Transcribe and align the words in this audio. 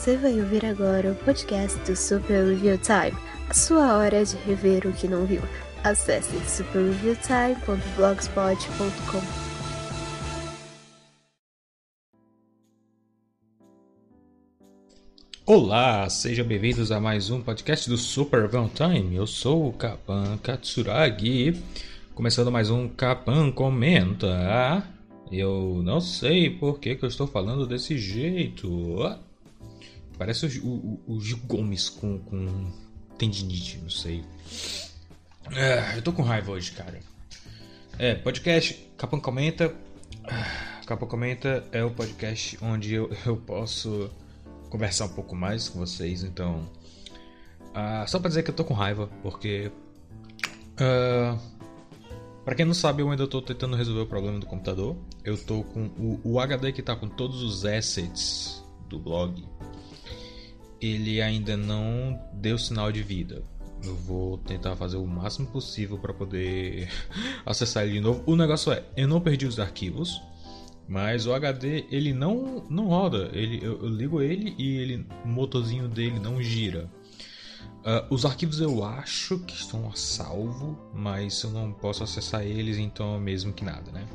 Você 0.00 0.16
vai 0.16 0.40
ouvir 0.40 0.64
agora 0.64 1.12
o 1.12 1.14
podcast 1.14 1.78
do 1.80 1.94
Super 1.94 2.46
Review 2.46 2.78
Time, 2.78 3.12
a 3.50 3.52
sua 3.52 3.98
hora 3.98 4.24
de 4.24 4.34
rever 4.46 4.86
o 4.86 4.94
que 4.94 5.06
não 5.06 5.26
viu. 5.26 5.42
Acesse 5.84 6.38
superreviewtime.blogspot.com. 6.48 9.20
Olá, 15.44 16.08
sejam 16.08 16.46
bem-vindos 16.46 16.90
a 16.90 16.98
mais 16.98 17.28
um 17.28 17.42
podcast 17.42 17.90
do 17.90 17.98
Super 17.98 18.44
Review 18.44 18.70
Time. 18.74 19.16
Eu 19.16 19.26
sou 19.26 19.68
o 19.68 19.72
Kapan 19.74 20.38
Katsuragi, 20.38 21.62
começando 22.14 22.50
mais 22.50 22.70
um 22.70 22.88
Kapan 22.88 23.52
Comenta. 23.52 24.82
Eu 25.30 25.82
não 25.84 26.00
sei 26.00 26.48
por 26.48 26.80
que, 26.80 26.96
que 26.96 27.04
eu 27.04 27.08
estou 27.08 27.26
falando 27.26 27.66
desse 27.66 27.98
jeito. 27.98 28.66
Parece 30.20 30.44
o, 30.58 30.68
o, 30.68 31.14
o 31.14 31.20
Gil 31.22 31.38
Gomes 31.46 31.88
com, 31.88 32.18
com 32.18 32.70
tendinite, 33.16 33.78
não 33.78 33.88
sei. 33.88 34.22
É, 35.50 35.96
eu 35.96 36.02
tô 36.02 36.12
com 36.12 36.20
raiva 36.20 36.52
hoje, 36.52 36.72
cara. 36.72 37.00
É, 37.98 38.16
podcast 38.16 38.74
Capão 38.98 39.18
Comenta. 39.18 39.74
Capão 40.84 41.08
Comenta 41.08 41.64
é 41.72 41.82
o 41.82 41.90
podcast 41.90 42.58
onde 42.60 42.92
eu, 42.92 43.10
eu 43.24 43.34
posso 43.34 44.10
conversar 44.68 45.06
um 45.06 45.14
pouco 45.14 45.34
mais 45.34 45.70
com 45.70 45.78
vocês, 45.78 46.22
então. 46.22 46.70
Uh, 47.70 48.06
só 48.06 48.18
pra 48.18 48.28
dizer 48.28 48.42
que 48.42 48.50
eu 48.50 48.54
tô 48.54 48.62
com 48.62 48.74
raiva, 48.74 49.08
porque. 49.22 49.72
Uh, 50.74 51.40
pra 52.44 52.54
quem 52.54 52.66
não 52.66 52.74
sabe, 52.74 53.00
eu 53.00 53.10
ainda 53.10 53.26
tô 53.26 53.40
tentando 53.40 53.74
resolver 53.74 54.02
o 54.02 54.06
problema 54.06 54.38
do 54.38 54.44
computador. 54.44 54.98
Eu 55.24 55.42
tô 55.42 55.62
com 55.62 55.86
o, 55.98 56.20
o 56.22 56.38
HD 56.38 56.72
que 56.72 56.82
tá 56.82 56.94
com 56.94 57.08
todos 57.08 57.42
os 57.42 57.64
assets 57.64 58.62
do 58.86 58.98
blog 58.98 59.48
ele 60.80 61.20
ainda 61.20 61.56
não 61.56 62.18
deu 62.32 62.58
sinal 62.58 62.90
de 62.90 63.02
vida. 63.02 63.42
Eu 63.82 63.94
vou 63.96 64.38
tentar 64.38 64.76
fazer 64.76 64.96
o 64.96 65.06
máximo 65.06 65.46
possível 65.48 65.98
para 65.98 66.12
poder 66.12 66.88
acessar 67.44 67.84
ele 67.84 67.94
de 67.94 68.00
novo. 68.00 68.22
O 68.26 68.36
negócio 68.36 68.72
é, 68.72 68.84
eu 68.96 69.08
não 69.08 69.20
perdi 69.20 69.46
os 69.46 69.58
arquivos, 69.58 70.20
mas 70.88 71.26
o 71.26 71.32
HD 71.32 71.86
ele 71.90 72.12
não 72.12 72.64
não 72.68 72.88
roda. 72.88 73.30
Ele, 73.32 73.58
eu, 73.62 73.82
eu 73.82 73.88
ligo 73.88 74.20
ele 74.20 74.54
e 74.58 74.76
ele, 74.76 75.06
o 75.24 75.28
motorzinho 75.28 75.88
dele 75.88 76.18
não 76.18 76.42
gira. 76.42 76.90
Uh, 77.80 78.12
os 78.14 78.26
arquivos 78.26 78.60
eu 78.60 78.84
acho 78.84 79.38
que 79.38 79.54
estão 79.54 79.88
a 79.88 79.96
salvo, 79.96 80.78
mas 80.94 81.42
eu 81.42 81.50
não 81.50 81.72
posso 81.72 82.04
acessar 82.04 82.42
eles, 82.42 82.76
então 82.76 83.18
mesmo 83.18 83.54
que 83.54 83.64
nada, 83.64 83.90
né? 83.90 84.06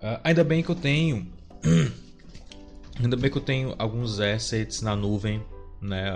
Uh, 0.00 0.20
ainda 0.22 0.44
bem 0.44 0.62
que 0.62 0.70
eu 0.70 0.76
tenho, 0.76 1.26
ainda 2.96 3.16
bem 3.16 3.28
que 3.28 3.38
eu 3.38 3.42
tenho 3.42 3.74
alguns 3.76 4.20
assets 4.20 4.82
na 4.82 4.94
nuvem 4.94 5.42
né? 5.80 6.10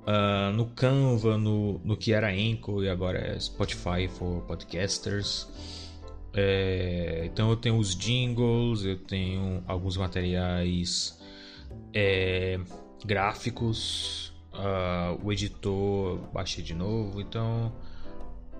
Uh, 0.00 0.52
no 0.54 0.66
Canva, 0.66 1.36
no, 1.36 1.78
no 1.84 1.96
que 1.96 2.12
era 2.12 2.30
Anchor 2.30 2.82
e 2.82 2.88
agora 2.88 3.18
é 3.18 3.38
Spotify 3.38 4.08
for 4.08 4.42
Podcasters. 4.42 5.46
É, 6.32 7.22
então 7.24 7.50
eu 7.50 7.56
tenho 7.56 7.76
os 7.76 7.94
jingles, 7.94 8.84
eu 8.84 8.96
tenho 8.96 9.62
alguns 9.66 9.96
materiais 9.96 11.20
é, 11.92 12.58
gráficos, 13.04 14.32
uh, 14.54 15.18
o 15.22 15.32
editor 15.32 16.18
baixei 16.32 16.62
de 16.62 16.74
novo, 16.74 17.20
então 17.20 17.72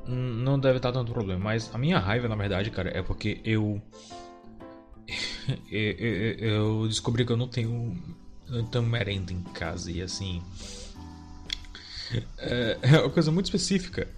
não 0.07 0.59
deve 0.59 0.79
estar 0.79 0.93
tanto 0.93 1.13
problema. 1.13 1.43
Mas 1.43 1.73
a 1.75 1.79
minha 1.79 1.99
raiva, 1.99 2.29
na 2.29 2.35
verdade, 2.37 2.71
cara, 2.71 2.91
é 2.91 3.03
porque 3.03 3.41
eu, 3.45 3.81
eu 5.71 6.87
descobri 6.89 7.25
que 7.25 7.33
eu 7.33 7.37
não 7.37 7.49
tenho 7.49 7.97
tenho 8.71 8.85
merenda 8.85 9.33
em 9.33 9.43
casa 9.43 9.91
e 9.91 10.03
assim. 10.03 10.43
É, 12.39 12.79
é 12.83 13.01
uma 13.01 13.11
coisa 13.11 13.31
muito 13.31 13.47
específica. 13.47 14.09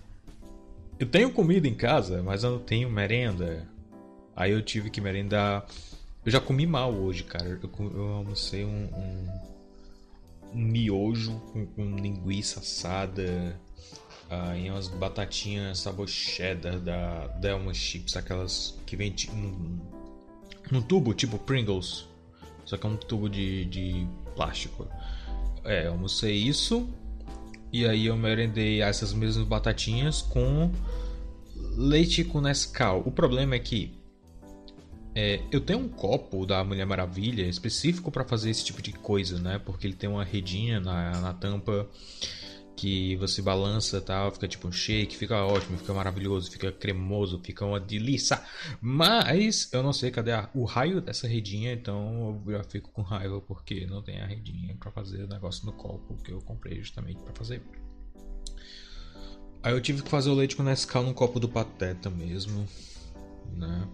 Eu 0.98 1.06
tenho 1.06 1.32
comida 1.32 1.66
em 1.66 1.74
casa, 1.74 2.22
mas 2.22 2.44
eu 2.44 2.52
não 2.52 2.58
tenho 2.58 2.90
merenda. 2.90 3.68
Aí 4.34 4.52
eu 4.52 4.62
tive 4.62 4.88
que 4.88 5.00
merendar. 5.00 5.66
Eu 6.24 6.32
já 6.32 6.40
comi 6.40 6.66
mal 6.66 6.92
hoje, 6.92 7.24
cara. 7.24 7.46
Eu, 7.48 7.90
eu 7.90 8.08
almocei 8.08 8.64
um, 8.64 8.88
um, 8.94 9.28
um 10.54 10.58
miojo 10.58 11.38
com, 11.52 11.66
com, 11.66 11.96
linguiça 11.96 12.60
assada. 12.60 13.60
E 14.56 14.70
umas 14.70 14.88
batatinhas 14.88 15.80
sabor 15.80 16.08
cheddar 16.08 16.78
da 16.78 17.26
Delma 17.38 17.74
Chips, 17.74 18.16
aquelas 18.16 18.78
que 18.86 18.96
vem 18.96 19.14
num, 19.34 19.78
num 20.70 20.80
tubo, 20.80 21.12
tipo 21.12 21.38
Pringles. 21.38 22.06
Só 22.64 22.78
que 22.78 22.86
é 22.86 22.88
um 22.88 22.96
tubo 22.96 23.28
de, 23.28 23.66
de 23.66 24.06
plástico. 24.34 24.86
É, 25.64 25.86
almocei 25.86 26.34
isso. 26.34 26.88
E 27.72 27.86
aí 27.86 28.06
eu 28.06 28.16
merendei 28.16 28.82
essas 28.82 29.14
mesmas 29.14 29.46
batatinhas 29.46 30.20
com 30.20 30.70
leite 31.76 32.24
com 32.24 32.40
Nescau. 32.40 33.02
O 33.06 33.10
problema 33.10 33.54
é 33.54 33.58
que 33.58 33.94
é, 35.14 35.40
eu 35.50 35.60
tenho 35.60 35.78
um 35.78 35.88
copo 35.88 36.46
da 36.46 36.64
Mulher 36.64 36.86
Maravilha 36.86 37.42
específico 37.42 38.10
para 38.10 38.24
fazer 38.24 38.50
esse 38.50 38.64
tipo 38.64 38.80
de 38.80 38.92
coisa, 38.92 39.38
né? 39.38 39.58
Porque 39.58 39.86
ele 39.86 39.94
tem 39.94 40.08
uma 40.08 40.24
redinha 40.24 40.80
na, 40.80 41.20
na 41.20 41.32
tampa 41.34 41.88
que 42.76 43.16
você 43.16 43.42
balança 43.42 44.00
tal, 44.00 44.32
fica 44.32 44.48
tipo 44.48 44.66
um 44.66 44.72
shake, 44.72 45.16
fica 45.16 45.44
ótimo, 45.44 45.78
fica 45.78 45.92
maravilhoso, 45.92 46.50
fica 46.50 46.72
cremoso, 46.72 47.40
fica 47.44 47.64
uma 47.64 47.78
delícia. 47.78 48.42
Mas 48.80 49.72
eu 49.72 49.82
não 49.82 49.92
sei 49.92 50.10
cadê 50.10 50.32
a, 50.32 50.48
o 50.54 50.64
raio 50.64 51.00
dessa 51.00 51.26
redinha, 51.28 51.72
então 51.72 52.42
eu 52.46 52.52
já 52.52 52.64
fico 52.64 52.90
com 52.90 53.02
raiva 53.02 53.40
porque 53.40 53.86
não 53.86 54.02
tem 54.02 54.20
a 54.20 54.26
redinha 54.26 54.74
para 54.76 54.90
fazer 54.90 55.24
o 55.24 55.28
negócio 55.28 55.66
no 55.66 55.72
copo 55.72 56.16
que 56.22 56.32
eu 56.32 56.40
comprei 56.40 56.78
justamente 56.78 57.20
para 57.22 57.34
fazer. 57.34 57.62
Aí 59.62 59.72
eu 59.72 59.80
tive 59.80 60.02
que 60.02 60.08
fazer 60.08 60.30
o 60.30 60.34
leite 60.34 60.56
com 60.56 60.62
Nescau 60.62 61.04
no 61.04 61.14
copo 61.14 61.38
do 61.38 61.48
Pateta 61.48 62.10
mesmo, 62.10 62.66
né? 63.56 63.88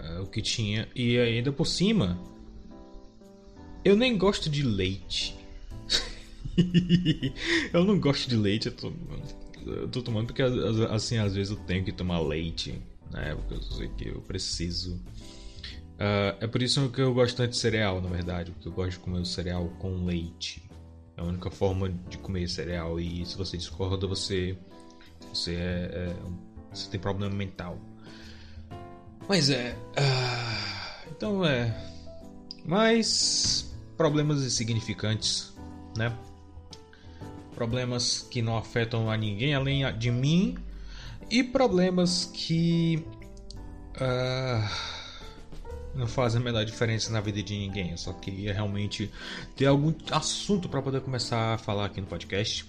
É, 0.00 0.16
é 0.16 0.20
o 0.20 0.26
que 0.26 0.40
tinha. 0.40 0.88
E 0.94 1.18
ainda 1.18 1.52
por 1.52 1.66
cima, 1.66 2.18
eu 3.84 3.94
nem 3.94 4.16
gosto 4.16 4.48
de 4.48 4.62
leite. 4.62 5.36
eu 7.72 7.84
não 7.84 7.98
gosto 7.98 8.28
de 8.28 8.36
leite, 8.36 8.66
eu 8.66 8.72
tô, 8.72 8.92
eu 9.66 9.88
tô 9.88 10.02
tomando 10.02 10.26
porque 10.26 10.42
assim 10.42 11.18
às 11.18 11.34
vezes 11.34 11.50
eu 11.50 11.56
tenho 11.64 11.84
que 11.84 11.92
tomar 11.92 12.20
leite, 12.20 12.80
né? 13.10 13.34
Porque 13.34 13.54
eu 13.54 13.62
sei 13.62 13.88
que 13.88 14.08
eu 14.08 14.20
preciso. 14.20 14.94
Uh, 15.94 16.34
é 16.40 16.46
por 16.46 16.62
isso 16.62 16.88
que 16.90 17.00
eu 17.00 17.12
gosto 17.12 17.36
tanto 17.36 17.50
de 17.50 17.56
cereal, 17.56 18.00
na 18.00 18.08
verdade, 18.08 18.52
porque 18.52 18.68
eu 18.68 18.72
gosto 18.72 18.92
de 18.92 18.98
comer 19.00 19.18
o 19.20 19.26
cereal 19.26 19.68
com 19.78 20.04
leite. 20.04 20.62
É 21.16 21.20
a 21.20 21.24
única 21.24 21.50
forma 21.50 21.88
de 22.08 22.18
comer 22.18 22.48
cereal 22.48 23.00
e 23.00 23.26
se 23.26 23.36
você 23.36 23.56
discorda, 23.56 24.06
você 24.06 24.56
você 25.32 25.54
é, 25.54 25.90
é 25.92 26.16
você 26.72 26.88
tem 26.90 27.00
problema 27.00 27.34
mental. 27.34 27.78
Mas 29.28 29.50
é, 29.50 29.76
uh, 29.98 31.08
então 31.10 31.44
é, 31.44 31.76
mas 32.64 33.74
problemas 33.96 34.42
insignificantes, 34.44 35.52
né? 35.96 36.16
Problemas 37.58 38.24
que 38.30 38.40
não 38.40 38.56
afetam 38.56 39.10
a 39.10 39.16
ninguém 39.16 39.52
além 39.52 39.82
de 39.98 40.12
mim 40.12 40.56
e 41.28 41.42
problemas 41.42 42.24
que 42.32 43.04
uh, 43.96 44.70
não 45.92 46.06
fazem 46.06 46.40
a 46.40 46.44
menor 46.44 46.64
diferença 46.64 47.10
na 47.10 47.20
vida 47.20 47.42
de 47.42 47.58
ninguém. 47.58 47.90
Eu 47.90 47.98
só 47.98 48.12
queria 48.12 48.54
realmente 48.54 49.10
ter 49.56 49.66
algum 49.66 49.92
assunto 50.12 50.68
para 50.68 50.80
poder 50.80 51.00
começar 51.00 51.54
a 51.54 51.58
falar 51.58 51.86
aqui 51.86 52.00
no 52.00 52.06
podcast. 52.06 52.64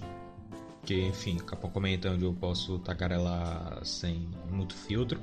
Que 0.83 0.99
enfim, 1.05 1.37
capão 1.37 1.69
comenta 1.69 2.09
onde 2.09 2.25
eu 2.25 2.33
posso 2.33 2.79
tagarelar 2.79 3.85
sem 3.85 4.27
muito 4.49 4.73
filtro. 4.73 5.21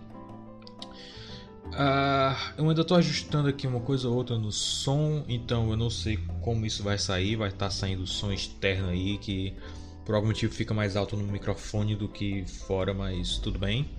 Uh, 1.72 2.58
eu 2.58 2.68
ainda 2.68 2.80
estou 2.80 2.96
ajustando 2.96 3.48
aqui 3.48 3.66
uma 3.66 3.80
coisa 3.80 4.08
ou 4.08 4.14
outra 4.14 4.38
no 4.38 4.50
som, 4.50 5.24
então 5.28 5.70
eu 5.70 5.76
não 5.76 5.90
sei 5.90 6.18
como 6.40 6.64
isso 6.64 6.82
vai 6.82 6.98
sair. 6.98 7.36
Vai 7.36 7.48
estar 7.48 7.66
tá 7.66 7.70
saindo 7.70 8.06
som 8.06 8.32
externo 8.32 8.88
aí 8.88 9.18
que 9.18 9.54
por 10.04 10.14
algum 10.14 10.28
motivo 10.28 10.54
fica 10.54 10.72
mais 10.72 10.96
alto 10.96 11.16
no 11.16 11.24
microfone 11.24 11.96
do 11.96 12.08
que 12.08 12.44
fora, 12.46 12.94
mas 12.94 13.38
tudo 13.38 13.58
bem. 13.58 13.90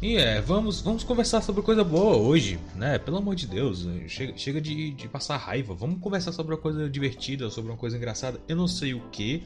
E 0.00 0.16
é, 0.16 0.40
vamos, 0.40 0.80
vamos 0.80 1.02
conversar 1.02 1.40
sobre 1.40 1.62
coisa 1.62 1.82
boa 1.82 2.16
hoje, 2.16 2.58
né? 2.74 2.98
Pelo 2.98 3.16
amor 3.16 3.34
de 3.34 3.46
Deus, 3.46 3.86
chega, 4.06 4.36
chega 4.36 4.60
de, 4.60 4.92
de 4.92 5.08
passar 5.08 5.36
raiva. 5.36 5.74
Vamos 5.74 5.98
conversar 6.00 6.30
sobre 6.32 6.54
uma 6.54 6.60
coisa 6.60 6.88
divertida, 6.88 7.48
sobre 7.50 7.70
uma 7.70 7.76
coisa 7.78 7.96
engraçada. 7.96 8.40
Eu 8.46 8.56
não 8.56 8.68
sei 8.68 8.94
o 8.94 9.00
que. 9.10 9.42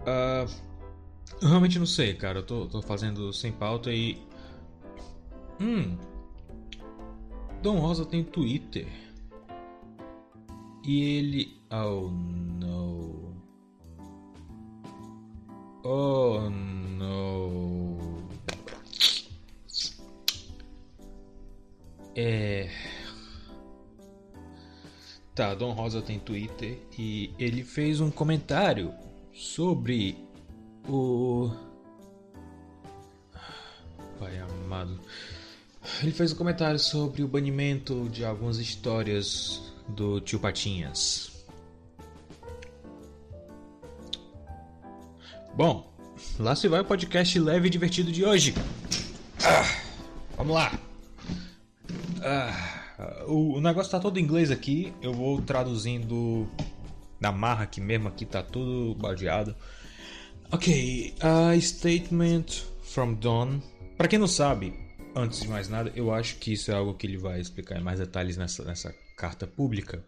Uh, 0.00 0.50
eu 1.40 1.48
realmente 1.48 1.78
não 1.78 1.86
sei, 1.86 2.14
cara. 2.14 2.40
Eu 2.40 2.42
tô, 2.42 2.66
tô 2.66 2.82
fazendo 2.82 3.32
sem 3.32 3.52
pauta 3.52 3.92
e. 3.92 4.18
Hum, 5.60 5.96
Dom 7.66 7.80
Rosa 7.80 8.06
tem 8.06 8.22
Twitter. 8.22 8.86
E 10.84 11.02
ele. 11.02 11.60
Oh 11.68 12.08
não. 12.60 13.34
Oh 15.82 16.48
não. 16.48 17.98
É. 22.14 22.70
Tá, 25.34 25.52
Dom 25.56 25.72
Rosa 25.72 26.00
tem 26.00 26.20
Twitter 26.20 26.78
e 26.96 27.34
ele 27.36 27.64
fez 27.64 28.00
um 28.00 28.12
comentário 28.12 28.94
sobre 29.32 30.16
o. 30.88 31.50
Pai 34.20 34.38
amado. 34.38 35.00
Ele 36.02 36.12
fez 36.12 36.32
um 36.32 36.36
comentário 36.36 36.78
sobre 36.78 37.22
o 37.22 37.28
banimento 37.28 38.08
de 38.10 38.24
algumas 38.24 38.58
histórias 38.58 39.62
do 39.88 40.20
tio 40.20 40.38
Patinhas. 40.38 41.44
Bom, 45.54 45.90
lá 46.38 46.54
se 46.54 46.68
vai 46.68 46.80
o 46.80 46.84
podcast 46.84 47.38
leve 47.38 47.68
e 47.68 47.70
divertido 47.70 48.12
de 48.12 48.24
hoje. 48.24 48.54
Ah, 49.42 49.80
vamos 50.36 50.54
lá. 50.54 50.78
Ah, 52.22 53.24
o, 53.26 53.54
o, 53.56 53.60
negócio 53.60 53.90
tá 53.90 53.98
todo 53.98 54.18
em 54.18 54.22
inglês 54.22 54.50
aqui. 54.50 54.92
Eu 55.00 55.14
vou 55.14 55.40
traduzindo 55.40 56.46
na 57.18 57.32
marra 57.32 57.64
aqui 57.64 57.80
mesmo. 57.80 58.08
Aqui 58.08 58.26
tá 58.26 58.42
tudo 58.42 58.94
badeado. 59.00 59.54
Ok, 60.52 61.14
a 61.20 61.58
statement 61.58 62.44
from 62.82 63.14
Don. 63.14 63.60
Para 63.96 64.08
quem 64.08 64.18
não 64.18 64.28
sabe, 64.28 64.74
antes 65.16 65.40
de 65.40 65.48
mais 65.48 65.68
nada, 65.68 65.90
eu 65.96 66.12
acho 66.12 66.36
que 66.36 66.52
isso 66.52 66.70
é 66.70 66.74
algo 66.74 66.94
que 66.94 67.06
ele 67.06 67.16
vai 67.16 67.40
explicar 67.40 67.78
em 67.78 67.82
mais 67.82 67.98
detalhes 67.98 68.36
nessa, 68.36 68.62
nessa 68.62 68.94
carta 69.16 69.46
pública. 69.46 70.04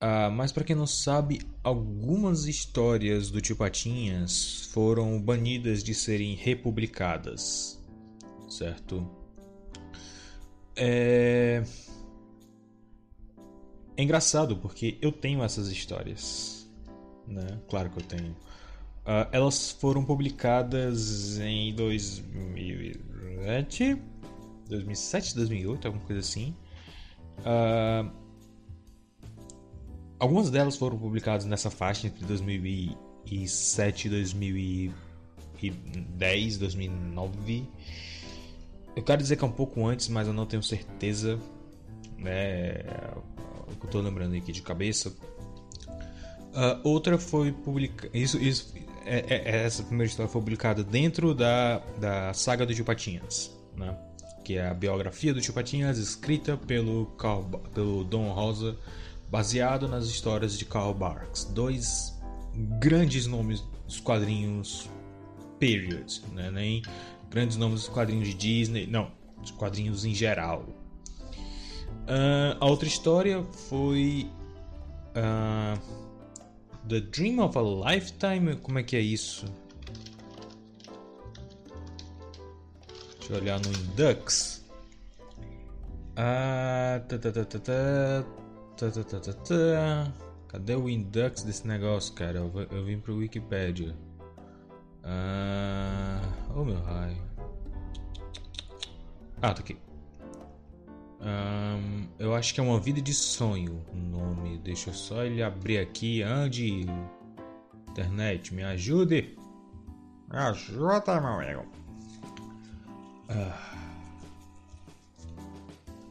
Uh, 0.00 0.30
mas 0.32 0.52
para 0.52 0.64
quem 0.64 0.74
não 0.74 0.86
sabe, 0.86 1.40
algumas 1.62 2.46
histórias 2.46 3.30
do 3.30 3.40
Tio 3.40 3.56
Patinhas 3.56 4.68
foram 4.72 5.20
banidas 5.20 5.82
de 5.82 5.94
serem 5.94 6.34
republicadas, 6.34 7.80
certo? 8.48 9.08
É... 10.74 11.62
é 13.96 14.02
engraçado 14.02 14.56
porque 14.56 14.98
eu 15.00 15.12
tenho 15.12 15.42
essas 15.42 15.68
histórias, 15.68 16.68
né? 17.26 17.60
Claro 17.68 17.90
que 17.90 17.98
eu 17.98 18.04
tenho. 18.04 18.36
Uh, 19.02 19.26
elas 19.32 19.72
foram 19.72 20.04
publicadas 20.04 21.40
em 21.40 21.74
2007, 21.74 24.00
2007, 24.68 25.34
2008, 25.34 25.88
alguma 25.88 26.04
coisa 26.04 26.20
assim. 26.20 26.54
Uh, 27.38 28.08
algumas 30.20 30.50
delas 30.50 30.76
foram 30.76 30.96
publicadas 30.96 31.46
nessa 31.46 31.68
faixa 31.68 32.06
entre 32.06 32.24
2007 32.24 34.06
e 34.06 34.10
2010, 34.10 36.58
2009. 36.58 37.68
Eu 38.94 39.02
quero 39.02 39.20
dizer 39.20 39.34
que 39.36 39.42
é 39.42 39.46
um 39.46 39.52
pouco 39.52 39.84
antes, 39.84 40.06
mas 40.08 40.28
eu 40.28 40.32
não 40.32 40.46
tenho 40.46 40.62
certeza. 40.62 41.40
Né? 42.18 42.84
O 43.66 43.74
que 43.80 43.86
eu 43.86 43.90
tô 43.90 44.00
lembrando 44.00 44.36
aqui 44.36 44.52
de 44.52 44.62
cabeça. 44.62 45.12
Uh, 46.52 46.78
outra 46.84 47.18
foi 47.18 47.50
publicada. 47.50 48.16
Isso, 48.16 48.38
isso, 48.38 48.72
essa 49.06 49.82
primeira 49.82 50.10
história 50.10 50.30
foi 50.30 50.40
publicada 50.40 50.82
dentro 50.82 51.34
da, 51.34 51.78
da 51.98 52.32
saga 52.32 52.64
do 52.66 52.74
Tio 52.74 52.84
Patinhas, 52.84 53.56
né? 53.76 53.96
que 54.44 54.56
é 54.56 54.68
a 54.68 54.74
biografia 54.74 55.32
do 55.32 55.40
Tio 55.40 55.54
Patinhas, 55.54 55.98
escrita 55.98 56.56
pelo, 56.56 57.06
Carl, 57.18 57.44
pelo 57.74 58.04
Don 58.04 58.32
Rosa, 58.32 58.76
baseado 59.30 59.88
nas 59.88 60.06
histórias 60.06 60.58
de 60.58 60.64
Karl 60.64 60.92
Barks, 60.92 61.44
dois 61.44 62.20
grandes 62.78 63.26
nomes 63.26 63.62
dos 63.86 64.00
quadrinhos 64.00 64.90
period, 65.58 66.22
né? 66.32 66.50
nem 66.50 66.82
grandes 67.30 67.56
nomes 67.56 67.82
dos 67.82 67.88
quadrinhos 67.88 68.28
de 68.28 68.34
Disney, 68.34 68.86
não, 68.86 69.10
dos 69.40 69.50
quadrinhos 69.52 70.04
em 70.04 70.14
geral. 70.14 70.66
Uh, 72.02 72.58
a 72.60 72.66
outra 72.66 72.88
história 72.88 73.44
foi 73.68 74.28
uh, 75.16 76.01
The 76.88 77.00
Dream 77.00 77.38
of 77.38 77.56
a 77.56 77.62
Lifetime? 77.62 78.56
Como 78.56 78.78
é 78.78 78.82
que 78.82 78.96
é 78.96 79.00
isso? 79.00 79.46
Deixa 83.18 83.34
eu 83.34 83.36
olhar 83.36 83.60
no 83.60 83.68
Indux. 83.68 84.64
Ah. 86.16 87.00
Cadê 90.48 90.74
o 90.74 90.88
Indux 90.88 91.42
desse 91.42 91.66
negócio, 91.66 92.12
cara? 92.14 92.38
Eu, 92.38 92.52
eu 92.70 92.84
vim 92.84 92.98
pro 92.98 93.16
Wikipedia. 93.16 93.96
Ah, 95.04 96.20
oh 96.54 96.64
meu 96.64 96.80
raio. 96.82 97.16
Ah, 99.40 99.54
tá 99.54 99.60
aqui. 99.60 99.76
Um, 101.22 102.08
eu 102.18 102.34
acho 102.34 102.52
que 102.52 102.58
é 102.58 102.62
uma 102.62 102.80
vida 102.80 103.00
de 103.00 103.14
sonho 103.14 103.80
o 103.92 103.96
nome. 103.96 104.58
Deixa 104.58 104.90
eu 104.90 104.94
só 104.94 105.24
ele 105.24 105.42
abrir 105.42 105.78
aqui. 105.78 106.22
Ande, 106.22 106.86
internet, 107.88 108.52
me 108.52 108.64
ajude. 108.64 109.38
Me 110.28 110.36
ajuda, 110.36 111.20
meu 111.20 111.30
amigo. 111.30 111.66
Ah. 113.28 113.72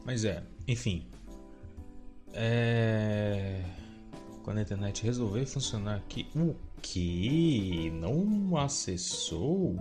Mas 0.04 0.24
é, 0.24 0.42
enfim. 0.66 1.06
É... 2.32 3.62
Quando 4.42 4.58
a 4.58 4.62
internet 4.62 5.04
resolver 5.04 5.44
funcionar 5.44 5.96
aqui. 5.96 6.26
O 6.34 6.56
que? 6.80 7.90
Não 7.90 8.56
acessou? 8.56 9.76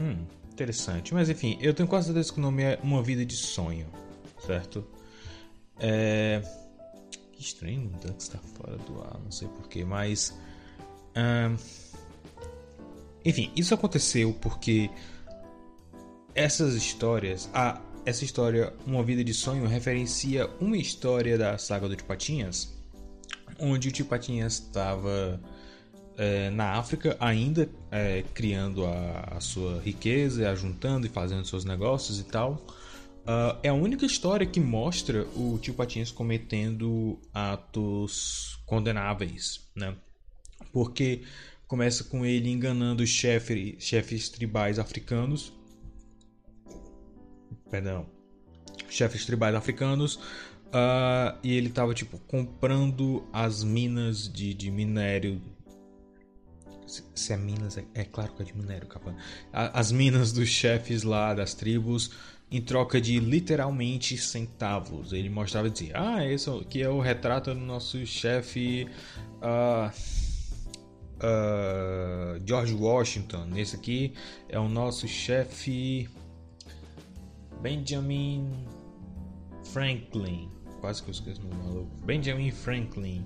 Hum 0.00 0.37
interessante. 0.58 1.14
Mas 1.14 1.30
enfim, 1.30 1.56
eu 1.60 1.72
tenho 1.72 1.88
quase 1.88 2.06
certeza 2.06 2.32
que 2.32 2.38
o 2.38 2.42
nome 2.42 2.62
é 2.64 2.78
Uma 2.82 3.02
Vida 3.02 3.24
de 3.24 3.36
Sonho, 3.36 3.86
certo? 4.44 4.84
É. 5.78 6.42
Que 7.32 7.42
estranho, 7.42 7.86
o 7.86 8.06
Dux 8.06 8.24
está 8.24 8.38
fora 8.38 8.76
do 8.78 9.00
ar, 9.00 9.20
não 9.22 9.30
sei 9.30 9.46
porquê, 9.48 9.84
mas. 9.84 10.36
Enfim, 13.24 13.52
isso 13.54 13.74
aconteceu 13.74 14.32
porque 14.40 14.90
essas 16.34 16.74
histórias. 16.74 17.48
A, 17.54 17.80
essa 18.04 18.24
história, 18.24 18.72
Uma 18.86 19.04
Vida 19.04 19.22
de 19.22 19.34
Sonho, 19.34 19.66
referencia 19.66 20.48
uma 20.60 20.76
história 20.76 21.36
da 21.36 21.58
saga 21.58 21.88
do 21.88 21.94
Tio 21.94 22.06
Patinhas, 22.06 22.74
onde 23.58 23.88
o 23.88 23.92
Tio 23.92 24.06
Patinhas 24.06 24.54
estava 24.54 25.40
é, 26.18 26.50
na 26.50 26.72
África, 26.72 27.16
ainda 27.20 27.70
é, 27.92 28.24
criando 28.34 28.84
a, 28.84 29.36
a, 29.36 29.40
sua 29.40 29.80
riqueza, 29.80 30.50
ajuntando 30.50 31.06
e 31.06 31.08
fazendo 31.08 31.46
seus 31.46 31.64
negócios 31.64 32.18
e 32.18 32.24
tal. 32.24 32.54
Uh, 33.20 33.56
é 33.62 33.68
a 33.68 33.74
única 33.74 34.04
história 34.04 34.44
que 34.44 34.58
mostra 34.58 35.24
o 35.36 35.58
tio 35.60 35.74
Patinhas 35.74 36.10
cometendo 36.10 37.20
atos 37.32 38.58
condenáveis, 38.66 39.68
né? 39.76 39.94
Porque 40.72 41.22
começa 41.68 42.02
com 42.02 42.26
ele 42.26 42.50
enganando 42.50 43.02
os 43.02 43.10
chefe, 43.10 43.76
chefes 43.78 44.28
tribais 44.28 44.78
africanos. 44.78 45.52
Perdão. 47.70 48.06
Chefes 48.88 49.24
tribais 49.24 49.54
africanos. 49.54 50.16
Uh, 50.68 51.38
e 51.42 51.54
ele 51.54 51.68
estava 51.68 51.94
tipo 51.94 52.18
comprando 52.18 53.26
as 53.32 53.62
minas 53.62 54.30
de, 54.30 54.52
de 54.52 54.70
minério 54.70 55.40
se 56.88 57.32
é 57.32 57.36
minas, 57.36 57.78
é, 57.78 57.84
é, 57.94 58.04
claro 58.04 58.32
que 58.32 58.42
é 58.42 58.44
de 58.44 58.56
minério, 58.56 58.88
capaz. 58.88 59.14
As 59.52 59.92
minas 59.92 60.32
dos 60.32 60.48
chefes 60.48 61.02
lá 61.02 61.34
das 61.34 61.54
tribos 61.54 62.10
em 62.50 62.62
troca 62.62 63.00
de 63.00 63.20
literalmente 63.20 64.16
centavos. 64.16 65.12
Ele 65.12 65.28
mostrava 65.28 65.68
e 65.68 65.70
dizia: 65.70 65.92
Ah, 65.94 66.26
esse 66.26 66.48
aqui 66.50 66.82
é 66.82 66.88
o 66.88 67.00
retrato 67.00 67.54
do 67.54 67.60
nosso 67.60 68.04
chefe 68.06 68.88
uh, 69.42 69.90
uh, 71.18 72.40
George 72.46 72.74
Washington. 72.74 73.50
Esse 73.56 73.76
aqui 73.76 74.14
é 74.48 74.58
o 74.58 74.68
nosso 74.68 75.06
chefe 75.06 76.08
Benjamin 77.60 78.50
Franklin. 79.72 80.50
Quase 80.80 81.02
que 81.02 81.10
eu 81.10 81.12
esqueço 81.12 81.40
o 81.42 81.48
nome 81.48 81.62
maluco. 81.64 82.06
Benjamin 82.06 82.50
Franklin. 82.50 83.24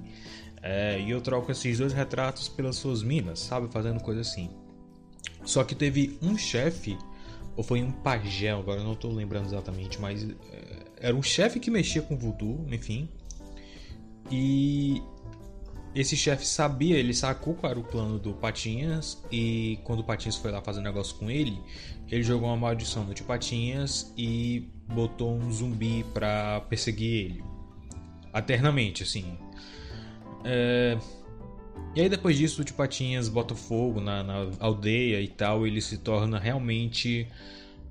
É, 0.62 1.00
e 1.00 1.10
eu 1.10 1.20
troco 1.20 1.50
esses 1.50 1.78
dois 1.78 1.92
retratos 1.92 2.48
pelas 2.48 2.76
suas 2.76 3.02
minas, 3.02 3.40
sabe? 3.40 3.66
Fazendo 3.72 4.00
coisa 4.00 4.20
assim. 4.20 4.48
Só 5.44 5.64
que 5.64 5.74
teve 5.74 6.16
um 6.22 6.38
chefe, 6.38 6.96
ou 7.56 7.64
foi 7.64 7.82
um 7.82 7.90
pajé, 7.90 8.50
agora 8.50 8.80
eu 8.80 8.84
não 8.84 8.92
estou 8.92 9.12
lembrando 9.12 9.46
exatamente, 9.46 10.00
mas 10.00 10.22
é, 10.22 10.82
era 11.00 11.16
um 11.16 11.22
chefe 11.22 11.58
que 11.58 11.70
mexia 11.70 12.00
com 12.00 12.16
voodoo, 12.16 12.64
enfim. 12.70 13.08
E 14.30 15.02
esse 15.94 16.16
chefe 16.16 16.46
sabia, 16.46 16.96
ele 16.96 17.12
sacou 17.12 17.54
qual 17.54 17.70
era 17.70 17.80
o 17.80 17.84
plano 17.84 18.18
do 18.18 18.32
Patinhas 18.32 19.22
e 19.30 19.78
quando 19.84 20.00
o 20.00 20.04
Patinhas 20.04 20.36
foi 20.36 20.50
lá 20.50 20.62
fazer 20.62 20.80
negócio 20.80 21.16
com 21.16 21.28
ele, 21.28 21.60
ele 22.08 22.22
jogou 22.22 22.48
uma 22.48 22.56
maldição 22.56 23.04
no 23.04 23.12
tio 23.12 23.26
Patinhas 23.26 24.12
e 24.16 24.70
botou 24.86 25.34
um 25.34 25.50
zumbi 25.50 26.04
pra 26.14 26.60
perseguir 26.62 27.26
ele. 27.26 27.44
Eternamente, 28.34 29.02
assim. 29.02 29.36
É... 30.44 30.98
E 31.94 32.00
aí 32.00 32.08
depois 32.08 32.36
disso 32.36 32.62
o 32.62 32.64
Tio 32.64 32.74
Patinhas 32.74 33.28
bota 33.28 33.54
fogo 33.54 34.00
na, 34.00 34.22
na 34.22 34.50
aldeia 34.60 35.20
e 35.20 35.28
tal, 35.28 35.66
ele 35.66 35.80
se 35.80 35.98
torna 35.98 36.38
realmente... 36.38 37.26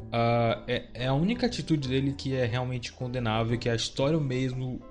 Uh, 0.01 0.58
é, 0.67 0.86
é, 0.96 1.08
a 1.08 1.13
única 1.13 1.46
atitude 1.46 1.88
dele 1.88 2.13
que 2.13 2.34
é 2.34 2.46
realmente 2.46 2.91
condenável, 2.91 3.58
que 3.58 3.70
a 3.70 3.75
história 3.75 4.20
mesmo 4.20 4.81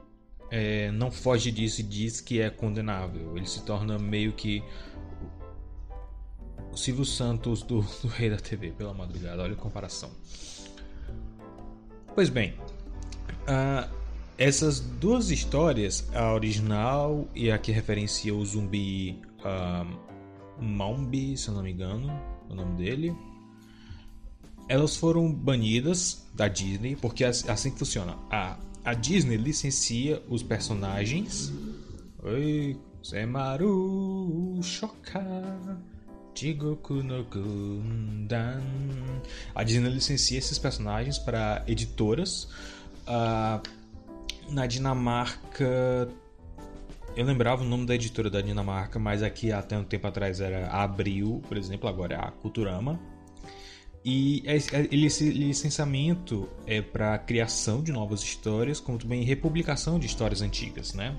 é, 0.50 0.90
não 0.92 1.10
foge 1.10 1.50
disso 1.50 1.80
e 1.80 1.84
diz 1.84 2.20
que 2.20 2.40
é 2.40 2.48
condenável. 2.50 3.36
Ele 3.36 3.46
se 3.46 3.62
torna 3.64 3.98
meio 3.98 4.32
que 4.32 4.62
o 6.72 6.76
Silvio 6.76 7.04
Santos 7.04 7.62
do, 7.62 7.80
do 8.02 8.08
Rei 8.08 8.30
da 8.30 8.36
TV 8.36 8.70
pela 8.70 8.94
madrugada. 8.94 9.42
Olha 9.42 9.52
a 9.52 9.56
comparação. 9.56 10.10
Pois 12.14 12.28
bem, 12.28 12.54
uh, 13.46 13.99
essas 14.40 14.80
duas 14.80 15.30
histórias, 15.30 16.08
a 16.14 16.32
original 16.32 17.28
e 17.34 17.50
a 17.50 17.58
que 17.58 17.70
referencia 17.70 18.34
o 18.34 18.42
zumbi 18.42 19.20
uh, 19.40 19.86
Mombi, 20.58 21.36
se 21.36 21.48
eu 21.48 21.54
não 21.54 21.62
me 21.62 21.70
engano, 21.70 22.10
o 22.48 22.54
nome 22.54 22.74
dele, 22.74 23.14
elas 24.66 24.96
foram 24.96 25.30
banidas 25.30 26.26
da 26.32 26.48
Disney 26.48 26.96
porque 26.96 27.22
é 27.22 27.28
assim 27.28 27.70
que 27.70 27.78
funciona. 27.78 28.16
A, 28.30 28.56
a 28.82 28.94
Disney 28.94 29.36
licencia 29.36 30.22
os 30.26 30.42
personagens. 30.42 31.52
Oi, 32.22 32.78
Semaru 33.02 34.58
Shoka. 34.62 35.22
Jigoku 36.34 36.94
no 37.02 37.24
Gundan. 37.24 38.62
A 39.54 39.62
Disney 39.62 39.90
licencia 39.90 40.38
esses 40.38 40.58
personagens 40.58 41.18
para 41.18 41.62
editoras. 41.66 42.44
Uh, 43.06 43.79
na 44.50 44.66
Dinamarca. 44.66 46.08
Eu 47.16 47.24
lembrava 47.24 47.62
o 47.62 47.66
nome 47.66 47.86
da 47.86 47.94
editora 47.94 48.30
da 48.30 48.40
Dinamarca, 48.40 48.98
mas 48.98 49.22
aqui 49.22 49.52
até 49.52 49.76
um 49.76 49.84
tempo 49.84 50.06
atrás 50.06 50.40
era 50.40 50.68
Abril, 50.68 51.42
por 51.48 51.56
exemplo, 51.56 51.88
agora 51.88 52.14
é 52.14 52.18
a 52.18 52.30
Culturama. 52.30 53.00
E 54.04 54.42
é, 54.46 54.56
é, 54.56 54.88
esse 54.92 55.30
licenciamento 55.30 56.48
é 56.66 56.80
para 56.80 57.18
criação 57.18 57.82
de 57.82 57.92
novas 57.92 58.22
histórias, 58.22 58.80
como 58.80 58.98
também 58.98 59.22
republicação 59.24 59.98
de 59.98 60.06
histórias 60.06 60.40
antigas, 60.40 60.94
né? 60.94 61.16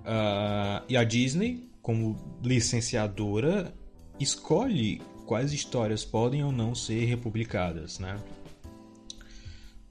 Uh, 0.00 0.84
e 0.88 0.96
a 0.96 1.02
Disney, 1.02 1.70
como 1.80 2.16
licenciadora, 2.42 3.74
escolhe 4.20 5.00
quais 5.24 5.52
histórias 5.52 6.04
podem 6.04 6.44
ou 6.44 6.52
não 6.52 6.74
ser 6.74 7.04
republicadas, 7.06 7.98
né? 7.98 8.20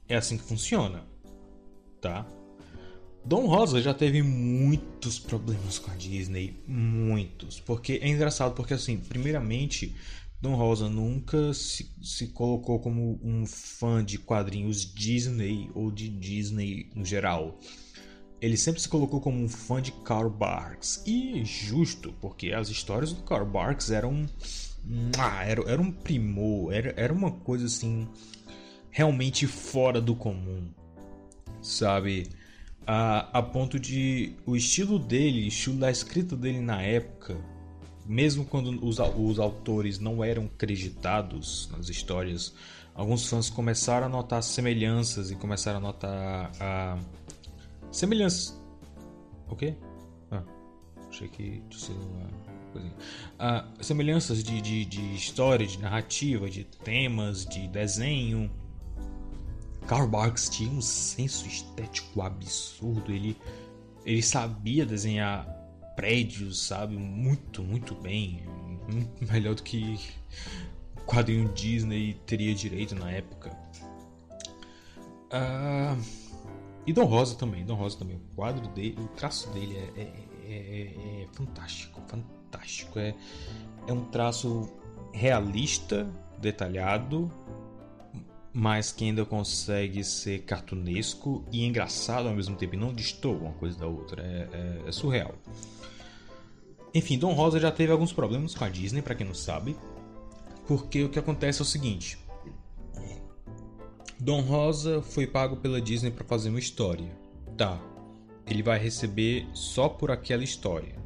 É 0.08 0.16
assim 0.16 0.38
que 0.38 0.44
funciona, 0.44 1.02
tá? 2.00 2.26
Dom 3.24 3.46
Rosa 3.46 3.82
já 3.82 3.92
teve 3.92 4.22
muitos 4.22 5.18
problemas 5.18 5.78
com 5.78 5.90
a 5.90 5.94
Disney, 5.94 6.62
muitos, 6.66 7.58
porque 7.58 7.98
é 8.02 8.08
engraçado 8.08 8.54
porque 8.54 8.74
assim, 8.74 8.98
primeiramente, 8.98 9.94
Dom 10.40 10.54
Rosa 10.54 10.88
nunca 10.88 11.52
se, 11.52 11.90
se 12.02 12.28
colocou 12.28 12.78
como 12.78 13.18
um 13.22 13.44
fã 13.44 14.04
de 14.04 14.18
quadrinhos 14.18 14.94
Disney 14.94 15.70
ou 15.74 15.90
de 15.90 16.08
Disney 16.08 16.90
no 16.94 17.04
geral 17.04 17.58
ele 18.40 18.56
sempre 18.56 18.80
se 18.80 18.88
colocou 18.88 19.20
como 19.20 19.42
um 19.42 19.48
fã 19.48 19.80
de 19.80 19.92
Karl 19.92 20.30
Barks. 20.30 21.02
E 21.06 21.44
justo, 21.44 22.12
porque 22.20 22.52
as 22.52 22.68
histórias 22.68 23.12
do 23.12 23.22
Karl 23.22 23.46
Barks 23.46 23.90
eram. 23.90 24.26
Ah, 25.18 25.44
era, 25.44 25.62
era 25.68 25.80
um 25.80 25.90
primor, 25.90 26.72
era, 26.72 26.94
era 26.96 27.12
uma 27.12 27.30
coisa 27.30 27.66
assim. 27.66 28.06
realmente 28.90 29.46
fora 29.46 30.00
do 30.00 30.14
comum. 30.14 30.70
Sabe? 31.66 32.28
A, 32.86 33.38
a 33.38 33.42
ponto 33.42 33.78
de 33.78 34.34
o 34.46 34.54
estilo 34.56 34.98
dele, 34.98 35.44
o 35.44 35.48
estilo 35.48 35.78
da 35.78 35.90
escrita 35.90 36.36
dele 36.36 36.60
na 36.60 36.80
época, 36.80 37.36
mesmo 38.06 38.44
quando 38.44 38.68
os, 38.86 38.98
os 38.98 39.38
autores 39.40 39.98
não 39.98 40.22
eram 40.22 40.46
creditados 40.46 41.68
nas 41.72 41.88
histórias, 41.88 42.54
alguns 42.94 43.28
fãs 43.28 43.50
começaram 43.50 44.06
a 44.06 44.08
notar 44.08 44.42
semelhanças 44.42 45.30
e 45.32 45.34
começaram 45.34 45.78
a 45.78 45.80
notar 45.80 46.52
a 46.60 46.98
Semelhanças. 47.90 48.54
O 49.48 49.56
quê? 49.56 49.74
Ah, 50.30 50.42
achei 51.08 51.28
que 51.28 51.62
tinha. 51.70 51.96
Ah, 53.38 53.66
semelhanças 53.80 54.44
de, 54.44 54.60
de, 54.60 54.84
de 54.84 55.14
história, 55.14 55.66
de 55.66 55.78
narrativa, 55.78 56.50
de 56.50 56.64
temas, 56.64 57.46
de 57.46 57.66
desenho. 57.68 58.50
Karl 59.86 60.06
Barks 60.06 60.48
tinha 60.48 60.70
um 60.70 60.80
senso 60.80 61.46
estético 61.46 62.22
absurdo. 62.22 63.12
Ele, 63.12 63.36
ele 64.04 64.22
sabia 64.22 64.84
desenhar 64.84 65.46
prédios, 65.94 66.66
sabe? 66.66 66.96
Muito, 66.96 67.62
muito 67.62 67.94
bem. 67.94 68.42
Muito 68.88 69.24
melhor 69.32 69.54
do 69.54 69.62
que 69.62 69.98
o 70.96 71.00
quadrinho 71.02 71.48
Disney 71.52 72.20
teria 72.26 72.54
direito 72.54 72.94
na 72.94 73.10
época. 73.10 73.56
Ah. 75.30 75.96
E 76.86 76.92
Dom 76.92 77.04
Rosa 77.04 77.34
também, 77.34 77.64
Dom 77.64 77.74
Rosa 77.74 77.98
também. 77.98 78.16
O 78.16 78.36
quadro 78.36 78.68
dele, 78.68 78.96
o 79.00 79.08
traço 79.08 79.50
dele 79.50 79.76
é, 79.76 80.00
é, 80.00 80.52
é, 80.52 81.22
é 81.22 81.26
fantástico, 81.32 82.00
fantástico. 82.06 82.98
É, 82.98 83.14
é 83.88 83.92
um 83.92 84.04
traço 84.04 84.72
realista, 85.12 86.08
detalhado, 86.38 87.30
mas 88.58 88.90
que 88.90 89.04
ainda 89.04 89.22
consegue 89.22 90.02
ser 90.02 90.38
cartunesco 90.44 91.44
e 91.52 91.66
engraçado 91.66 92.26
ao 92.26 92.34
mesmo 92.34 92.56
tempo 92.56 92.74
e 92.74 92.78
não 92.78 92.90
destoa 92.90 93.36
uma 93.36 93.52
coisa 93.52 93.78
da 93.78 93.86
outra. 93.86 94.22
É, 94.22 94.48
é, 94.50 94.88
é, 94.88 94.92
surreal. 94.92 95.34
Enfim, 96.94 97.18
Dom 97.18 97.34
Rosa 97.34 97.60
já 97.60 97.70
teve 97.70 97.92
alguns 97.92 98.14
problemas 98.14 98.54
com 98.54 98.64
a 98.64 98.70
Disney, 98.70 99.02
para 99.02 99.14
quem 99.14 99.26
não 99.26 99.34
sabe, 99.34 99.76
porque 100.66 101.04
o 101.04 101.10
que 101.10 101.18
acontece 101.18 101.60
é 101.60 101.64
o 101.64 101.66
seguinte: 101.66 102.16
Dom 104.18 104.40
Rosa 104.40 105.02
foi 105.02 105.26
pago 105.26 105.58
pela 105.58 105.78
Disney 105.78 106.10
para 106.10 106.24
fazer 106.24 106.48
uma 106.48 106.58
história. 106.58 107.14
Tá, 107.58 107.78
ele 108.46 108.62
vai 108.62 108.78
receber 108.78 109.46
só 109.52 109.86
por 109.86 110.10
aquela 110.10 110.42
história. 110.42 110.96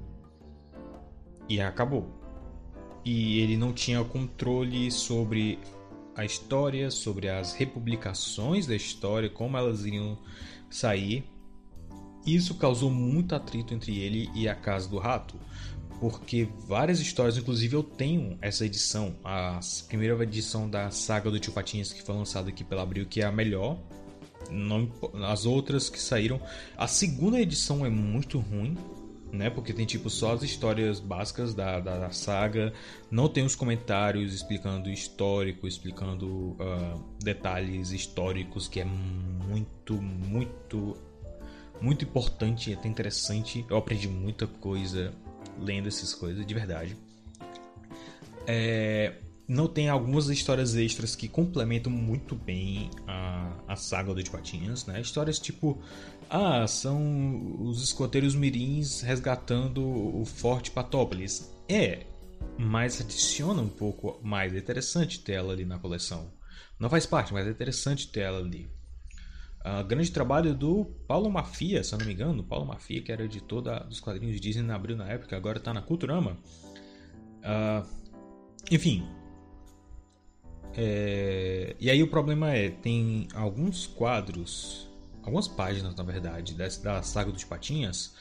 E 1.49 1.61
acabou. 1.61 2.07
E 3.05 3.41
ele 3.41 3.57
não 3.57 3.73
tinha 3.73 4.05
controle 4.05 4.89
sobre 4.93 5.59
a 6.15 6.25
história, 6.25 6.91
sobre 6.91 7.29
as 7.29 7.55
republicações 7.55 8.67
da 8.67 8.75
história, 8.75 9.29
como 9.29 9.57
elas 9.57 9.85
iriam 9.85 10.19
sair. 10.69 11.25
Isso 12.27 12.55
causou 12.55 12.91
muito 12.91 13.35
atrito 13.35 13.73
entre 13.73 13.99
ele 13.99 14.31
e 14.35 14.49
a 14.49 14.55
Casa 14.55 14.89
do 14.89 14.99
Rato, 14.99 15.37
porque 15.99 16.49
várias 16.67 17.01
histórias, 17.01 17.37
inclusive 17.37 17.75
eu 17.75 17.83
tenho 17.83 18.39
essa 18.41 18.65
edição, 18.65 19.17
a 19.25 19.61
primeira 19.89 20.23
edição 20.23 20.69
da 20.69 20.91
saga 20.91 21.31
do 21.31 21.41
Tio 21.41 21.53
Patinhas 21.53 21.93
que 21.93 22.03
foi 22.03 22.15
lançada 22.15 22.49
aqui 22.51 22.63
pela 22.65 22.83
Abril, 22.83 23.07
que 23.07 23.21
é 23.21 23.25
a 23.25 23.33
melhor. 23.33 23.79
Não, 24.51 24.91
as 25.25 25.47
outras 25.47 25.89
que 25.89 26.01
saíram, 26.01 26.41
a 26.77 26.87
segunda 26.87 27.41
edição 27.41 27.85
é 27.87 27.91
muito 27.91 28.39
ruim, 28.39 28.77
né? 29.33 29.51
Porque 29.51 29.73
tem 29.73 29.87
tipo 29.87 30.11
só 30.11 30.33
as 30.33 30.43
histórias 30.43 31.01
básicas 31.01 31.55
da, 31.55 31.81
da, 31.81 31.99
da 31.99 32.11
saga, 32.11 32.73
não 33.11 33.29
tem 33.29 33.45
os 33.45 33.55
comentários 33.55 34.35
explicando 34.35 34.91
histórico, 34.91 35.67
explicando 35.67 36.27
uh, 36.29 37.05
detalhes 37.23 37.91
históricos, 37.91 38.69
que 38.69 38.81
é 38.81 38.85
muito, 38.85 39.95
muito, 40.01 40.97
muito 41.81 42.05
importante, 42.05 42.73
é 42.73 42.75
até 42.75 42.89
interessante. 42.89 43.65
Eu 43.69 43.77
aprendi 43.77 44.09
muita 44.09 44.47
coisa 44.47 45.13
lendo 45.59 45.89
essas 45.89 46.15
coisas, 46.15 46.45
de 46.45 46.55
verdade. 46.55 46.97
É, 48.47 49.15
não 49.51 49.67
tem 49.67 49.89
algumas 49.89 50.29
histórias 50.29 50.77
extras 50.77 51.17
que 51.17 51.29
complementam 51.29 51.91
muito 51.91 52.37
bem 52.37 52.89
a, 53.07 53.53
a 53.67 53.77
saga 53.77 54.15
do 54.15 54.23
de 54.23 54.31
Patinhas, 54.31 54.87
né? 54.87 55.01
Histórias 55.01 55.41
tipo, 55.41 55.83
ah, 56.31 56.67
são 56.67 57.61
os 57.61 57.83
escoteiros 57.83 58.37
mirins 58.37 59.01
resgatando 59.01 59.85
o 59.85 60.25
Forte 60.25 60.71
Patópolis. 60.71 61.53
É, 61.69 62.07
mas 62.57 63.01
adiciona 63.01 63.61
um 63.61 63.69
pouco 63.69 64.21
mais. 64.23 64.55
É 64.55 64.59
interessante 64.59 65.21
ter 65.21 65.33
ela 65.33 65.53
ali 65.53 65.65
na 65.65 65.79
coleção. 65.79 66.31
Não 66.79 66.89
faz 66.89 67.05
parte, 67.05 67.33
mas 67.33 67.47
é 67.47 67.51
interessante 67.51 68.09
ter 68.09 68.21
ela 68.21 68.39
ali. 68.39 68.71
Uh, 69.61 69.85
grande 69.85 70.11
trabalho 70.11 70.55
do 70.55 70.87
Paulo 71.07 71.29
Mafia, 71.29 71.83
se 71.85 71.95
eu 71.95 71.99
não 71.99 72.07
me 72.07 72.13
engano. 72.13 72.43
Paulo 72.43 72.65
Mafia, 72.65 73.03
que 73.03 73.13
era 73.13 73.25
editor 73.25 73.61
da, 73.61 73.81
dos 73.81 74.01
quadrinhos 74.01 74.41
Disney 74.41 74.63
na 74.63 74.75
Abril 74.75 74.97
na 74.97 75.09
época, 75.09 75.37
agora 75.37 75.59
está 75.59 75.75
na 75.75 75.83
Culturama. 75.83 76.39
Uh, 77.41 77.87
enfim. 78.71 79.07
É, 80.75 81.75
e 81.81 81.91
aí 81.91 82.03
o 82.03 82.09
problema 82.09 82.55
é, 82.55 82.71
tem 82.71 83.27
alguns 83.35 83.87
quadros, 83.87 84.90
algumas 85.31 85.47
páginas 85.47 85.95
na 85.95 86.03
verdade, 86.03 86.55
da 86.55 87.03
saga 87.03 87.31
dos 87.31 87.45
Patinhas, 87.45 88.13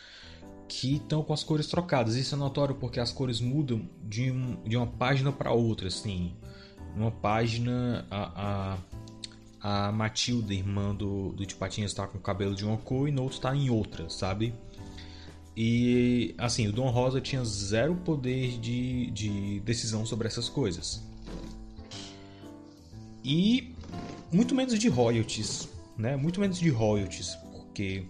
que 0.67 0.97
estão 0.97 1.23
com 1.23 1.33
as 1.33 1.43
cores 1.43 1.67
trocadas. 1.67 2.15
Isso 2.15 2.35
é 2.35 2.37
notório 2.37 2.75
porque 2.75 2.99
as 2.99 3.11
cores 3.11 3.41
mudam 3.41 3.89
de, 4.03 4.31
um, 4.31 4.61
de 4.63 4.77
uma 4.77 4.85
página 4.85 5.31
para 5.31 5.51
outra, 5.51 5.87
assim. 5.87 6.33
Uma 6.95 7.11
página 7.11 8.05
a, 8.09 8.73
a 8.73 8.77
a 9.61 9.91
Matilda, 9.91 10.53
irmã 10.53 10.95
do, 10.95 11.33
do 11.33 11.45
Tio 11.45 11.57
está 11.83 12.07
com 12.07 12.17
o 12.17 12.21
cabelo 12.21 12.55
de 12.55 12.65
uma 12.65 12.77
cor 12.77 13.09
e 13.09 13.11
no 13.11 13.23
outro 13.23 13.37
está 13.37 13.55
em 13.55 13.69
outra, 13.69 14.09
sabe? 14.09 14.53
E 15.55 16.33
assim, 16.37 16.67
o 16.67 16.71
Dom 16.71 16.89
Rosa 16.89 17.19
tinha 17.19 17.43
zero 17.43 17.95
poder 17.95 18.57
de, 18.59 19.11
de 19.11 19.59
decisão 19.59 20.05
sobre 20.05 20.27
essas 20.27 20.47
coisas. 20.47 21.03
E 23.21 23.75
muito 24.31 24.55
menos 24.55 24.79
de 24.79 24.87
royalties, 24.87 25.67
né? 25.99 26.15
Muito 26.15 26.39
menos 26.39 26.57
de 26.57 26.69
royalties, 26.69 27.35
porque 27.51 28.05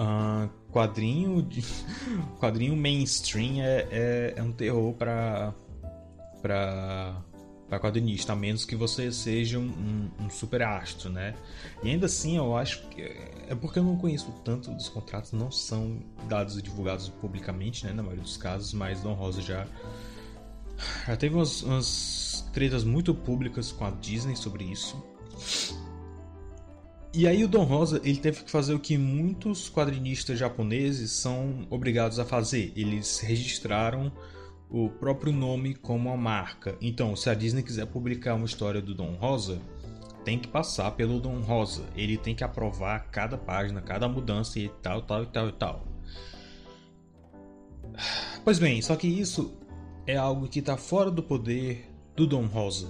Uh, 0.00 0.48
quadrinho 0.72 1.42
de, 1.42 1.62
quadrinho 2.40 2.74
mainstream 2.74 3.60
é, 3.60 3.86
é, 3.90 4.34
é 4.36 4.42
um 4.42 4.50
terror 4.50 4.94
para 4.94 5.52
para 6.40 7.22
para 7.68 7.78
quadrinista, 7.78 8.32
a 8.32 8.36
menos 8.36 8.64
que 8.64 8.74
você 8.74 9.12
seja 9.12 9.58
um, 9.58 9.68
um, 9.68 10.24
um, 10.24 10.30
super 10.30 10.62
astro, 10.62 11.10
né? 11.10 11.34
E 11.84 11.90
ainda 11.90 12.06
assim, 12.06 12.36
eu 12.36 12.56
acho 12.56 12.82
que 12.88 13.02
é 13.02 13.54
porque 13.54 13.78
eu 13.78 13.84
não 13.84 13.96
conheço 13.96 14.32
tanto 14.44 14.72
dos 14.72 14.88
contratos, 14.88 15.32
não 15.32 15.52
são 15.52 16.00
dados 16.28 16.60
divulgados 16.60 17.08
publicamente, 17.08 17.86
né? 17.86 17.92
Na 17.92 18.02
maioria 18.02 18.24
dos 18.24 18.36
casos, 18.36 18.72
mas 18.72 19.02
Don 19.02 19.14
Rosa 19.14 19.42
já 19.42 19.66
já 21.06 21.16
teve 21.16 21.34
umas, 21.34 21.62
umas 21.62 22.48
tretas 22.52 22.84
muito 22.84 23.14
públicas 23.14 23.70
com 23.70 23.84
a 23.84 23.90
Disney 23.90 24.34
sobre 24.34 24.64
isso. 24.64 24.96
E 27.12 27.26
aí 27.26 27.42
o 27.42 27.48
Don 27.48 27.64
Rosa 27.64 28.00
ele 28.04 28.18
teve 28.18 28.44
que 28.44 28.50
fazer 28.50 28.72
o 28.72 28.78
que 28.78 28.96
muitos 28.96 29.68
quadrinistas 29.68 30.38
japoneses 30.38 31.10
são 31.10 31.66
obrigados 31.68 32.20
a 32.20 32.24
fazer. 32.24 32.72
Eles 32.76 33.18
registraram 33.18 34.12
o 34.70 34.88
próprio 34.88 35.32
nome 35.32 35.74
como 35.74 36.08
uma 36.08 36.16
marca. 36.16 36.76
Então, 36.80 37.16
se 37.16 37.28
a 37.28 37.34
Disney 37.34 37.64
quiser 37.64 37.86
publicar 37.86 38.36
uma 38.36 38.46
história 38.46 38.80
do 38.80 38.94
Don 38.94 39.14
Rosa, 39.14 39.60
tem 40.24 40.38
que 40.38 40.46
passar 40.46 40.92
pelo 40.92 41.18
Don 41.18 41.40
Rosa. 41.40 41.82
Ele 41.96 42.16
tem 42.16 42.32
que 42.32 42.44
aprovar 42.44 43.10
cada 43.10 43.36
página, 43.36 43.80
cada 43.80 44.08
mudança 44.08 44.60
e 44.60 44.68
tal, 44.68 45.02
tal 45.02 45.24
e 45.24 45.26
tal 45.26 45.48
e 45.48 45.52
tal. 45.52 45.84
Pois 48.44 48.60
bem, 48.60 48.80
só 48.80 48.94
que 48.94 49.08
isso 49.08 49.58
é 50.06 50.16
algo 50.16 50.48
que 50.48 50.60
está 50.60 50.76
fora 50.76 51.10
do 51.10 51.24
poder 51.24 51.90
do 52.14 52.24
Don 52.24 52.46
Rosa, 52.46 52.88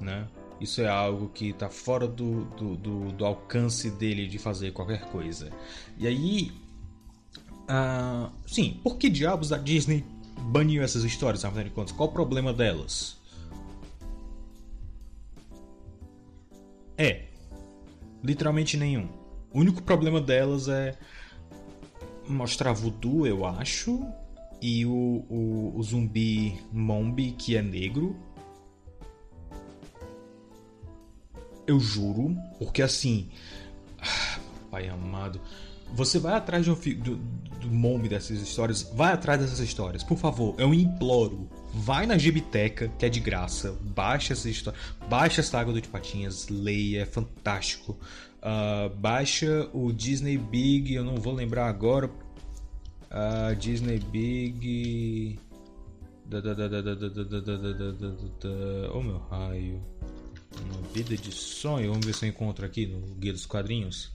né? 0.00 0.26
Isso 0.60 0.80
é 0.80 0.88
algo 0.88 1.28
que 1.28 1.50
está 1.50 1.68
fora 1.68 2.06
do, 2.06 2.44
do, 2.56 2.76
do, 2.76 3.12
do, 3.12 3.24
alcance 3.24 3.90
dele 3.90 4.26
de 4.26 4.38
fazer 4.38 4.72
qualquer 4.72 5.02
coisa. 5.10 5.52
E 5.96 6.06
aí, 6.06 6.52
uh, 7.70 8.30
sim, 8.46 8.80
por 8.82 8.96
que 8.96 9.08
diabos 9.08 9.52
a 9.52 9.58
Disney 9.58 10.04
baniu 10.36 10.82
essas 10.82 11.04
histórias, 11.04 11.44
afinal 11.44 11.64
de 11.64 11.70
contas? 11.70 11.92
Qual 11.92 12.08
o 12.08 12.12
problema 12.12 12.52
delas? 12.52 13.16
É, 16.96 17.26
literalmente 18.24 18.76
nenhum. 18.76 19.08
O 19.52 19.60
único 19.60 19.80
problema 19.82 20.20
delas 20.20 20.68
é 20.68 20.96
mostrar 22.28 22.72
voodoo, 22.72 23.26
eu 23.26 23.46
acho, 23.46 24.04
e 24.60 24.84
o, 24.84 25.24
o, 25.28 25.72
o 25.76 25.82
zumbi 25.82 26.58
Mombi, 26.72 27.32
que 27.32 27.56
é 27.56 27.62
negro. 27.62 28.16
Eu 31.68 31.78
juro, 31.78 32.34
porque 32.58 32.80
assim. 32.80 33.28
Pai 34.70 34.88
amado. 34.88 35.38
Você 35.92 36.18
vai 36.18 36.34
atrás 36.34 36.66
um, 36.66 36.74
do, 36.74 37.16
do 37.16 37.68
Mombi 37.68 38.08
dessas 38.08 38.40
histórias, 38.40 38.82
vai 38.94 39.12
atrás 39.12 39.40
dessas 39.40 39.58
histórias, 39.60 40.02
por 40.02 40.18
favor, 40.18 40.54
eu 40.58 40.72
imploro. 40.72 41.48
Vai 41.72 42.06
na 42.06 42.16
Gibiteca, 42.16 42.88
que 42.98 43.04
é 43.04 43.08
de 43.08 43.20
graça, 43.20 43.78
baixa 43.82 44.32
essa 44.32 44.48
história, 44.48 44.78
baixa 45.08 45.42
a 45.42 45.44
saga 45.44 45.72
do 45.72 45.80
de 45.80 45.88
Patinhas, 45.88 46.48
leia, 46.48 47.02
é 47.02 47.06
fantástico. 47.06 47.98
Uh, 48.38 48.94
baixa 48.96 49.68
o 49.72 49.92
Disney 49.92 50.38
Big, 50.38 50.94
eu 50.94 51.04
não 51.04 51.16
vou 51.16 51.34
lembrar 51.34 51.68
agora. 51.68 52.06
Uh, 53.10 53.54
Disney 53.58 53.98
Big. 53.98 55.38
Oh 58.94 59.02
meu 59.02 59.18
raio. 59.30 59.97
Uma 60.64 60.82
vida 60.92 61.16
de 61.16 61.32
sonho. 61.32 61.90
Vamos 61.90 62.06
ver 62.06 62.14
se 62.14 62.24
eu 62.24 62.28
encontro 62.28 62.64
aqui 62.64 62.86
no 62.86 63.00
Guia 63.14 63.32
dos 63.32 63.46
Quadrinhos. 63.46 64.10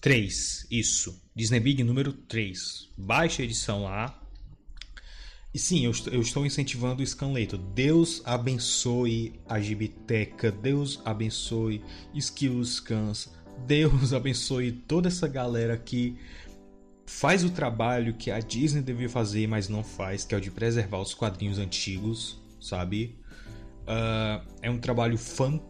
3, 0.00 0.66
isso. 0.70 1.20
Disney 1.34 1.60
Big 1.60 1.84
número 1.84 2.12
3. 2.12 2.88
Baixa 2.96 3.42
edição 3.42 3.84
lá. 3.84 4.18
E 5.52 5.58
sim, 5.58 5.84
eu, 5.84 5.92
eu 6.12 6.22
estou 6.22 6.46
incentivando 6.46 7.02
o 7.02 7.06
Scanleto. 7.06 7.58
Deus 7.58 8.22
abençoe 8.24 9.40
a 9.48 9.60
Gibiteca. 9.60 10.50
Deus 10.50 11.00
abençoe 11.04 11.82
Skills 12.14 12.76
Scans. 12.76 13.28
Deus 13.66 14.12
abençoe 14.14 14.72
toda 14.72 15.08
essa 15.08 15.28
galera 15.28 15.76
que 15.76 16.16
faz 17.04 17.44
o 17.44 17.50
trabalho 17.50 18.14
que 18.14 18.30
a 18.30 18.38
Disney 18.38 18.82
devia 18.82 19.08
fazer, 19.08 19.48
mas 19.48 19.68
não 19.68 19.82
faz, 19.82 20.24
que 20.24 20.34
é 20.34 20.38
o 20.38 20.40
de 20.40 20.50
preservar 20.50 21.00
os 21.00 21.12
quadrinhos 21.12 21.58
antigos, 21.58 22.40
sabe? 22.60 23.18
Uh, 23.82 24.46
é 24.62 24.70
um 24.70 24.78
trabalho 24.78 25.18
fantástico 25.18 25.69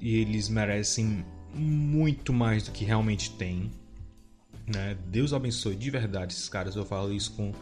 e 0.00 0.16
eles 0.16 0.48
merecem 0.48 1.24
muito 1.54 2.32
mais 2.32 2.62
do 2.64 2.70
que 2.70 2.84
realmente 2.84 3.30
tem. 3.32 3.70
Né? 4.66 4.96
Deus 5.06 5.32
abençoe 5.32 5.76
de 5.76 5.90
verdade 5.90 6.32
esses 6.32 6.48
caras. 6.48 6.76
Eu 6.76 6.84
falo 6.84 7.12
isso 7.12 7.32
com 7.32 7.52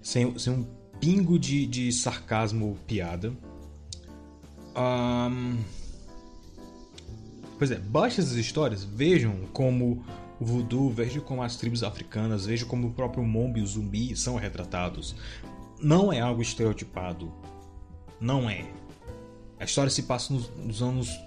sem, 0.00 0.38
sem 0.38 0.52
um 0.52 0.66
pingo 1.00 1.38
de, 1.38 1.66
de 1.66 1.92
sarcasmo 1.92 2.68
ou 2.68 2.74
piada. 2.86 3.32
Um... 4.76 5.58
Pois 7.58 7.70
é, 7.70 7.78
baixe 7.78 8.20
essas 8.20 8.34
histórias, 8.34 8.82
vejam 8.82 9.46
como 9.52 10.04
o 10.40 10.44
voodoo, 10.44 10.90
vejam 10.90 11.22
como 11.22 11.42
as 11.42 11.56
tribos 11.56 11.84
africanas, 11.84 12.46
vejam 12.46 12.66
como 12.66 12.88
o 12.88 12.92
próprio 12.92 13.22
Mombi 13.22 13.60
e 13.60 13.62
o 13.62 13.66
zumbi 13.66 14.16
são 14.16 14.34
retratados. 14.34 15.14
Não 15.80 16.12
é 16.12 16.20
algo 16.20 16.42
estereotipado. 16.42 17.32
Não 18.20 18.48
é. 18.48 18.66
A 19.62 19.64
história 19.64 19.90
se 19.90 20.02
passa 20.02 20.34
nos, 20.34 20.50
nos 20.56 20.82
anos 20.82 21.20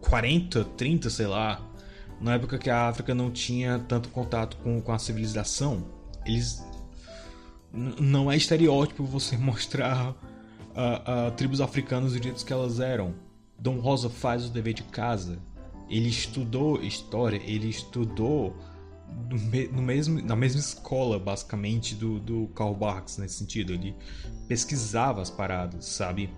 40, 0.00 0.64
30, 0.64 1.10
sei 1.10 1.26
lá, 1.26 1.60
na 2.20 2.34
época 2.34 2.56
que 2.56 2.70
a 2.70 2.86
África 2.86 3.12
não 3.16 3.32
tinha 3.32 3.80
tanto 3.80 4.10
contato 4.10 4.56
com, 4.58 4.80
com 4.80 4.92
a 4.92 4.98
civilização, 4.98 5.84
eles. 6.24 6.64
Não 7.72 8.30
é 8.30 8.36
estereótipo 8.36 9.04
você 9.04 9.36
mostrar 9.36 10.10
uh, 10.10 11.32
tribos 11.36 11.60
africanas 11.60 12.12
do 12.12 12.22
jeito 12.22 12.46
que 12.46 12.52
elas 12.52 12.78
eram. 12.78 13.12
Dom 13.58 13.80
Rosa 13.80 14.08
faz 14.08 14.46
o 14.46 14.48
dever 14.48 14.74
de 14.74 14.84
casa. 14.84 15.40
Ele 15.90 16.08
estudou 16.08 16.80
história, 16.80 17.42
ele 17.44 17.68
estudou 17.68 18.56
no 19.72 19.82
mesmo, 19.82 20.22
na 20.22 20.36
mesma 20.36 20.60
escola, 20.60 21.18
basicamente, 21.18 21.96
do, 21.96 22.20
do 22.20 22.46
Karl 22.54 22.74
Barks, 22.74 23.18
nesse 23.18 23.34
sentido. 23.34 23.72
Ele 23.72 23.96
pesquisava 24.46 25.20
as 25.20 25.28
paradas, 25.28 25.84
sabe? 25.86 26.30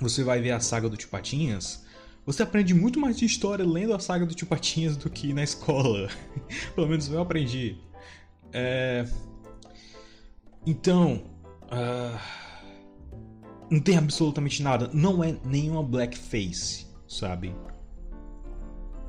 Você 0.00 0.22
vai 0.22 0.40
ver 0.40 0.50
a 0.50 0.60
saga 0.60 0.88
do 0.88 0.96
Tio 0.96 1.08
Patinhas, 1.08 1.86
você 2.26 2.42
aprende 2.42 2.74
muito 2.74 2.98
mais 2.98 3.16
de 3.16 3.24
história 3.24 3.64
lendo 3.64 3.94
a 3.94 4.00
saga 4.00 4.26
do 4.26 4.34
Tio 4.34 4.48
Patinhas 4.48 4.96
do 4.96 5.08
que 5.08 5.32
na 5.32 5.44
escola. 5.44 6.08
Pelo 6.74 6.88
menos 6.88 7.08
eu 7.08 7.20
aprendi. 7.20 7.78
É... 8.52 9.06
Então. 10.66 11.22
Uh... 11.66 12.18
Não 13.70 13.80
tem 13.80 13.96
absolutamente 13.96 14.60
nada. 14.60 14.90
Não 14.92 15.22
é 15.22 15.36
nenhuma 15.44 15.84
blackface, 15.84 16.86
sabe? 17.06 17.54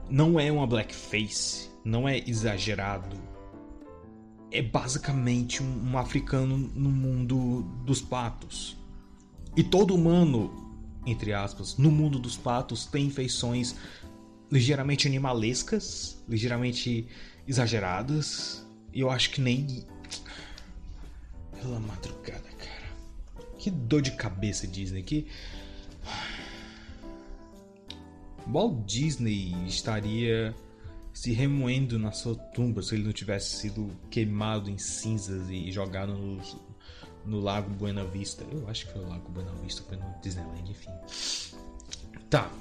Não 0.10 0.39
é 0.39 0.52
uma 0.52 0.67
blackface. 0.67 1.71
Não 1.84 2.08
é 2.08 2.19
exagerado. 2.19 3.17
É 4.52 4.62
basicamente 4.62 5.63
um, 5.63 5.91
um 5.91 5.97
africano 5.97 6.56
no 6.56 6.89
mundo 6.91 7.63
dos 7.84 8.00
patos. 8.00 8.78
E 9.56 9.63
todo 9.63 9.95
humano 9.95 10.66
entre 11.07 11.33
aspas, 11.33 11.77
no 11.77 11.89
mundo 11.89 12.19
dos 12.19 12.35
patos 12.35 12.85
tem 12.85 13.09
feições 13.09 13.75
ligeiramente 14.51 15.07
animalescas, 15.07 16.21
ligeiramente 16.27 17.07
exageradas. 17.47 18.67
E 18.93 18.99
eu 18.99 19.09
acho 19.09 19.31
que 19.31 19.39
nem. 19.39 19.85
Pela 21.61 21.79
madrugada, 21.79 22.49
cara. 22.57 23.47
Que 23.57 23.71
dor 23.71 24.01
de 24.01 24.11
cabeça 24.11 24.67
Disney. 24.67 25.01
Que. 25.01 25.27
Walt 28.45 28.85
Disney 28.85 29.55
estaria 29.65 30.53
se 31.13 31.31
remoendo 31.31 31.97
na 31.97 32.11
sua 32.11 32.35
tumba 32.35 32.81
se 32.81 32.95
ele 32.95 33.03
não 33.03 33.11
tivesse 33.13 33.57
sido 33.57 33.89
queimado 34.09 34.69
em 34.69 34.77
cinzas 34.77 35.49
e 35.49 35.71
jogado 35.71 36.13
nos, 36.13 36.55
no 37.27 37.39
Lago 37.39 37.69
Buena 37.69 38.03
Vista. 38.05 38.45
Eu 38.51 38.67
acho 38.67 38.87
que 38.87 38.93
foi 38.93 39.03
o 39.03 39.09
Lago 39.09 39.29
Buena 39.29 39.51
Vista, 39.63 39.83
foi 39.83 39.97
no 39.97 40.05
Disneyland, 40.21 40.71
enfim. 40.71 40.89
Tá, 42.29 42.51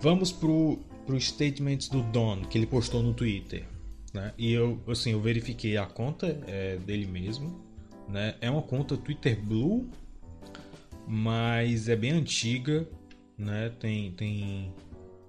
vamos 0.00 0.32
pro, 0.32 0.78
pro 1.04 1.20
statement 1.20 1.88
do 1.90 2.02
Don, 2.02 2.42
que 2.42 2.58
ele 2.58 2.66
postou 2.66 3.02
no 3.02 3.14
Twitter. 3.14 3.64
Né? 4.12 4.32
E 4.38 4.52
eu, 4.52 4.80
assim, 4.88 5.12
eu 5.12 5.20
verifiquei 5.20 5.76
a 5.76 5.86
conta 5.86 6.26
é, 6.46 6.76
dele 6.78 7.06
mesmo. 7.06 7.60
Né? 8.08 8.34
É 8.40 8.50
uma 8.50 8.62
conta 8.62 8.96
Twitter 8.96 9.40
Blue, 9.40 9.88
mas 11.06 11.88
é 11.88 11.96
bem 11.96 12.12
antiga, 12.12 12.88
né? 13.36 13.70
Tem, 13.80 14.12
tem 14.12 14.72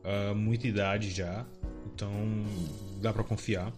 uh, 0.04 0.36
muita 0.36 0.68
idade 0.68 1.10
já, 1.12 1.46
então 1.94 2.12
dá 3.02 3.12
para 3.12 3.24
confiar. 3.24 3.74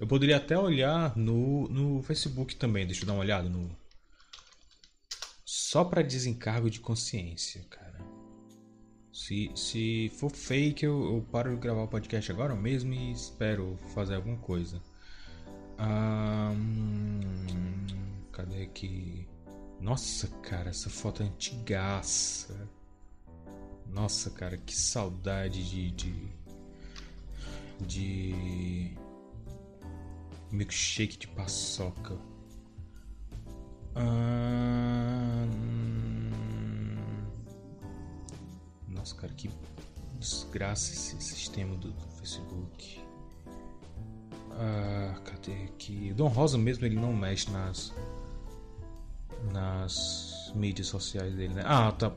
Eu 0.00 0.06
poderia 0.06 0.36
até 0.36 0.56
olhar 0.56 1.16
no, 1.16 1.68
no 1.68 2.02
Facebook 2.02 2.54
também, 2.56 2.86
deixa 2.86 3.02
eu 3.02 3.06
dar 3.06 3.14
uma 3.14 3.20
olhada 3.20 3.48
no, 3.48 3.68
só 5.68 5.84
para 5.84 6.00
desencargo 6.00 6.70
de 6.70 6.80
consciência, 6.80 7.62
cara. 7.68 8.00
Se, 9.12 9.52
se 9.54 10.10
for 10.16 10.30
fake, 10.30 10.86
eu, 10.86 11.16
eu 11.16 11.26
paro 11.30 11.50
de 11.54 11.60
gravar 11.60 11.82
o 11.82 11.88
podcast 11.88 12.32
agora 12.32 12.56
mesmo 12.56 12.94
e 12.94 13.12
espero 13.12 13.78
fazer 13.92 14.14
alguma 14.14 14.38
coisa. 14.38 14.80
Cadê 18.32 18.62
aqui? 18.62 19.28
Nossa, 19.78 20.28
cara, 20.40 20.70
essa 20.70 20.88
foto 20.88 21.22
é 21.22 21.26
antigaça. 21.26 22.66
Nossa, 23.86 24.30
cara, 24.30 24.56
que 24.56 24.74
saudade 24.74 25.68
de. 25.68 25.90
de. 25.90 26.30
de 27.86 28.96
milkshake 30.50 31.18
de 31.18 31.28
paçoca. 31.28 32.16
Hum... 33.96 35.48
Nossa, 38.88 39.14
cara, 39.14 39.32
que 39.34 39.50
desgraça 40.18 40.92
esse 40.92 41.20
sistema 41.20 41.76
do, 41.76 41.90
do 41.92 42.06
Facebook. 42.18 43.00
Ah, 44.52 45.14
cadê 45.24 45.64
aqui? 45.64 46.10
O 46.10 46.14
Dom 46.14 46.28
Rosa 46.28 46.58
mesmo 46.58 46.84
ele 46.84 46.96
não 46.96 47.12
mexe 47.12 47.50
nas 47.50 47.94
nas 49.52 50.52
mídias 50.54 50.88
sociais 50.88 51.34
dele, 51.34 51.54
né? 51.54 51.62
Ah, 51.64 51.92
tá. 51.92 52.12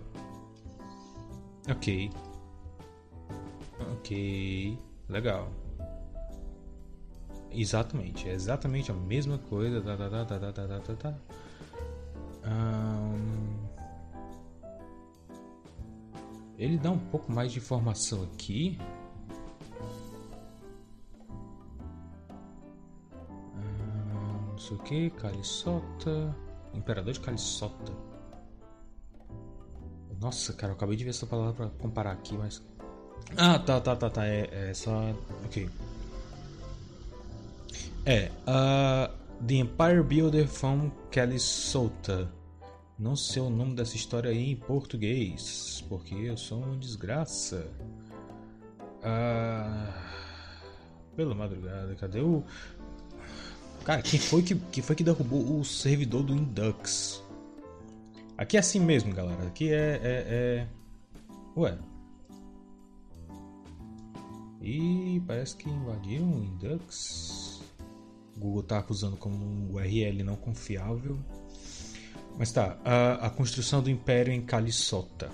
Ok. 1.69 2.11
Ok. 3.93 4.77
Legal. 5.07 5.51
Exatamente, 7.51 8.29
é 8.29 8.33
exatamente 8.33 8.91
a 8.91 8.93
mesma 8.93 9.37
coisa. 9.37 9.81
Tá, 9.81 9.97
tá, 9.97 10.09
tá, 10.09 10.25
tá, 10.25 10.39
tá, 10.39 10.67
tá, 10.67 10.79
tá, 10.79 10.95
tá. 10.95 11.15
Um... 12.45 13.51
Ele 16.57 16.77
dá 16.77 16.91
um 16.91 16.99
pouco 16.99 17.31
mais 17.31 17.51
de 17.51 17.59
informação 17.59 18.23
aqui. 18.23 18.77
Um, 23.55 24.51
não 24.51 24.57
sei 24.57 24.77
o 24.77 24.79
que, 24.79 25.09
Calisota. 25.11 26.35
Imperador 26.73 27.13
de 27.13 27.19
Calisota. 27.19 27.93
Nossa, 30.19 30.53
cara, 30.53 30.71
eu 30.71 30.75
acabei 30.75 30.95
de 30.95 31.03
ver 31.03 31.09
essa 31.09 31.25
palavra 31.25 31.53
pra 31.53 31.69
comparar 31.79 32.11
aqui, 32.11 32.37
mas. 32.37 32.61
Ah, 33.35 33.57
tá, 33.57 33.81
tá, 33.81 33.95
tá, 33.95 34.09
tá. 34.09 34.25
É, 34.27 34.69
é 34.69 34.73
só. 34.73 35.15
Ok. 35.45 35.67
É, 38.05 38.31
uh, 38.47 39.20
The 39.47 39.55
Empire 39.55 40.03
Builder 40.03 40.47
from 40.47 40.91
Calisota. 41.09 42.31
Não 42.97 43.15
sei 43.15 43.41
o 43.41 43.49
nome 43.49 43.73
dessa 43.73 43.95
história 43.95 44.29
aí 44.29 44.51
em 44.51 44.55
português, 44.55 45.83
porque 45.89 46.13
eu 46.13 46.37
sou 46.37 46.59
uma 46.59 46.77
desgraça. 46.77 47.67
Ah, 49.03 49.91
pela 51.15 51.33
madrugada, 51.33 51.95
cadê 51.95 52.21
o. 52.21 52.43
Cara, 53.83 54.03
quem 54.03 54.19
foi 54.19 54.43
que, 54.43 54.53
quem 54.53 54.83
foi 54.83 54.95
que 54.95 55.03
derrubou 55.03 55.59
o 55.59 55.65
servidor 55.65 56.21
do 56.21 56.35
Indux? 56.35 57.23
Aqui 58.37 58.57
é 58.57 58.59
assim 58.59 58.79
mesmo, 58.79 59.11
galera. 59.11 59.47
Aqui 59.47 59.73
é. 59.73 59.99
é, 60.03 60.25
é... 60.27 60.67
Ué. 61.57 61.77
E 64.61 65.19
parece 65.25 65.55
que 65.55 65.67
invadiram 65.67 66.31
o 66.31 66.43
Indux. 66.43 67.60
Google 68.37 68.61
está 68.61 68.79
acusando 68.79 69.17
como 69.17 69.35
um 69.35 69.73
URL 69.73 70.23
não 70.23 70.35
confiável. 70.35 71.17
Mas 72.37 72.51
tá, 72.51 72.77
a, 72.83 73.27
a 73.27 73.29
construção 73.29 73.81
do 73.81 73.89
Império 73.89 74.33
em 74.33 74.41
Calisota, 74.41 75.29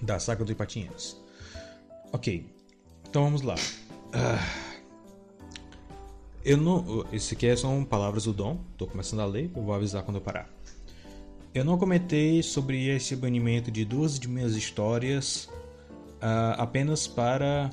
da 0.00 0.18
saga 0.18 0.44
do 0.44 0.52
Ipatinhas. 0.52 1.20
Ok, 2.12 2.46
então 3.08 3.24
vamos 3.24 3.42
lá. 3.42 3.54
Uh, 3.54 4.66
eu 6.44 6.56
não. 6.56 7.04
Esse 7.12 7.34
aqui 7.34 7.54
são 7.56 7.84
palavras 7.84 8.24
do 8.24 8.32
Dom, 8.32 8.58
tô 8.78 8.86
começando 8.86 9.20
a 9.20 9.26
ler, 9.26 9.50
eu 9.54 9.62
vou 9.62 9.74
avisar 9.74 10.02
quando 10.04 10.16
eu 10.16 10.22
parar. 10.22 10.48
Eu 11.52 11.64
não 11.64 11.76
comentei 11.76 12.42
sobre 12.42 12.88
esse 12.88 13.16
banimento 13.16 13.70
de 13.70 13.84
duas 13.84 14.18
de 14.18 14.28
minhas 14.28 14.54
histórias 14.54 15.48
uh, 16.22 16.54
apenas 16.58 17.06
para. 17.06 17.70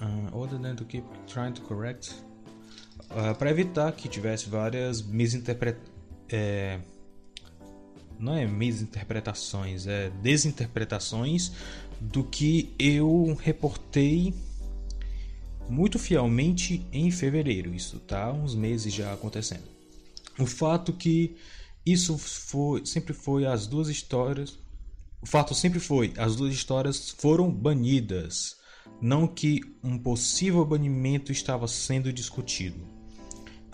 Uh, 0.00 0.36
other 0.36 0.58
than 0.58 0.74
to 0.74 0.84
keep 0.84 1.04
trying 1.26 1.52
to 1.52 1.62
correct 1.62 2.12
uh, 3.12 3.34
para 3.36 3.50
evitar 3.50 3.92
que 3.92 4.08
tivesse 4.08 4.48
várias 4.48 5.02
misinterpretações. 5.02 5.92
É... 6.28 6.78
Não 8.18 8.34
é 8.34 8.46
misinterpretações, 8.46 9.86
é 9.86 10.10
desinterpretações 10.22 11.52
do 12.00 12.22
que 12.22 12.72
eu 12.78 13.36
reportei 13.40 14.32
muito 15.68 15.98
fielmente 15.98 16.86
em 16.92 17.10
fevereiro. 17.10 17.74
Isso 17.74 17.98
tá 18.00 18.32
uns 18.32 18.54
meses 18.54 18.92
já 18.92 19.12
acontecendo. 19.12 19.64
O 20.38 20.46
fato 20.46 20.92
que 20.92 21.36
isso 21.84 22.16
foi, 22.16 22.86
sempre 22.86 23.12
foi 23.12 23.44
as 23.44 23.66
duas 23.66 23.88
histórias. 23.88 24.58
O 25.20 25.26
fato 25.26 25.54
sempre 25.54 25.80
foi 25.80 26.12
as 26.16 26.36
duas 26.36 26.54
histórias 26.54 27.10
foram 27.10 27.50
banidas, 27.50 28.56
não 29.00 29.26
que 29.26 29.60
um 29.82 29.98
possível 29.98 30.64
banimento 30.64 31.30
estava 31.30 31.68
sendo 31.68 32.12
discutido. 32.12 33.01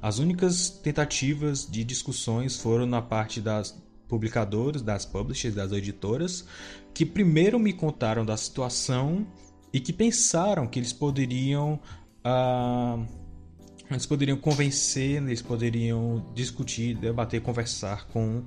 As 0.01 0.19
únicas 0.19 0.71
tentativas 0.71 1.69
de 1.69 1.83
discussões 1.83 2.57
foram 2.57 2.87
na 2.87 3.03
parte 3.03 3.41
das 3.41 3.77
publicadoras, 4.09 4.81
das 4.81 5.05
publishers, 5.05 5.55
das 5.55 5.73
editoras, 5.73 6.47
que 6.95 7.05
primeiro 7.05 7.59
me 7.59 7.73
contaram 7.73 8.25
da 8.25 8.37
situação 8.37 9.27
e 9.73 9.81
que 9.81 9.93
pensaram 9.93 10.67
que 10.67 10.79
eles 10.79 10.93
poderiam 10.93 11.79
uh, 12.25 13.07
eles 13.91 14.07
poderiam 14.07 14.37
convencer, 14.37 15.23
eles 15.23 15.41
poderiam 15.43 16.25
discutir, 16.35 16.95
debater, 16.95 17.41
conversar 17.41 18.07
com 18.09 18.45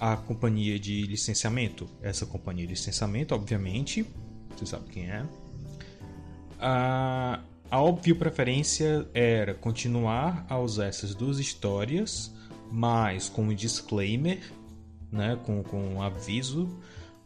a 0.00 0.16
companhia 0.16 0.78
de 0.78 1.02
licenciamento. 1.06 1.88
Essa 2.00 2.24
companhia 2.26 2.66
de 2.66 2.72
licenciamento, 2.72 3.34
obviamente, 3.34 4.06
você 4.56 4.66
sabe 4.66 4.88
quem 4.90 5.10
é. 5.10 5.22
Uh, 6.60 7.53
a 7.70 7.82
óbvia 7.82 8.14
preferência 8.14 9.08
era 9.12 9.54
continuar 9.54 10.46
a 10.48 10.58
usar 10.58 10.86
essas 10.86 11.14
duas 11.14 11.38
histórias, 11.38 12.32
mas 12.70 13.28
com 13.28 13.42
um 13.42 13.54
disclaimer, 13.54 14.40
né, 15.10 15.38
com, 15.44 15.62
com 15.62 15.80
um 15.80 16.02
aviso, 16.02 16.68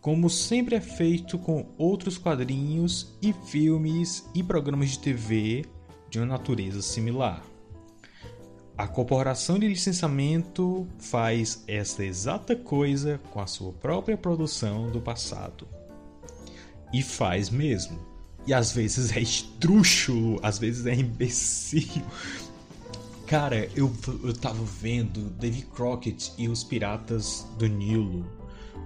como 0.01 0.31
sempre 0.31 0.77
é 0.77 0.81
feito 0.81 1.39
com 1.39 1.67
outros 1.77 2.17
quadrinhos 2.17 3.15
e 3.21 3.33
filmes 3.33 4.29
e 4.35 4.43
programas 4.43 4.91
de 4.91 4.99
TV 5.01 5.65
de 6.09 6.19
uma 6.19 6.27
natureza 6.27 6.81
similar. 6.83 7.43
A 8.77 8.87
corporação 8.87 9.59
de 9.59 9.67
licenciamento 9.67 10.87
faz 10.99 11.65
essa 11.67 12.05
exata 12.05 12.55
coisa 12.55 13.21
com 13.31 13.41
a 13.41 13.47
sua 13.47 13.73
própria 13.73 14.17
produção 14.17 14.89
do 14.89 15.01
passado. 15.01 15.67
E 16.93 17.03
faz 17.03 17.51
mesmo. 17.51 18.18
E 18.47 18.55
às 18.55 18.73
vezes 18.73 19.15
é 19.15 19.21
estrúxulo, 19.21 20.39
às 20.43 20.59
vezes 20.59 20.87
é 20.87 20.95
imbecil. 20.95 22.03
Cara, 23.27 23.69
eu, 23.77 23.93
eu 24.25 24.33
tava 24.33 24.65
vendo 24.65 25.29
Davy 25.39 25.63
Crockett 25.63 26.33
e 26.39 26.49
os 26.49 26.65
Piratas 26.65 27.47
do 27.59 27.67
Nilo. 27.67 28.25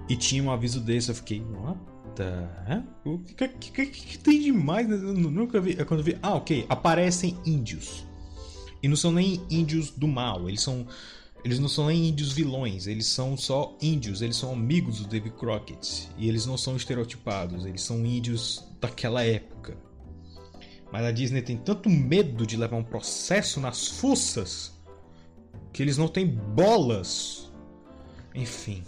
E 0.09 0.17
tinha 0.17 0.43
um 0.43 0.51
aviso 0.51 0.81
desse, 0.81 1.09
eu 1.09 1.15
fiquei, 1.15 1.41
what 1.41 1.79
the? 2.15 2.83
O 3.05 3.19
que, 3.19 3.47
que, 3.47 3.85
que, 3.85 4.17
tem 4.17 4.41
demais? 4.41 4.89
Eu 4.89 5.13
nunca 5.13 5.61
vi. 5.61 5.79
É 5.79 5.85
quando 5.85 6.03
vi. 6.03 6.17
Ah, 6.21 6.35
ok. 6.35 6.65
Aparecem 6.67 7.37
índios. 7.45 8.05
E 8.81 8.87
não 8.89 8.97
são 8.97 9.13
nem 9.13 9.41
índios 9.49 9.91
do 9.91 10.09
mal, 10.09 10.49
eles 10.49 10.61
são 10.61 10.85
eles 11.43 11.59
não 11.59 11.67
são 11.67 11.87
nem 11.87 12.07
índios 12.07 12.31
vilões, 12.31 12.87
eles 12.87 13.05
são 13.05 13.35
só 13.35 13.77
índios, 13.81 14.21
eles 14.21 14.37
são 14.37 14.53
amigos 14.53 14.99
do 14.99 15.07
David 15.07 15.35
Crockett. 15.35 16.09
E 16.17 16.29
eles 16.29 16.45
não 16.45 16.57
são 16.57 16.75
estereotipados, 16.75 17.65
eles 17.65 17.81
são 17.81 18.05
índios 18.05 18.63
daquela 18.79 19.23
época. 19.23 19.77
Mas 20.91 21.05
a 21.05 21.11
Disney 21.11 21.41
tem 21.41 21.57
tanto 21.57 21.89
medo 21.89 22.45
de 22.45 22.55
levar 22.55 22.77
um 22.77 22.83
processo 22.83 23.59
nas 23.59 23.87
fuças 23.87 24.73
que 25.73 25.81
eles 25.81 25.97
não 25.97 26.07
têm 26.07 26.27
bolas. 26.27 27.51
Enfim. 28.33 28.83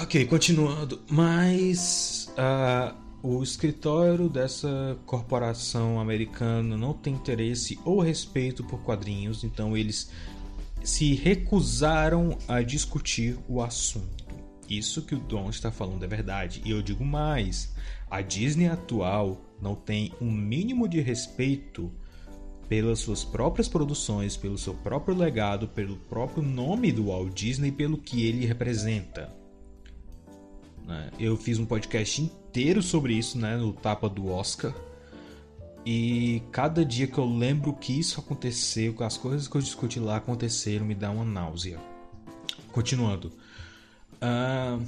Ok, 0.00 0.24
continuando. 0.26 1.02
Mas. 1.10 2.32
Uh, 2.38 3.05
o 3.22 3.42
escritório 3.42 4.28
dessa 4.28 4.98
corporação 5.06 5.98
americana 5.98 6.76
não 6.76 6.92
tem 6.92 7.14
interesse 7.14 7.78
ou 7.84 8.00
respeito 8.00 8.62
por 8.62 8.80
quadrinhos, 8.80 9.42
então 9.42 9.76
eles 9.76 10.10
se 10.84 11.14
recusaram 11.14 12.38
a 12.46 12.62
discutir 12.62 13.36
o 13.48 13.60
assunto. 13.60 14.24
Isso 14.68 15.02
que 15.02 15.14
o 15.14 15.20
Don 15.20 15.48
está 15.48 15.70
falando 15.70 16.04
é 16.04 16.08
verdade. 16.08 16.60
E 16.64 16.70
eu 16.70 16.82
digo 16.82 17.04
mais: 17.04 17.74
a 18.10 18.20
Disney 18.20 18.68
atual 18.68 19.40
não 19.60 19.74
tem 19.74 20.12
um 20.20 20.30
mínimo 20.30 20.88
de 20.88 21.00
respeito 21.00 21.90
pelas 22.68 22.98
suas 22.98 23.24
próprias 23.24 23.68
produções, 23.68 24.36
pelo 24.36 24.58
seu 24.58 24.74
próprio 24.74 25.16
legado, 25.16 25.68
pelo 25.68 25.96
próprio 25.96 26.42
nome 26.42 26.90
do 26.90 27.06
Walt 27.06 27.32
Disney, 27.32 27.70
pelo 27.70 27.96
que 27.96 28.26
ele 28.26 28.44
representa. 28.44 29.32
Né? 30.86 31.10
Eu 31.18 31.36
fiz 31.36 31.58
um 31.58 31.66
podcast 31.66 32.22
inteiro 32.22 32.82
sobre 32.82 33.14
isso, 33.14 33.38
né? 33.38 33.56
No 33.56 33.72
Tapa 33.72 34.08
do 34.08 34.28
Oscar. 34.28 34.74
E 35.84 36.42
cada 36.50 36.84
dia 36.84 37.06
que 37.06 37.18
eu 37.18 37.26
lembro 37.26 37.72
que 37.72 37.98
isso 37.98 38.18
aconteceu, 38.18 38.94
que 38.94 39.04
as 39.04 39.16
coisas 39.16 39.46
que 39.46 39.56
eu 39.56 39.60
discuti 39.60 40.00
lá 40.00 40.16
aconteceram, 40.16 40.86
me 40.86 40.94
dá 40.94 41.10
uma 41.10 41.24
náusea. 41.24 41.78
Continuando. 42.72 43.32
Uh, 44.16 44.84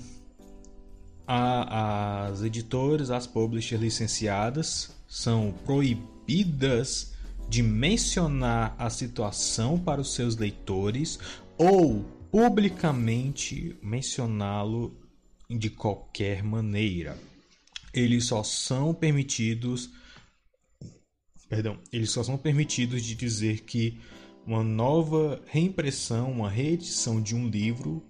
a, 1.26 2.26
as 2.26 2.42
editoras, 2.42 3.10
as 3.10 3.26
publishers 3.26 3.80
licenciadas 3.80 4.96
são 5.06 5.54
proibidas 5.64 7.12
de 7.48 7.62
mencionar 7.62 8.74
a 8.78 8.90
situação 8.90 9.78
para 9.78 10.00
os 10.00 10.14
seus 10.14 10.36
leitores 10.36 11.18
ou 11.56 12.04
publicamente 12.30 13.76
mencioná-lo 13.82 14.94
de 15.50 15.70
qualquer 15.70 16.42
maneira. 16.42 17.18
Eles 17.92 18.26
só 18.26 18.42
são 18.42 18.92
permitidos 18.92 19.90
perdão, 21.48 21.78
eles 21.92 22.10
só 22.10 22.22
são 22.22 22.36
permitidos 22.36 23.02
de 23.02 23.14
dizer 23.14 23.62
que 23.62 23.98
uma 24.46 24.62
nova 24.62 25.42
reimpressão, 25.46 26.30
uma 26.30 26.50
reedição 26.50 27.20
de 27.20 27.34
um 27.34 27.48
livro 27.48 28.02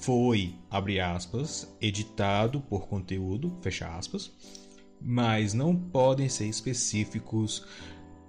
foi, 0.00 0.54
abre 0.70 1.00
aspas, 1.00 1.68
editado 1.80 2.60
por 2.60 2.88
conteúdo, 2.88 3.56
fecha 3.60 3.88
aspas, 3.88 4.32
mas 5.00 5.52
não 5.52 5.76
podem 5.76 6.28
ser 6.28 6.46
específicos 6.46 7.66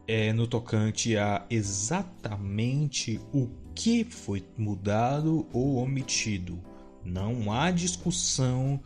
é, 0.08 0.34
no 0.34 0.48
tocante 0.48 1.16
a 1.18 1.46
exatamente 1.50 3.20
o 3.34 3.50
que 3.74 4.04
foi 4.04 4.44
mudado 4.58 5.48
ou 5.54 5.76
omitido. 5.76 6.62
Não 7.04 7.52
há 7.52 7.72
discussão, 7.72 8.80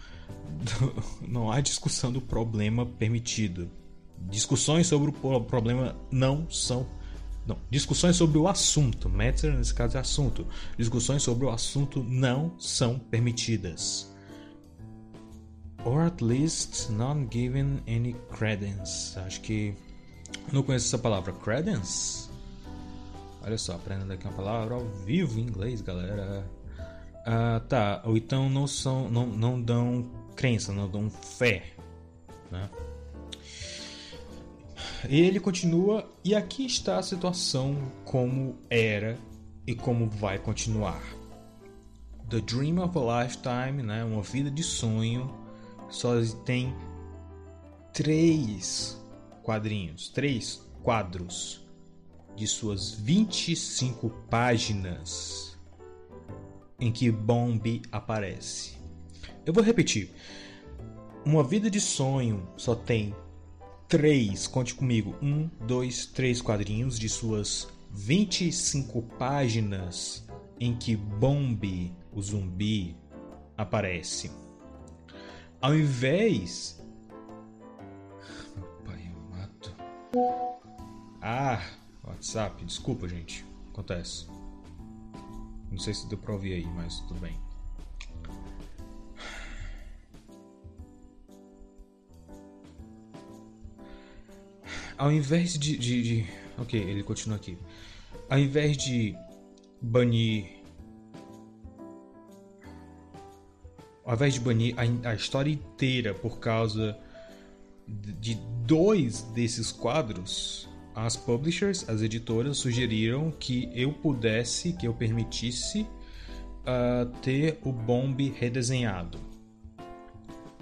do, 0.50 1.04
não 1.28 1.52
há 1.52 1.62
discussão 1.62 2.12
do 2.12 2.22
problema 2.22 2.86
permitido. 2.86 3.70
Discussões 4.30 4.88
sobre 4.88 5.12
o 5.12 5.42
problema 5.42 5.96
não 6.12 6.50
são 6.50 6.88
não, 7.46 7.58
discussões 7.70 8.16
sobre 8.16 8.40
o 8.40 8.48
assunto, 8.48 9.08
matter 9.08 9.56
nesse 9.56 9.74
caso 9.74 9.98
é 9.98 10.00
assunto. 10.00 10.48
Discussões 10.78 11.22
sobre 11.22 11.46
o 11.46 11.50
assunto 11.52 12.04
não 12.04 12.60
são 12.60 12.98
permitidas. 12.98 14.12
Or 15.86 16.02
at 16.02 16.24
least 16.24 16.90
not 16.92 17.28
given 17.32 17.84
any 17.88 18.16
credence. 18.32 19.18
Acho 19.20 19.42
que 19.42 19.76
não 20.52 20.64
conheço 20.64 20.88
essa 20.88 20.98
palavra. 20.98 21.32
Credence? 21.34 22.28
Olha 23.44 23.60
só, 23.60 23.76
aprendendo 23.76 24.12
aqui 24.12 24.26
uma 24.26 24.34
palavra 24.34 24.74
ao 24.74 24.86
vivo 25.06 25.40
em 25.40 25.44
inglês, 25.44 25.82
galera. 25.82 26.50
Ah, 27.26 27.60
tá. 27.68 28.04
Ou 28.06 28.16
então 28.16 28.50
não 28.50 28.68
são, 28.68 29.10
não, 29.10 29.26
não 29.26 29.60
dão 29.60 30.06
crença, 30.36 30.72
não 30.72 30.88
dão 30.88 31.10
fé, 31.10 31.64
né? 32.52 32.70
Ele 35.10 35.40
continua 35.40 36.08
e 36.24 36.36
aqui 36.36 36.66
está 36.66 36.98
a 36.98 37.04
situação 37.04 37.92
como 38.04 38.58
era 38.70 39.18
e 39.66 39.74
como 39.74 40.08
vai 40.08 40.38
continuar. 40.38 41.02
The 42.30 42.42
Dream 42.42 42.80
of 42.80 42.98
a 42.98 43.24
Lifetime, 43.24 43.84
né, 43.84 44.04
uma 44.04 44.24
vida 44.24 44.50
de 44.50 44.64
sonho, 44.64 45.32
só 45.90 46.14
tem 46.44 46.76
três 47.94 49.00
quadrinhos, 49.44 50.10
três 50.10 50.68
quadros 50.82 51.64
de 52.36 52.48
suas 52.48 52.92
25 52.92 54.10
páginas 54.28 55.55
em 56.80 56.92
que 56.92 57.12
Bombi 57.12 57.82
aparece. 57.92 58.78
Eu 59.46 59.54
vou 59.54 59.64
repetir. 59.64 60.12
Uma 61.26 61.44
vida 61.44 61.70
de 61.70 61.80
sonho 61.80 62.48
só 62.56 62.76
tem 62.76 63.16
três, 63.88 64.48
conte 64.48 64.76
comigo, 64.76 65.16
um, 65.22 65.50
dois, 65.66 66.06
três 66.06 66.42
quadrinhos 66.42 67.00
de 67.00 67.10
suas 67.10 67.68
25 67.92 69.02
páginas 69.18 70.28
em 70.60 70.76
que 70.76 70.96
Bombi, 70.96 71.94
o 72.12 72.22
zumbi, 72.22 72.96
aparece. 73.58 74.32
Ao 75.62 75.76
invés. 75.76 76.84
Meu 78.56 78.68
pai, 78.86 79.12
eu 79.12 79.38
mato. 79.38 79.76
Ah, 81.22 81.62
WhatsApp, 82.04 82.64
desculpa, 82.66 83.08
gente. 83.08 83.46
Acontece. 83.72 84.28
Não 85.76 85.82
sei 85.82 85.94
se 85.94 86.08
deu 86.08 86.18
pra 86.18 86.32
ouvir 86.32 86.54
aí, 86.54 86.66
mas 86.66 87.02
tudo 87.02 87.20
bem. 87.20 87.38
ao 94.98 95.12
invés 95.12 95.60
de, 95.60 95.78
de, 95.78 96.02
de, 96.02 96.26
Ok, 96.58 96.80
ele 96.80 97.04
continua 97.04 97.36
aqui. 97.36 97.58
Ao 98.30 98.40
invés 98.40 98.78
de 98.78 99.14
banir. 99.82 100.46
Ao 104.06 104.14
invés 104.14 104.36
de 104.36 104.40
banir 104.40 104.74
a, 104.78 105.10
a 105.10 105.14
história 105.14 105.52
inteira 105.52 106.14
por 106.14 106.40
causa 106.40 106.98
de 107.86 108.36
dois 108.64 109.24
desses 109.24 109.74
quadros, 109.74 110.70
as 110.96 111.18
publishers, 111.18 111.88
as 111.90 112.02
editoras, 112.02 112.58
sugeriram 112.58 113.30
que 113.32 113.70
eu 113.74 113.92
pudesse, 113.92 114.74
que 114.74 114.88
eu 114.88 114.94
permitisse 114.94 115.82
uh, 115.82 117.06
ter 117.22 117.60
o 117.64 117.72
Bomb 117.72 118.18
redesenhado. 118.30 119.20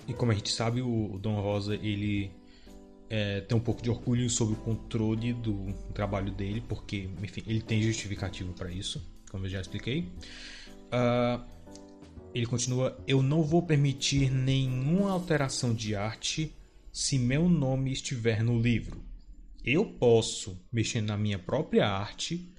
E 0.08 0.14
como 0.14 0.32
a 0.32 0.36
gente 0.36 0.52
sabe, 0.52 0.82
o 0.82 1.18
Don 1.22 1.40
Rosa 1.40 1.76
ele 1.76 2.32
é, 3.10 3.42
tem 3.42 3.56
um 3.56 3.62
pouco 3.62 3.82
de 3.82 3.90
orgulho 3.90 4.30
sobre 4.30 4.56
o 4.56 4.58
controle 4.58 5.34
do 5.34 5.72
trabalho 5.94 6.32
dele, 6.32 6.64
porque, 6.68 7.08
enfim, 7.22 7.44
ele 7.46 7.62
tem 7.62 7.82
justificativo 7.82 8.54
para 8.54 8.72
isso, 8.72 9.02
como 9.30 9.46
eu 9.46 9.50
já 9.50 9.62
expliquei. 9.62 10.10
Uh, 10.92 11.44
ele 12.34 12.48
continua: 12.48 12.98
Eu 13.08 13.22
não 13.22 13.44
vou 13.44 13.62
permitir 13.62 14.32
nenhuma 14.32 15.12
alteração 15.12 15.74
de 15.74 15.96
arte 15.96 16.54
se 16.92 17.18
meu 17.20 17.48
nome 17.48 17.92
estiver 17.92 18.44
no 18.44 18.60
livro. 18.60 19.13
Eu 19.64 19.86
posso 19.86 20.60
mexer 20.72 21.02
na 21.02 21.18
minha 21.18 21.40
própria 21.40 21.88
arte 21.88 22.52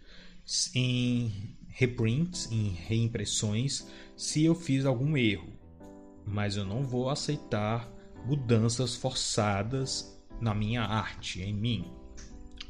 em 0.75 1.57
reprints, 1.69 2.51
em 2.51 2.69
reimpressões, 2.69 3.87
se 4.17 4.45
eu 4.45 4.55
fiz 4.55 4.85
algum 4.85 5.17
erro, 5.17 5.53
mas 6.25 6.57
eu 6.57 6.65
não 6.65 6.85
vou 6.85 7.11
aceitar 7.11 7.91
mudanças 8.25 8.95
forçadas 8.95 10.17
na 10.41 10.55
minha 10.55 10.83
arte, 10.83 11.43
em 11.43 11.53
mim. 11.53 11.85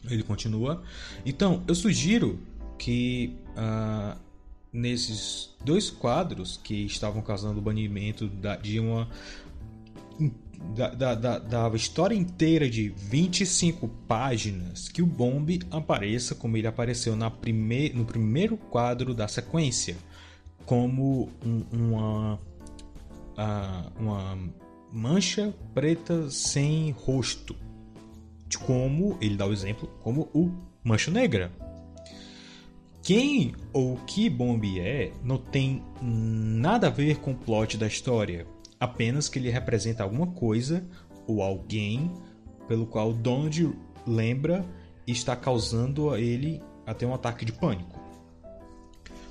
Ele 0.09 0.23
continua. 0.23 0.83
Então, 1.25 1.63
eu 1.67 1.75
sugiro 1.75 2.41
que 2.79 3.37
uh, 3.51 4.19
nesses 4.73 5.55
dois 5.65 5.91
quadros 5.91 6.57
que 6.57 6.85
estavam 6.85 7.23
causando 7.23 7.59
o 7.59 7.63
banimento 7.63 8.29
da, 8.29 8.57
de 8.57 8.81
uma. 8.81 9.09
Da, 10.75 10.89
da, 10.89 11.15
da, 11.15 11.39
da, 11.39 11.77
história 11.77 12.15
inteira 12.15 12.69
de 12.69 12.89
25 12.89 13.87
páginas 14.09 14.89
que 14.89 15.03
o 15.03 15.07
Bomb 15.07 15.61
apareça 15.71 16.35
como 16.35 16.57
ele 16.57 16.67
apareceu 16.67 17.15
na 17.15 17.31
prime, 17.31 17.91
no 17.91 18.05
primeiro 18.05 18.57
quadro 18.57 19.15
da 19.15 19.29
sequência, 19.29 19.97
como 20.67 21.29
um, 21.45 21.65
uma, 21.71 22.35
uh, 22.35 24.01
uma 24.01 24.39
mancha 24.93 25.55
preta 25.75 26.31
sem 26.31 26.91
rosto. 26.93 27.55
De 28.49 28.59
como, 28.59 29.19
ele 29.21 29.37
dá 29.37 29.47
o 29.47 29.53
exemplo, 29.53 29.89
como 30.03 30.29
o 30.33 30.51
Mancha 30.83 31.11
Negra. 31.11 31.53
Quem 33.03 33.55
ou 33.73 33.97
que 34.07 34.31
Bombi 34.31 34.81
é 34.81 35.13
não 35.23 35.37
tem 35.37 35.83
nada 36.01 36.87
a 36.87 36.91
ver 36.91 37.19
com 37.19 37.33
o 37.33 37.37
plot 37.37 37.77
da 37.77 37.87
história, 37.87 38.47
apenas 38.85 39.29
que 39.29 39.39
ele 39.39 39.51
representa 39.51 40.03
alguma 40.03 40.27
coisa 40.29 40.87
ou 41.27 41.43
alguém 41.43 42.13
pelo 42.69 42.87
qual 42.87 43.13
Donald 43.13 43.75
lembra 44.07 44.65
e 45.07 45.13
está 45.13 45.35
causando 45.35 46.11
a 46.11 46.21
ele 46.21 46.63
até 46.87 47.07
um 47.07 47.15
ataque 47.15 47.45
de 47.45 47.53
pânico. 47.53 48.01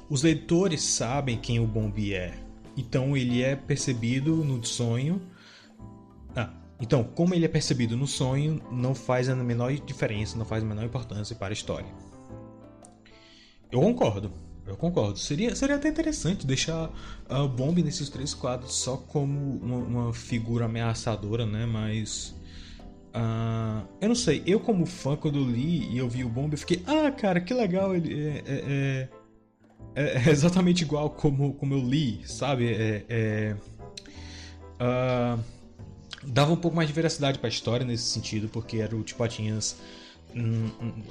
Os 0.10 0.22
leitores 0.24 0.82
sabem 0.82 1.38
quem 1.38 1.60
o 1.60 1.68
Bombi 1.68 2.14
é, 2.14 2.34
então 2.76 3.16
ele 3.16 3.42
é 3.42 3.56
percebido 3.56 4.36
no 4.36 4.64
sonho 4.64 5.22
então, 6.84 7.02
como 7.02 7.34
ele 7.34 7.46
é 7.46 7.48
percebido 7.48 7.96
no 7.96 8.06
sonho, 8.06 8.62
não 8.70 8.94
faz 8.94 9.30
a 9.30 9.36
menor 9.38 9.72
diferença, 9.72 10.38
não 10.38 10.44
faz 10.44 10.62
a 10.62 10.66
menor 10.66 10.84
importância 10.84 11.34
para 11.34 11.50
a 11.50 11.54
história. 11.54 11.88
Eu 13.72 13.80
concordo, 13.80 14.34
eu 14.66 14.78
concordo. 14.78 15.20
Seria, 15.20 15.56
seria 15.56 15.76
até 15.76 15.90
interessante 15.90 16.48
deixar 16.48 16.90
a 17.30 17.44
Bomb 17.46 17.82
nesses 17.82 18.10
três 18.10 18.34
quadros 18.34 18.76
só 18.76 18.98
como 18.98 19.58
uma, 19.58 19.78
uma 19.78 20.14
figura 20.14 20.66
ameaçadora, 20.66 21.46
né? 21.46 21.66
Mas. 21.66 22.36
Uh, 23.16 23.88
eu 24.02 24.08
não 24.08 24.16
sei, 24.16 24.42
eu 24.48 24.60
como 24.60 24.88
fã, 24.88 25.16
quando 25.16 25.44
li 25.44 25.88
e 25.94 26.00
eu 26.00 26.10
vi 26.10 26.24
o 26.24 26.30
Bomb, 26.30 26.52
eu 26.52 26.58
fiquei, 26.58 26.82
ah, 26.88 27.12
cara, 27.12 27.40
que 27.40 27.54
legal, 27.54 27.96
ele 27.96 28.12
é, 28.28 28.44
é, 28.48 29.10
é, 29.96 30.28
é 30.28 30.30
exatamente 30.32 30.82
igual 30.82 31.12
como, 31.12 31.54
como 31.54 31.76
eu 31.76 31.80
li, 31.80 32.22
sabe? 32.26 32.74
É, 32.74 33.06
é 33.08 33.56
uh, 34.82 35.40
dava 36.26 36.54
um 36.54 36.58
pouco 36.58 36.76
mais 36.76 36.88
de 36.88 36.94
veracidade 36.94 37.38
para 37.38 37.48
a 37.48 37.52
história 37.52 37.86
nesse 37.86 38.06
sentido, 38.06 38.50
porque 38.50 38.78
era 38.78 38.96
o 38.96 39.04
Tio 39.04 39.18
Patinhas. 39.18 39.78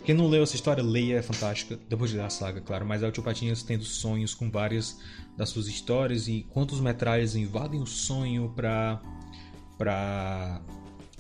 Quem 0.04 0.14
não 0.14 0.26
leu 0.26 0.42
essa 0.42 0.56
história, 0.56 0.82
leia, 0.82 1.18
é 1.18 1.22
fantástica. 1.22 1.78
Depois 1.88 2.11
de 2.11 2.16
ler 2.16 2.24
a 2.24 2.30
saga, 2.30 2.61
claro. 2.61 2.85
Mas 2.85 3.02
é 3.02 3.08
o 3.08 3.12
Tio 3.12 3.22
Patinhas 3.22 3.62
tendo 3.62 3.85
sonhos 3.85 4.35
com 4.35 4.50
várias 4.50 4.98
das 5.37 5.48
suas 5.48 5.66
histórias 5.66 6.28
e 6.28 6.46
quantos 6.50 6.80
metralhas 6.80 7.35
invadem 7.35 7.80
o 7.80 7.87
sonho 7.87 8.52
pra, 8.54 9.00
pra 9.78 10.61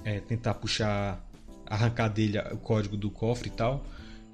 é, 0.04 0.20
tentar 0.20 0.54
puxar, 0.54 1.24
arrancar 1.66 2.08
dele 2.08 2.38
o 2.52 2.58
código 2.58 2.96
do 2.96 3.10
cofre 3.10 3.48
e 3.48 3.52
tal. 3.52 3.84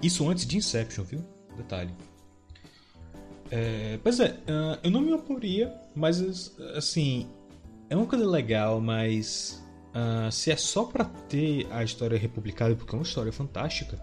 Isso 0.02 0.28
antes 0.28 0.46
de 0.46 0.57
Inception, 0.57 1.04
viu? 1.04 1.24
Detalhe. 1.57 1.94
É, 3.50 3.98
pois 4.02 4.20
é, 4.20 4.31
uh, 4.31 4.78
eu 4.83 4.90
não 4.90 5.00
me 5.00 5.12
oporia, 5.12 5.74
mas 5.94 6.54
assim, 6.74 7.26
é 7.88 7.96
uma 7.96 8.07
coisa 8.07 8.26
legal, 8.28 8.81
mas 8.81 9.62
uh, 9.94 10.31
se 10.31 10.51
é 10.51 10.57
só 10.57 10.85
para 10.85 11.05
ter 11.05 11.66
a 11.70 11.83
história 11.83 12.18
republicada, 12.18 12.74
porque 12.74 12.94
é 12.94 12.98
uma 12.98 13.05
história 13.05 13.33
fantástica, 13.33 13.98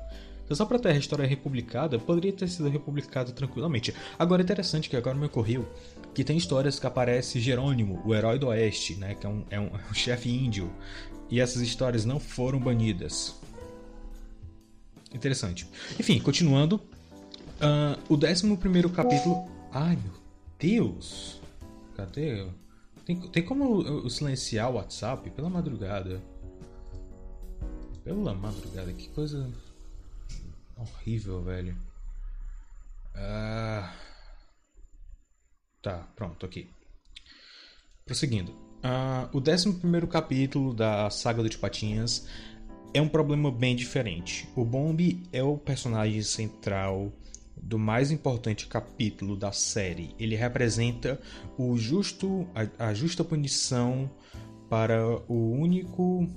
é 0.50 0.54
só 0.54 0.65
pra 0.65 0.78
ter 0.78 0.89
a 0.89 0.98
história 0.98 1.26
republicada, 1.26 1.98
poderia 1.98 2.32
ter 2.32 2.48
sido 2.48 2.69
republicada 2.69 3.32
tranquilamente. 3.32 3.93
Agora 4.17 4.41
interessante 4.41 4.89
que 4.89 4.95
agora 4.95 5.17
me 5.17 5.26
ocorreu 5.26 5.67
que 6.13 6.24
tem 6.24 6.38
histórias 6.38 6.80
que 6.80 6.88
aparece 6.88 7.39
Jerônimo, 7.39 8.02
o 8.06 8.13
herói 8.13 8.39
do 8.39 8.48
Oeste, 8.48 8.95
né, 8.95 9.15
que 9.15 9.26
é 9.26 9.30
um, 9.30 9.43
é 9.50 9.60
um, 9.60 9.65
é 9.65 9.80
um 9.89 9.93
chefe 9.93 10.30
índio, 10.30 10.71
e 11.30 11.39
essas 11.39 11.62
histórias 11.62 12.06
não 12.06 12.19
foram 12.19 12.60
banidas. 12.60 13.36
Interessante. 15.13 15.67
Enfim, 16.00 16.19
continuando. 16.19 16.76
Uh, 17.56 17.98
o 18.10 18.15
11 18.15 18.89
capítulo. 18.93 19.50
Ai 19.71 19.95
meu 19.95 20.13
Deus! 20.60 21.39
Cadê? 21.95 22.45
Tem, 23.06 23.20
tem 23.20 23.44
como 23.44 23.84
eu 23.84 24.10
silenciar 24.10 24.72
o 24.72 24.76
WhatsApp 24.76 25.30
pela 25.30 25.50
madrugada? 25.50 26.22
Pela 28.04 28.34
madrugada, 28.34 28.91
que 28.94 29.10
coisa 29.10 29.50
horrível, 30.78 31.41
velho. 31.44 31.78
Ah... 33.15 33.94
Tá, 35.82 36.08
pronto, 36.15 36.46
aqui. 36.46 36.68
Prosseguindo. 38.06 38.52
Uh, 38.52 39.38
o 39.38 39.39
11 39.39 40.08
capítulo 40.08 40.74
da 40.74 41.10
saga 41.10 41.44
do 41.44 41.58
Patinhas 41.58 42.28
é 42.94 43.02
um 43.02 43.08
problema 43.08 43.52
bem 43.52 43.76
diferente. 43.76 44.48
O 44.56 44.65
Bomb 44.65 45.22
é 45.32 45.44
o 45.44 45.58
personagem 45.58 46.22
central 46.24 47.12
do 47.65 47.80
mais 47.80 48.12
importante 48.12 48.67
capítulo 48.67 49.36
da 49.36 49.51
série. 49.51 50.15
Ele 50.19 50.36
representa 50.36 51.19
o 51.58 51.75
justo, 51.75 52.47
a, 52.54 52.89
a 52.89 52.93
justa 52.93 53.23
punição 53.23 54.10
para 54.69 55.04
o 55.28 55.51
único 55.51 56.30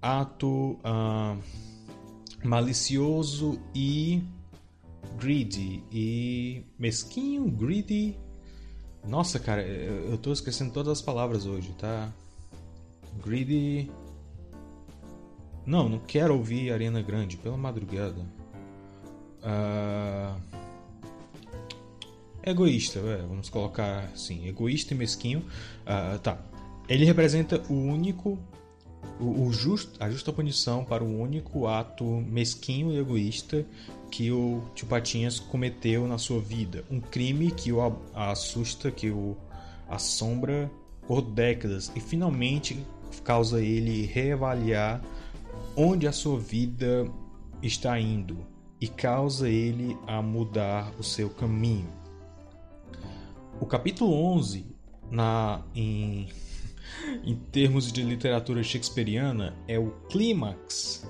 ato 0.00 0.78
uh, 0.84 1.42
malicioso 2.44 3.58
e 3.74 4.22
greedy 5.18 5.82
e 5.90 6.62
mesquinho, 6.78 7.50
greedy. 7.50 8.18
Nossa, 9.08 9.38
cara, 9.38 9.62
eu 9.62 10.18
tô 10.18 10.32
esquecendo 10.32 10.70
todas 10.72 10.98
as 10.98 11.02
palavras 11.02 11.46
hoje, 11.46 11.72
tá? 11.78 12.12
Greedy. 13.24 13.90
Não, 15.64 15.88
não 15.88 15.98
quero 15.98 16.36
ouvir 16.36 16.72
Arena 16.72 17.00
Grande, 17.00 17.38
pela 17.38 17.56
madrugada. 17.56 18.20
Uh... 19.42 20.53
Egoísta, 22.46 22.98
é, 22.98 23.22
vamos 23.26 23.48
colocar 23.48 24.10
assim, 24.12 24.46
egoísta 24.46 24.92
e 24.92 24.96
mesquinho. 24.96 25.40
Uh, 25.40 26.18
tá. 26.18 26.38
Ele 26.88 27.04
representa 27.06 27.62
o 27.70 27.72
único 27.72 28.38
o, 29.18 29.46
o 29.46 29.52
just, 29.52 29.90
a 30.00 30.10
justa 30.10 30.32
punição 30.32 30.84
para 30.84 31.02
o 31.02 31.20
único 31.20 31.66
ato 31.66 32.04
mesquinho 32.04 32.92
e 32.92 32.98
egoísta 32.98 33.64
que 34.10 34.30
o 34.30 34.62
Tio 34.74 34.86
Patinhas 34.86 35.38
cometeu 35.38 36.06
na 36.06 36.18
sua 36.18 36.40
vida. 36.40 36.84
Um 36.90 37.00
crime 37.00 37.50
que 37.50 37.72
o 37.72 37.80
assusta, 38.14 38.90
que 38.90 39.10
o 39.10 39.36
assombra 39.88 40.70
por 41.06 41.22
décadas 41.22 41.92
e 41.94 42.00
finalmente 42.00 42.78
causa 43.22 43.62
ele 43.62 44.06
reavaliar 44.06 45.02
onde 45.76 46.06
a 46.06 46.12
sua 46.12 46.38
vida 46.38 47.06
está 47.62 47.98
indo 47.98 48.36
e 48.80 48.88
causa 48.88 49.48
ele 49.48 49.96
a 50.06 50.20
mudar 50.20 50.92
o 50.98 51.02
seu 51.02 51.30
caminho. 51.30 52.03
O 53.60 53.66
capítulo 53.66 54.12
11 54.12 54.66
na 55.10 55.62
em 55.74 56.28
em 57.24 57.34
termos 57.34 57.92
de 57.92 58.02
literatura 58.02 58.62
shakespeariana, 58.62 59.54
é 59.66 59.78
o 59.78 59.90
clímax 60.08 61.06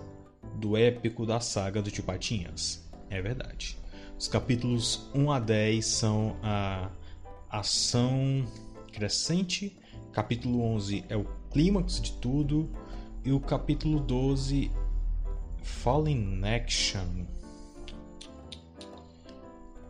do 0.57 0.77
épico 0.77 1.27
da 1.27 1.41
saga 1.41 1.83
do 1.83 1.91
Tio 1.91 2.05
Patinhas. 2.05 2.83
É 3.11 3.21
verdade. 3.21 3.79
Os 4.19 4.29
capítulos 4.29 5.09
1 5.15 5.31
a 5.31 5.39
10 5.39 5.85
são 5.85 6.37
a 6.43 6.91
ação 7.51 8.45
crescente, 8.93 9.77
capítulo 10.13 10.63
11 10.63 11.05
é 11.09 11.17
o 11.17 11.25
clímax 11.51 12.01
de 12.01 12.13
tudo, 12.13 12.71
e 13.25 13.33
o 13.33 13.41
capítulo 13.41 14.01
12 14.01 14.71
Falling 15.63 16.43
Action. 16.45 17.25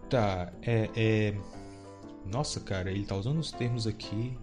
Tá, 0.09 0.53
é, 0.62 0.90
é. 0.95 1.35
Nossa, 2.27 2.61
cara, 2.61 2.91
ele 2.91 3.05
tá 3.05 3.15
usando 3.15 3.39
os 3.39 3.51
termos 3.51 3.87
aqui 3.87 4.37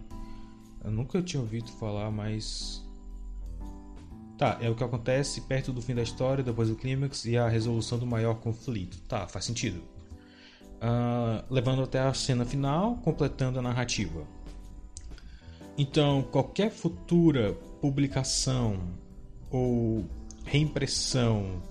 eu 0.84 0.90
nunca 0.90 1.22
tinha 1.22 1.40
ouvido 1.40 1.70
falar, 1.72 2.10
mas. 2.10 2.84
Tá, 4.36 4.58
é 4.60 4.68
o 4.68 4.74
que 4.74 4.82
acontece 4.82 5.42
perto 5.42 5.72
do 5.72 5.80
fim 5.80 5.94
da 5.94 6.02
história, 6.02 6.42
depois 6.42 6.68
do 6.68 6.74
clímax 6.74 7.24
e 7.24 7.36
a 7.36 7.48
resolução 7.48 7.98
do 7.98 8.06
maior 8.06 8.34
conflito. 8.36 8.98
Tá, 9.02 9.28
faz 9.28 9.44
sentido. 9.44 9.80
Uh, 10.80 11.44
levando 11.48 11.82
até 11.82 12.00
a 12.00 12.12
cena 12.12 12.44
final, 12.44 12.96
completando 12.96 13.60
a 13.60 13.62
narrativa. 13.62 14.26
Então, 15.78 16.22
qualquer 16.22 16.70
futura 16.72 17.52
publicação 17.80 18.80
ou 19.48 20.04
reimpressão 20.44 21.62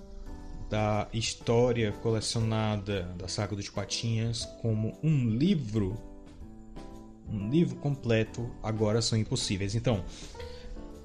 da 0.72 1.06
história 1.12 1.92
colecionada 1.92 3.02
da 3.18 3.28
saga 3.28 3.54
dos 3.54 3.68
Patinhas 3.68 4.46
como 4.62 4.98
um 5.02 5.28
livro 5.28 5.94
um 7.28 7.50
livro 7.50 7.76
completo 7.76 8.50
agora 8.62 9.02
são 9.02 9.18
impossíveis. 9.18 9.74
Então, 9.74 10.02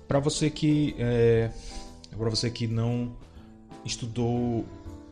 para 0.07 0.19
você 0.19 0.49
que 0.49 0.95
é, 0.97 1.51
para 2.17 2.29
você 2.29 2.49
que 2.49 2.65
não 2.65 3.13
estudou 3.83 4.65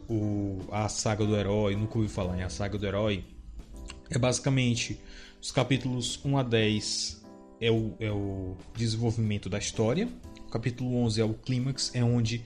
o, 0.07 0.59
a 0.71 0.87
saga 0.87 1.25
do 1.25 1.35
herói, 1.35 1.75
nunca 1.75 1.97
ouviu 1.97 2.09
falar 2.09 2.37
em 2.37 2.43
a 2.43 2.49
saga 2.49 2.77
do 2.77 2.85
herói, 2.85 3.25
é 4.09 4.17
basicamente 4.17 4.97
os 5.41 5.51
capítulos 5.51 6.17
1 6.23 6.37
a 6.37 6.43
10 6.43 7.25
é 7.59 7.69
o, 7.69 7.93
é 7.99 8.09
o 8.09 8.55
desenvolvimento 8.73 9.49
da 9.49 9.57
história, 9.57 10.07
o 10.47 10.49
capítulo 10.49 10.95
11 11.03 11.19
é 11.19 11.25
o 11.25 11.33
clímax, 11.33 11.91
é 11.93 12.01
onde 12.01 12.41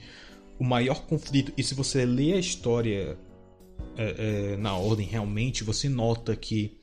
o 0.60 0.64
maior 0.64 1.06
conflito, 1.06 1.54
e 1.56 1.62
se 1.62 1.74
você 1.74 2.04
lê 2.04 2.34
a 2.34 2.38
história 2.38 3.18
é, 3.96 4.52
é, 4.52 4.56
na 4.58 4.76
ordem 4.76 5.06
realmente, 5.06 5.64
você 5.64 5.88
nota 5.88 6.36
que 6.36 6.78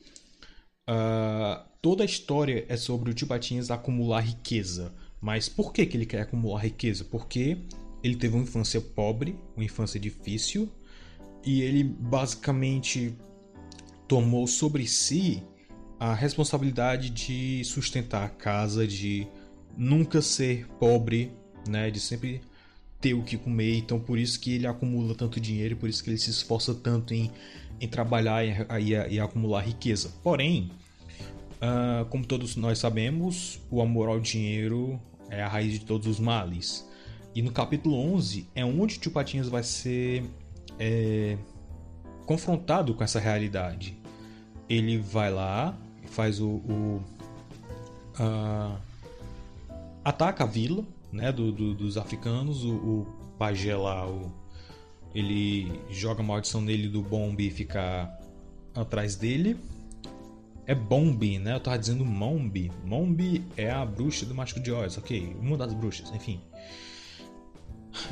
uh, 0.90 1.64
toda 1.80 2.02
a 2.02 2.04
história 2.04 2.66
é 2.68 2.76
sobre 2.76 3.12
o 3.12 3.14
Tio 3.14 3.28
Patinhas 3.28 3.70
acumular 3.70 4.20
riqueza. 4.20 4.92
Mas 5.20 5.48
por 5.48 5.72
que, 5.72 5.86
que 5.86 5.96
ele 5.96 6.06
quer 6.06 6.22
acumular 6.22 6.60
riqueza? 6.60 7.04
Porque 7.04 7.58
ele 8.02 8.16
teve 8.16 8.34
uma 8.34 8.42
infância 8.42 8.80
pobre, 8.80 9.38
uma 9.54 9.64
infância 9.64 10.00
difícil, 10.00 10.68
e 11.44 11.62
ele 11.62 11.84
basicamente 11.84 13.16
tomou 14.08 14.48
sobre 14.48 14.88
si 14.88 15.40
a 16.00 16.14
responsabilidade 16.14 17.10
de 17.10 17.62
sustentar 17.64 18.24
a 18.24 18.28
casa, 18.28 18.84
de 18.88 19.24
nunca 19.76 20.20
ser 20.20 20.66
pobre, 20.80 21.30
né, 21.68 21.92
de 21.92 22.00
sempre 22.00 22.40
ter 23.00 23.14
o 23.14 23.22
que 23.22 23.36
comer. 23.36 23.78
Então 23.78 23.98
por 23.98 24.18
isso 24.18 24.38
que 24.40 24.54
ele 24.54 24.66
acumula 24.66 25.14
tanto 25.14 25.40
dinheiro, 25.40 25.76
por 25.76 25.88
isso 25.88 26.02
que 26.02 26.10
ele 26.10 26.18
se 26.18 26.30
esforça 26.30 26.74
tanto 26.74 27.14
em, 27.14 27.30
em 27.80 27.88
trabalhar 27.88 28.44
e, 28.44 28.50
e, 28.80 29.14
e 29.14 29.20
acumular 29.20 29.60
riqueza. 29.60 30.10
Porém, 30.22 30.70
Uh, 31.58 32.04
como 32.04 32.24
todos 32.24 32.54
nós 32.54 32.78
sabemos, 32.78 33.60
o 33.68 33.82
amor 33.82 34.08
ao 34.08 34.20
dinheiro 34.20 35.00
é 35.28 35.42
a 35.42 35.48
raiz 35.48 35.72
de 35.72 35.80
todos 35.80 36.06
os 36.06 36.20
males. 36.20 36.88
E 37.34 37.42
no 37.42 37.50
capítulo 37.50 37.96
11 38.14 38.46
é 38.54 38.64
onde 38.64 38.98
tio 38.98 39.10
Patinhas 39.10 39.48
vai 39.48 39.64
ser 39.64 40.24
é, 40.78 41.36
confrontado 42.26 42.94
com 42.94 43.02
essa 43.02 43.18
realidade. 43.18 43.98
Ele 44.68 44.98
vai 44.98 45.32
lá, 45.32 45.76
faz 46.06 46.40
o. 46.40 46.48
o 46.48 47.02
uh, 48.20 48.78
ataca 50.04 50.44
a 50.44 50.46
vila 50.46 50.84
né, 51.12 51.32
do, 51.32 51.50
do, 51.52 51.74
dos 51.74 51.96
africanos, 51.96 52.64
o, 52.64 52.74
o 52.74 53.06
pajé 53.38 53.76
lá, 53.76 54.08
o, 54.08 54.32
ele 55.14 55.80
joga 55.90 56.22
maldição 56.22 56.60
nele 56.60 56.88
do 56.88 57.02
bombe 57.02 57.46
e 57.46 57.50
fica 57.50 58.12
atrás 58.74 59.16
dele 59.16 59.56
é 60.68 60.74
Bombi, 60.74 61.38
né? 61.38 61.54
Eu 61.54 61.60
tava 61.60 61.78
dizendo 61.78 62.04
Mombi. 62.04 62.70
Mombi 62.84 63.42
é 63.56 63.70
a 63.70 63.86
bruxa 63.86 64.26
do 64.26 64.34
Mágico 64.34 64.60
de 64.60 64.70
Oz, 64.70 64.98
ok? 64.98 65.34
Uma 65.40 65.56
das 65.56 65.72
bruxas, 65.72 66.12
enfim. 66.14 66.42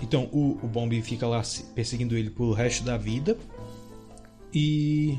Então 0.03 0.25
o, 0.33 0.59
o 0.63 0.67
Bombi 0.67 1.03
fica 1.03 1.27
lá 1.27 1.43
perseguindo 1.75 2.17
ele 2.17 2.31
pelo 2.31 2.55
resto 2.55 2.83
da 2.83 2.97
vida. 2.97 3.37
E 4.55 5.19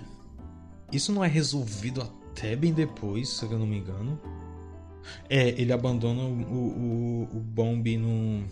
isso 0.92 1.12
não 1.12 1.24
é 1.24 1.28
resolvido 1.28 2.02
até 2.02 2.56
bem 2.56 2.74
depois, 2.74 3.30
se 3.30 3.46
eu 3.46 3.60
não 3.60 3.68
me 3.68 3.78
engano. 3.78 4.20
É, 5.30 5.50
ele 5.50 5.72
abandona 5.74 6.22
o, 6.22 7.28
o, 7.32 7.38
o 7.38 7.98
num, 7.98 8.46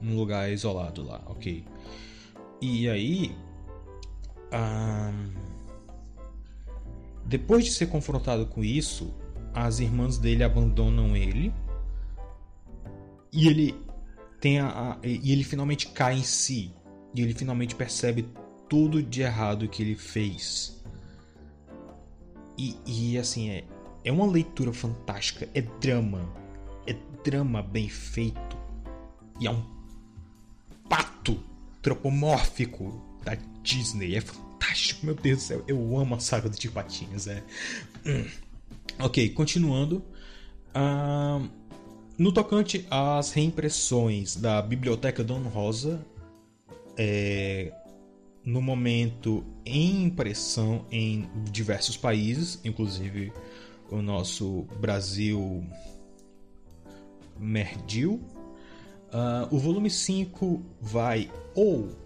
num 0.00 0.16
lugar 0.16 0.50
isolado 0.50 1.04
lá, 1.04 1.20
ok. 1.26 1.64
E 2.60 2.88
aí. 2.88 3.34
Um, 4.52 5.32
depois 7.26 7.64
de 7.64 7.72
ser 7.72 7.86
confrontado 7.86 8.46
com 8.46 8.62
isso, 8.62 9.12
as 9.52 9.80
irmãs 9.80 10.18
dele 10.18 10.44
abandonam 10.44 11.16
ele. 11.16 11.52
E 13.32 13.48
ele 13.48 13.74
tem 14.40 14.60
a, 14.60 14.68
a, 14.68 14.98
e 15.02 15.32
ele 15.32 15.42
finalmente 15.42 15.88
cai 15.88 16.18
em 16.18 16.22
si. 16.22 16.72
E 17.14 17.22
ele 17.22 17.34
finalmente 17.34 17.74
percebe 17.74 18.28
tudo 18.68 19.02
de 19.02 19.22
errado 19.22 19.68
que 19.68 19.82
ele 19.82 19.94
fez. 19.94 20.82
E, 22.56 22.76
e 22.86 23.18
assim, 23.18 23.50
é, 23.50 23.64
é 24.04 24.12
uma 24.12 24.26
leitura 24.26 24.72
fantástica. 24.72 25.48
É 25.54 25.62
drama. 25.62 26.28
É 26.86 26.94
drama 27.24 27.62
bem 27.62 27.88
feito. 27.88 28.56
E 29.40 29.46
é 29.46 29.50
um 29.50 29.64
pato 30.88 31.42
tropomórfico 31.82 33.02
da 33.24 33.36
Disney. 33.62 34.16
É 34.16 34.20
fantástico, 34.20 35.06
meu 35.06 35.14
Deus 35.14 35.38
do 35.38 35.42
céu. 35.42 35.64
Eu 35.66 35.98
amo 35.98 36.14
a 36.14 36.20
saga 36.20 36.48
de 36.48 36.70
Patinhas. 36.70 37.26
É. 37.26 37.42
Hum. 38.06 38.24
Ok, 39.00 39.30
continuando. 39.30 40.04
Uh, 40.76 41.48
no 42.16 42.32
tocante 42.32 42.86
às 42.90 43.32
reimpressões 43.32 44.36
da 44.36 44.62
Biblioteca 44.62 45.24
Dom 45.24 45.42
Rosa, 45.42 46.04
é, 46.96 47.72
no 48.44 48.60
momento 48.60 49.44
em 49.64 50.04
impressão 50.04 50.86
em 50.90 51.28
diversos 51.50 51.96
países, 51.96 52.60
inclusive 52.64 53.32
o 53.94 54.02
nosso 54.02 54.62
Brasil 54.80 55.64
Merdil. 57.38 58.20
Uh, 59.12 59.54
o 59.54 59.58
volume 59.58 59.90
5 59.90 60.60
vai 60.80 61.30
ou 61.54 61.96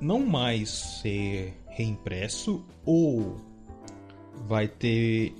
não 0.00 0.20
mais 0.20 0.68
ser 1.00 1.54
reimpresso 1.66 2.64
ou 2.84 3.36
vai 4.46 4.68
ter 4.68 5.34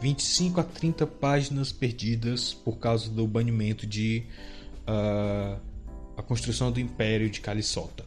25 0.00 0.60
a 0.60 0.64
30 0.64 1.06
páginas 1.06 1.72
perdidas 1.72 2.52
por 2.52 2.78
causa 2.78 3.08
do 3.10 3.26
banimento 3.26 3.86
de 3.86 4.24
uh, 4.82 5.60
a 6.16 6.22
construção 6.22 6.72
do 6.72 6.80
Império 6.80 7.30
de 7.30 7.40
Calisota. 7.40 8.04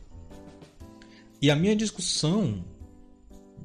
E 1.41 1.49
a 1.49 1.55
minha 1.55 1.75
discussão 1.75 2.65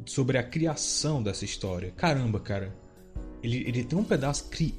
sobre 0.07 0.39
a 0.39 0.43
criação 0.43 1.21
dessa 1.21 1.45
história, 1.45 1.91
caramba, 1.97 2.39
cara, 2.39 2.73
ele, 3.45 3.59
ele 3.69 3.85
tem 3.85 3.99
um 3.99 4.05
pedaço 4.05 4.49
cri, 4.49 4.75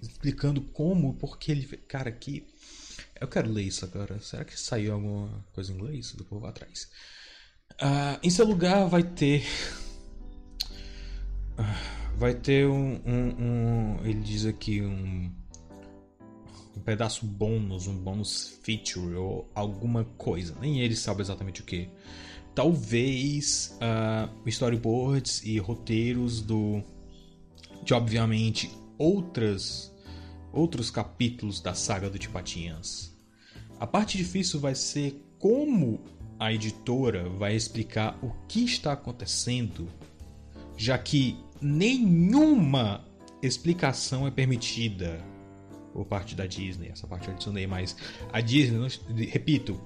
explicando 0.00 0.62
como, 0.62 1.12
porque 1.14 1.52
ele, 1.52 1.66
cara, 1.66 2.10
que 2.10 2.46
eu 3.20 3.28
quero 3.28 3.52
ler 3.52 3.64
isso 3.64 3.84
agora. 3.84 4.18
Será 4.18 4.46
que 4.46 4.58
saiu 4.58 4.94
alguma 4.94 5.44
coisa 5.52 5.70
em 5.70 5.74
inglês 5.74 6.12
do 6.12 6.24
povo 6.24 6.46
atrás? 6.46 6.90
Uh, 7.74 8.18
em 8.22 8.30
seu 8.30 8.46
lugar 8.46 8.88
vai 8.88 9.02
ter. 9.02 9.44
Uh, 11.58 12.16
vai 12.16 12.34
ter 12.34 12.66
um, 12.66 12.94
um, 13.04 13.42
um, 13.42 14.04
Ele 14.04 14.20
diz 14.20 14.46
aqui 14.46 14.80
um. 14.80 15.30
Um 16.74 16.80
pedaço 16.80 17.26
bônus, 17.26 17.86
um 17.86 17.96
bônus 17.96 18.58
feature 18.62 19.14
ou 19.16 19.50
alguma 19.54 20.04
coisa. 20.04 20.54
Nem 20.60 20.80
ele 20.80 20.96
sabe 20.96 21.20
exatamente 21.20 21.60
o 21.60 21.64
que. 21.64 21.90
Talvez 22.54 23.76
uh, 23.82 24.48
storyboards 24.48 25.42
e 25.44 25.58
roteiros 25.58 26.40
do. 26.40 26.82
De 27.86 27.94
obviamente 27.94 28.70
outras 28.98 29.94
outros 30.52 30.90
capítulos 30.90 31.60
da 31.60 31.72
saga 31.72 32.10
do 32.10 32.18
Tipatinhas. 32.18 33.14
A 33.78 33.86
parte 33.86 34.16
difícil 34.16 34.58
vai 34.58 34.74
ser 34.74 35.22
como 35.38 36.00
a 36.38 36.52
editora 36.52 37.28
vai 37.28 37.54
explicar 37.54 38.18
o 38.22 38.32
que 38.48 38.64
está 38.64 38.92
acontecendo, 38.92 39.86
já 40.76 40.98
que 40.98 41.36
nenhuma 41.60 43.04
explicação 43.42 44.26
é 44.26 44.30
permitida 44.30 45.22
por 45.92 46.06
parte 46.06 46.34
da 46.34 46.46
Disney. 46.46 46.88
Essa 46.88 47.06
parte 47.06 47.28
eu 47.28 47.34
adicionei, 47.34 47.66
mas 47.66 47.96
a 48.32 48.40
Disney, 48.40 48.78
não, 48.78 48.88
repito, 49.28 49.80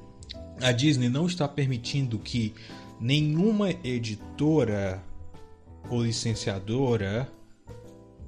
a 0.62 0.72
Disney 0.72 1.08
não 1.08 1.26
está 1.26 1.46
permitindo 1.46 2.18
que 2.18 2.54
nenhuma 3.00 3.70
editora 3.84 5.02
ou 5.88 6.04
licenciadora 6.04 7.30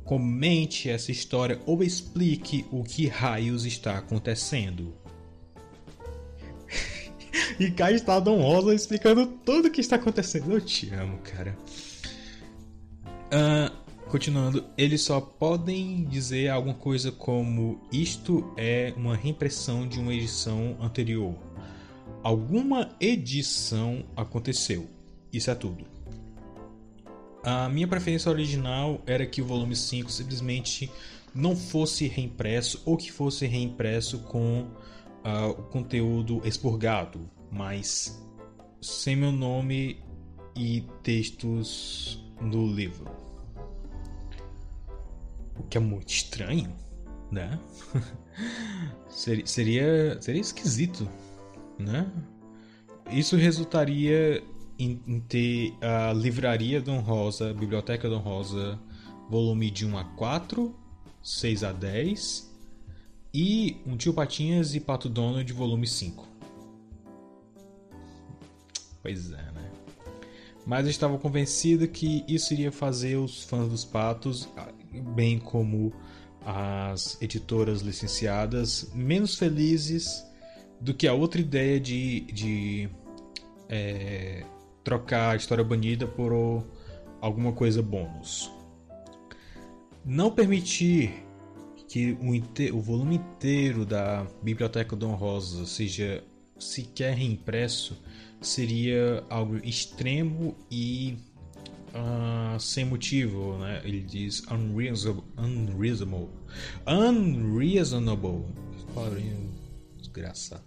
comente 0.05 0.88
essa 0.90 1.11
história 1.11 1.61
ou 1.66 1.82
explique 1.82 2.66
o 2.70 2.82
que 2.82 3.07
raios 3.07 3.64
está 3.64 3.98
acontecendo. 3.98 4.94
E 7.59 7.70
cá 7.70 7.90
está 7.90 8.20
Dom 8.20 8.42
Rosa 8.42 8.74
explicando 8.74 9.26
tudo 9.26 9.68
o 9.68 9.70
que 9.70 9.80
está 9.80 9.96
acontecendo. 9.96 10.53
Eu 10.53 10.61
te 10.61 10.90
amo, 10.90 11.18
cara. 11.18 11.57
Uh, 13.32 13.74
continuando, 14.11 14.64
eles 14.76 15.00
só 15.00 15.18
podem 15.20 16.05
dizer 16.05 16.50
alguma 16.50 16.74
coisa 16.74 17.11
como 17.11 17.80
isto 17.90 18.53
é 18.57 18.92
uma 18.96 19.16
reimpressão 19.16 19.88
de 19.88 19.98
uma 19.98 20.12
edição 20.12 20.76
anterior. 20.80 21.34
Alguma 22.22 22.94
edição 23.00 24.05
aconteceu. 24.14 24.86
Isso 25.32 25.50
é 25.50 25.55
tudo. 25.55 25.91
A 27.45 27.68
minha 27.68 27.88
preferência 27.88 28.30
original 28.30 29.01
era 29.05 29.26
que 29.26 29.43
o 29.43 29.45
volume 29.45 29.74
5 29.74 30.11
simplesmente 30.11 30.90
não 31.34 31.57
fosse 31.57 32.07
reimpresso 32.07 32.80
ou 32.84 32.97
que 32.97 33.11
fosse 33.11 33.47
reimpresso 33.47 34.20
com 34.20 34.61
uh, 35.24 35.51
o 35.51 35.62
conteúdo 35.64 36.40
expurgado, 36.45 37.28
mas 37.51 38.22
sem 38.80 39.16
meu 39.16 39.32
nome 39.32 39.99
e 40.55 40.84
textos 41.03 42.22
no 42.40 42.66
livro. 42.66 43.11
O 45.59 45.64
que 45.64 45.76
é 45.76 45.80
muito 45.80 46.11
estranho, 46.11 46.72
né? 47.30 47.59
seria, 49.09 49.47
seria, 49.47 50.18
seria 50.20 50.40
esquisito, 50.40 51.09
né? 51.78 52.11
Isso 53.11 53.36
resultaria 53.36 54.43
em, 54.79 55.01
em, 55.07 55.20
ter 55.20 55.75
a 55.81 56.12
Livraria 56.12 56.81
Dom 56.81 57.01
Rosa, 57.01 57.53
Biblioteca 57.53 58.09
Dom 58.09 58.18
Rosa, 58.18 58.79
volume 59.29 59.70
de 59.70 59.87
1 59.87 59.99
a 59.99 60.05
4, 60.05 60.75
6 61.23 61.64
a 61.64 61.73
10 61.73 62.53
e 63.35 63.77
um 63.87 63.97
Tio 63.97 64.12
Patinhas 64.12 64.75
e 64.75 64.81
Pato 64.81 65.09
Donald, 65.09 65.51
volume 65.53 65.87
5. 65.87 66.29
Pois 69.03 69.33
é, 69.33 69.37
né? 69.53 69.70
Mas 70.66 70.85
eu 70.85 70.91
estava 70.91 71.18
convencido 71.18 71.89
que 71.89 72.25
isso 72.29 72.53
iria 72.53 72.70
fazer 72.70 73.16
os 73.16 73.43
fãs 73.43 73.68
dos 73.68 73.85
patos, 73.85 74.49
bem 75.14 75.39
como 75.39 75.93
as 76.45 77.20
editoras 77.20 77.81
licenciadas, 77.81 78.91
menos 78.95 79.37
felizes 79.37 80.25
do 80.81 80.93
que 80.93 81.07
a 81.07 81.14
outra 81.14 81.41
ideia 81.41 81.81
de, 81.81 82.20
de 82.33 82.89
é, 83.68 84.45
trocar 84.85 85.33
a 85.33 85.37
história 85.37 85.64
banida 85.64 86.07
por 86.07 86.33
alguma 87.20 87.53
coisa 87.53 87.83
bônus. 87.83 88.51
Não 90.05 90.30
permitir 90.30 91.24
que 91.89 92.12
o, 92.12 92.76
o 92.76 92.80
volume 92.80 93.16
inteiro 93.16 93.85
da 93.85 94.26
Biblioteca 94.43 94.97
Dom 94.97 95.14
Rosa 95.14 95.66
seja 95.66 96.24
sequer 96.59 97.14
reimpresso 97.14 98.01
seria 98.41 99.24
algo 99.28 99.57
extremo 99.64 100.57
e 100.70 101.16
uh, 101.95 102.59
sem 102.59 102.85
motivo, 102.85 103.59
né? 103.59 103.80
Ele 103.85 104.01
diz 104.01 104.43
unreasonable, 104.51 105.24
unreasonable, 105.39 106.28
unreasonable, 106.87 108.45
desgraça, 109.99 110.64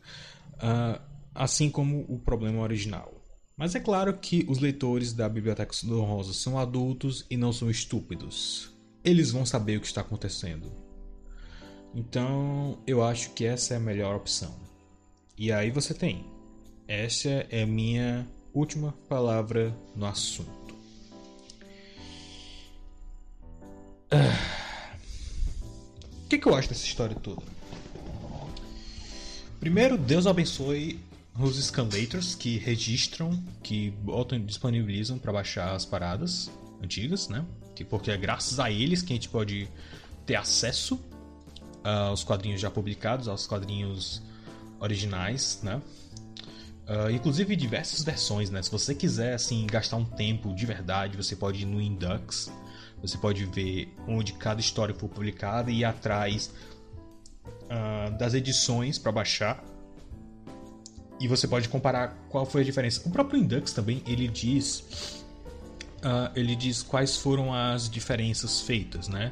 uh, 0.56 1.02
assim 1.34 1.70
como 1.70 2.06
o 2.08 2.20
problema 2.20 2.62
original. 2.62 3.15
Mas 3.58 3.74
é 3.74 3.80
claro 3.80 4.18
que 4.18 4.46
os 4.50 4.60
leitores 4.60 5.14
da 5.14 5.30
Biblioteca 5.30 5.74
Dom 5.84 6.04
Rosa 6.04 6.34
são 6.34 6.60
adultos 6.60 7.26
e 7.30 7.38
não 7.38 7.54
são 7.54 7.70
estúpidos. 7.70 8.74
Eles 9.04 9.32
vão 9.32 9.46
saber 9.46 9.78
o 9.78 9.82
que 9.82 9.88
está 9.88 10.02
acontecendo. 10.02 10.70
Então 11.94 12.78
eu 12.86 13.02
acho 13.02 13.30
que 13.32 13.46
essa 13.46 13.74
é 13.74 13.78
a 13.78 13.80
melhor 13.80 14.16
opção. 14.16 14.54
E 15.38 15.52
aí 15.52 15.72
você 15.72 15.94
tem. 15.94 16.26
Essa 16.86 17.30
é 17.50 17.64
a 17.64 17.68
minha 17.68 18.28
última 18.54 18.94
palavra 19.08 19.74
no 19.96 20.06
assunto. 20.06 20.76
O 26.26 26.28
que, 26.28 26.38
que 26.38 26.48
eu 26.48 26.56
acho 26.56 26.68
dessa 26.68 26.86
história 26.86 27.16
toda? 27.16 27.44
Primeiro, 29.60 29.98
Deus 29.98 30.28
abençoe 30.28 31.00
os 31.38 31.58
scanlators 31.58 32.34
que 32.34 32.58
registram, 32.58 33.44
que 33.62 33.92
botam, 33.92 34.40
disponibilizam 34.40 35.18
para 35.18 35.34
baixar 35.34 35.76
as 35.76 35.86
paradas 35.86 36.50
antigas, 36.82 37.28
né? 37.28 37.46
Que 37.76 37.84
porque 37.84 38.10
é 38.10 38.18
graças 38.18 38.60
a 38.60 38.72
eles 38.72 39.02
que 39.02 39.12
a 39.12 39.16
gente 39.16 39.30
pode 39.30 39.70
ter 40.26 40.36
acesso 40.36 41.00
aos 41.84 42.24
quadrinhos 42.24 42.62
já 42.62 42.72
publicados, 42.72 43.28
aos 43.28 43.46
quadrinhos 43.46 44.22
originais, 44.80 45.60
né? 45.62 45.82
Uh, 46.88 47.10
inclusive 47.10 47.56
diversas 47.56 48.04
versões, 48.04 48.50
né? 48.50 48.62
Se 48.62 48.72
você 48.72 48.96
quiser 48.96 49.34
assim 49.34 49.66
gastar 49.68 49.98
um 49.98 50.06
tempo 50.06 50.54
de 50.54 50.66
verdade, 50.66 51.18
você 51.18 51.36
pode 51.36 51.64
ir 51.64 51.66
no 51.66 51.82
Indux, 51.82 52.52
você 53.02 53.18
pode 53.18 53.46
ver 53.46 53.94
onde 54.08 54.34
cada 54.34 54.62
história 54.62 54.96
foi 54.96 55.10
publicada 55.10 55.70
e 55.70 55.80
ir 55.80 55.84
atrás 55.84 56.52
uh, 57.44 58.18
das 58.18 58.34
edições 58.34 58.98
para 58.98 59.12
baixar. 59.12 59.64
E 61.20 61.28
você 61.28 61.48
pode 61.48 61.70
comparar 61.70 62.16
qual 62.30 62.46
foi 62.46 62.62
a 62.62 62.64
diferença. 62.64 63.02
O 63.06 63.12
próprio 63.12 63.40
Indux 63.40 63.72
também 63.72 64.04
ele 64.06 64.28
diz, 64.28 65.24
uh, 65.98 66.32
ele 66.36 66.56
diz 66.56 66.84
quais 66.84 67.18
foram 67.18 67.54
as 67.54 67.90
diferenças 67.90 68.62
feitas, 68.62 69.08
né? 69.08 69.32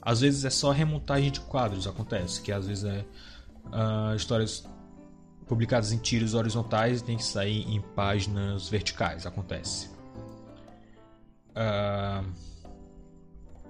Às 0.00 0.20
vezes 0.20 0.44
é 0.44 0.50
só 0.50 0.70
remontagem 0.70 1.30
de 1.30 1.40
quadros 1.40 1.86
acontece, 1.86 2.40
que 2.40 2.52
às 2.52 2.66
vezes 2.66 2.84
é 2.84 3.04
histórias 4.16 4.64
publicadas 5.46 5.92
em 5.92 5.98
tiros 5.98 6.34
horizontais 6.34 7.00
e 7.00 7.04
tem 7.04 7.16
que 7.16 7.24
sair 7.24 7.66
em 7.68 7.80
páginas 7.80 8.68
verticais. 8.68 9.26
Acontece. 9.26 9.88
Uh, 11.50 12.26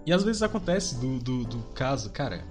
e 0.04 0.12
às 0.12 0.22
vezes 0.22 0.42
acontece 0.42 0.96
do, 0.96 1.18
do, 1.18 1.44
do 1.44 1.58
caso, 1.74 2.10
cara, 2.10 2.44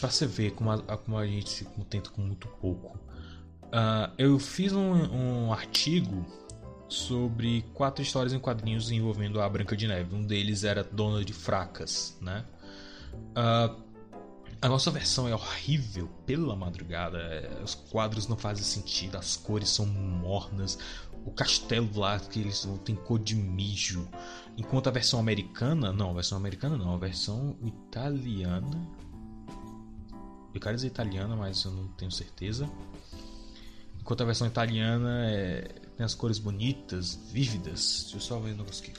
pra 0.00 0.10
você 0.10 0.26
ver 0.26 0.52
como 0.52 0.70
a, 0.70 0.78
como 0.96 1.18
a 1.18 1.26
gente 1.26 1.50
se 1.50 1.64
contenta 1.64 2.10
com 2.10 2.22
muito 2.22 2.48
pouco. 2.60 2.98
Uh, 3.66 4.12
eu 4.16 4.38
fiz 4.38 4.72
um, 4.72 4.92
um, 4.92 5.52
artigo 5.52 6.24
sobre 6.88 7.62
quatro 7.74 8.02
histórias 8.02 8.32
em 8.32 8.38
quadrinhos 8.38 8.90
envolvendo 8.90 9.40
a 9.40 9.48
Branca 9.48 9.76
de 9.76 9.86
Neve. 9.88 10.14
Um 10.14 10.24
deles 10.24 10.64
era 10.64 10.84
Dona 10.84 11.24
de 11.24 11.32
Fracas, 11.32 12.16
né? 12.20 12.44
Uh, 13.32 13.86
a 14.60 14.68
nossa 14.68 14.90
versão 14.90 15.28
é 15.28 15.34
horrível 15.34 16.08
pela 16.24 16.56
madrugada. 16.56 17.18
É, 17.18 17.62
os 17.62 17.74
quadros 17.74 18.26
não 18.26 18.36
fazem 18.36 18.64
sentido, 18.64 19.16
as 19.16 19.36
cores 19.36 19.68
são 19.68 19.86
mornas. 19.86 20.78
O 21.24 21.30
castelo 21.30 21.88
lá 21.98 22.18
que 22.18 22.40
eles 22.40 22.66
tem 22.84 22.94
cor 22.94 23.18
de 23.18 23.34
mijo. 23.34 24.08
Enquanto 24.56 24.88
a 24.88 24.92
versão 24.92 25.18
americana, 25.20 25.92
não, 25.92 26.10
a 26.10 26.14
versão 26.14 26.38
americana 26.38 26.76
não, 26.76 26.94
a 26.94 26.98
versão 26.98 27.56
italiana. 27.62 28.88
Eu 30.54 30.60
quero 30.60 30.74
dizer 30.74 30.86
italiana, 30.86 31.36
mas 31.36 31.64
eu 31.64 31.72
não 31.72 31.88
tenho 31.88 32.10
certeza. 32.10 32.70
Enquanto 34.06 34.20
a 34.20 34.26
versão 34.26 34.46
italiana 34.46 35.28
é, 35.28 35.62
tem 35.96 36.06
as 36.06 36.14
cores 36.14 36.38
bonitas, 36.38 37.18
vívidas. 37.32 38.02
Deixa 38.02 38.16
eu 38.16 38.20
só 38.20 38.38
ver 38.38 38.52
o 38.52 38.56
negócio 38.58 38.84
aqui. 38.84 38.92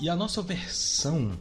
E 0.00 0.10
a 0.10 0.16
nossa 0.16 0.42
versão 0.42 1.38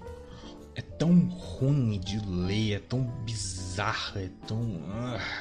é 0.75 0.83
tão 0.83 1.29
ruim 1.29 1.99
de 1.99 2.19
ler, 2.19 2.73
é 2.73 2.79
tão 2.79 3.01
bizarra, 3.25 4.21
é 4.21 4.29
tão. 4.45 4.83
Ah, 4.91 5.40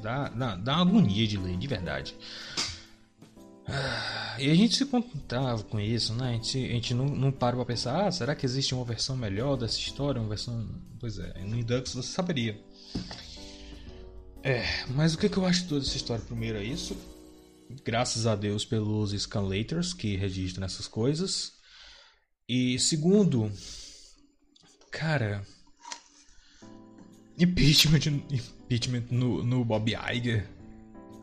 dá, 0.00 0.28
dá, 0.28 0.56
dá 0.56 0.74
uma 0.76 0.82
agonia 0.82 1.26
de 1.26 1.36
ler, 1.36 1.56
de 1.56 1.66
verdade. 1.66 2.14
Ah, 3.66 4.36
e 4.38 4.50
a 4.50 4.54
gente 4.54 4.76
se 4.76 4.84
contava 4.84 5.62
com 5.62 5.78
isso, 5.78 6.12
né? 6.14 6.30
A 6.30 6.32
gente, 6.32 6.58
a 6.58 6.72
gente 6.72 6.94
não, 6.94 7.06
não 7.06 7.30
para 7.30 7.56
pra 7.56 7.64
pensar, 7.64 8.06
ah, 8.06 8.10
será 8.10 8.34
que 8.34 8.44
existe 8.44 8.74
uma 8.74 8.84
versão 8.84 9.16
melhor 9.16 9.56
dessa 9.56 9.78
história? 9.78 10.20
Uma 10.20 10.30
versão. 10.30 10.68
Pois 10.98 11.18
é, 11.18 11.44
no 11.44 11.56
Indux 11.56 11.94
você 11.94 12.08
saberia. 12.08 12.60
É, 14.42 14.64
mas 14.88 15.14
o 15.14 15.18
que, 15.18 15.28
que 15.28 15.36
eu 15.36 15.46
acho 15.46 15.62
de 15.62 15.68
toda 15.68 15.84
essa 15.84 15.96
história? 15.96 16.24
Primeiro 16.24 16.58
é 16.58 16.64
isso. 16.64 16.96
Graças 17.84 18.26
a 18.26 18.34
Deus 18.34 18.64
pelos 18.64 19.12
scanlators 19.12 19.92
que 19.92 20.16
registram 20.16 20.64
essas 20.64 20.88
coisas. 20.88 21.52
E 22.48 22.78
segundo, 22.80 23.52
cara, 24.90 25.46
impeachment, 27.38 28.22
impeachment 28.70 29.10
no, 29.10 29.42
no 29.42 29.64
Bob 29.64 29.90
Iger, 29.90 30.46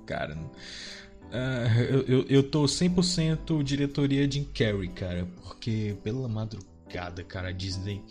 cara, 0.06 0.36
uh, 0.36 1.80
eu, 1.80 2.02
eu, 2.02 2.26
eu 2.28 2.44
tô 2.44 2.66
100% 2.66 3.64
diretoria 3.64 4.30
Jim 4.30 4.44
Carrey, 4.44 4.90
cara, 4.90 5.26
porque 5.42 5.96
pela 6.04 6.28
madrugada, 6.28 7.24
cara, 7.24 7.48
a 7.48 7.52
Disney, 7.54 8.04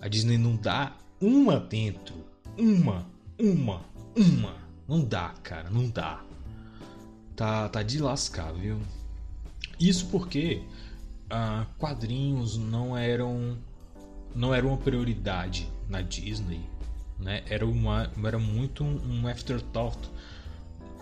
a 0.00 0.08
Disney 0.08 0.38
não 0.38 0.56
dá 0.56 0.96
uma 1.20 1.60
dentro, 1.60 2.14
uma, 2.56 3.06
uma, 3.38 3.84
uma, 4.16 4.56
não 4.88 5.04
dá, 5.04 5.34
cara, 5.42 5.68
não 5.68 5.88
dá. 5.90 6.24
Tá, 7.34 7.68
tá 7.68 7.82
de 7.82 7.98
lascar, 7.98 8.50
viu? 8.54 8.80
Isso 9.78 10.06
porque 10.06 10.62
uh, 11.26 11.66
quadrinhos 11.76 12.56
não 12.56 12.96
eram 12.96 13.58
não 14.34 14.54
era 14.54 14.66
uma 14.66 14.76
prioridade 14.78 15.70
na 15.88 16.00
Disney, 16.00 16.60
né? 17.18 17.42
Era 17.48 17.66
uma 17.66 18.10
era 18.24 18.38
muito 18.38 18.84
um 18.84 19.26
afterthought. 19.26 19.98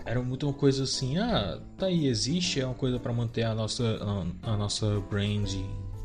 Era 0.06 0.22
muito 0.22 0.46
uma 0.46 0.52
coisa 0.52 0.84
assim, 0.84 1.16
ah, 1.16 1.58
tá 1.78 1.86
aí 1.86 2.06
existe, 2.06 2.60
é 2.60 2.66
uma 2.66 2.74
coisa 2.74 2.98
para 2.98 3.12
manter 3.12 3.44
a 3.44 3.54
nossa 3.54 4.28
a, 4.42 4.52
a, 4.52 4.56
nossa 4.56 5.00
brand 5.08 5.50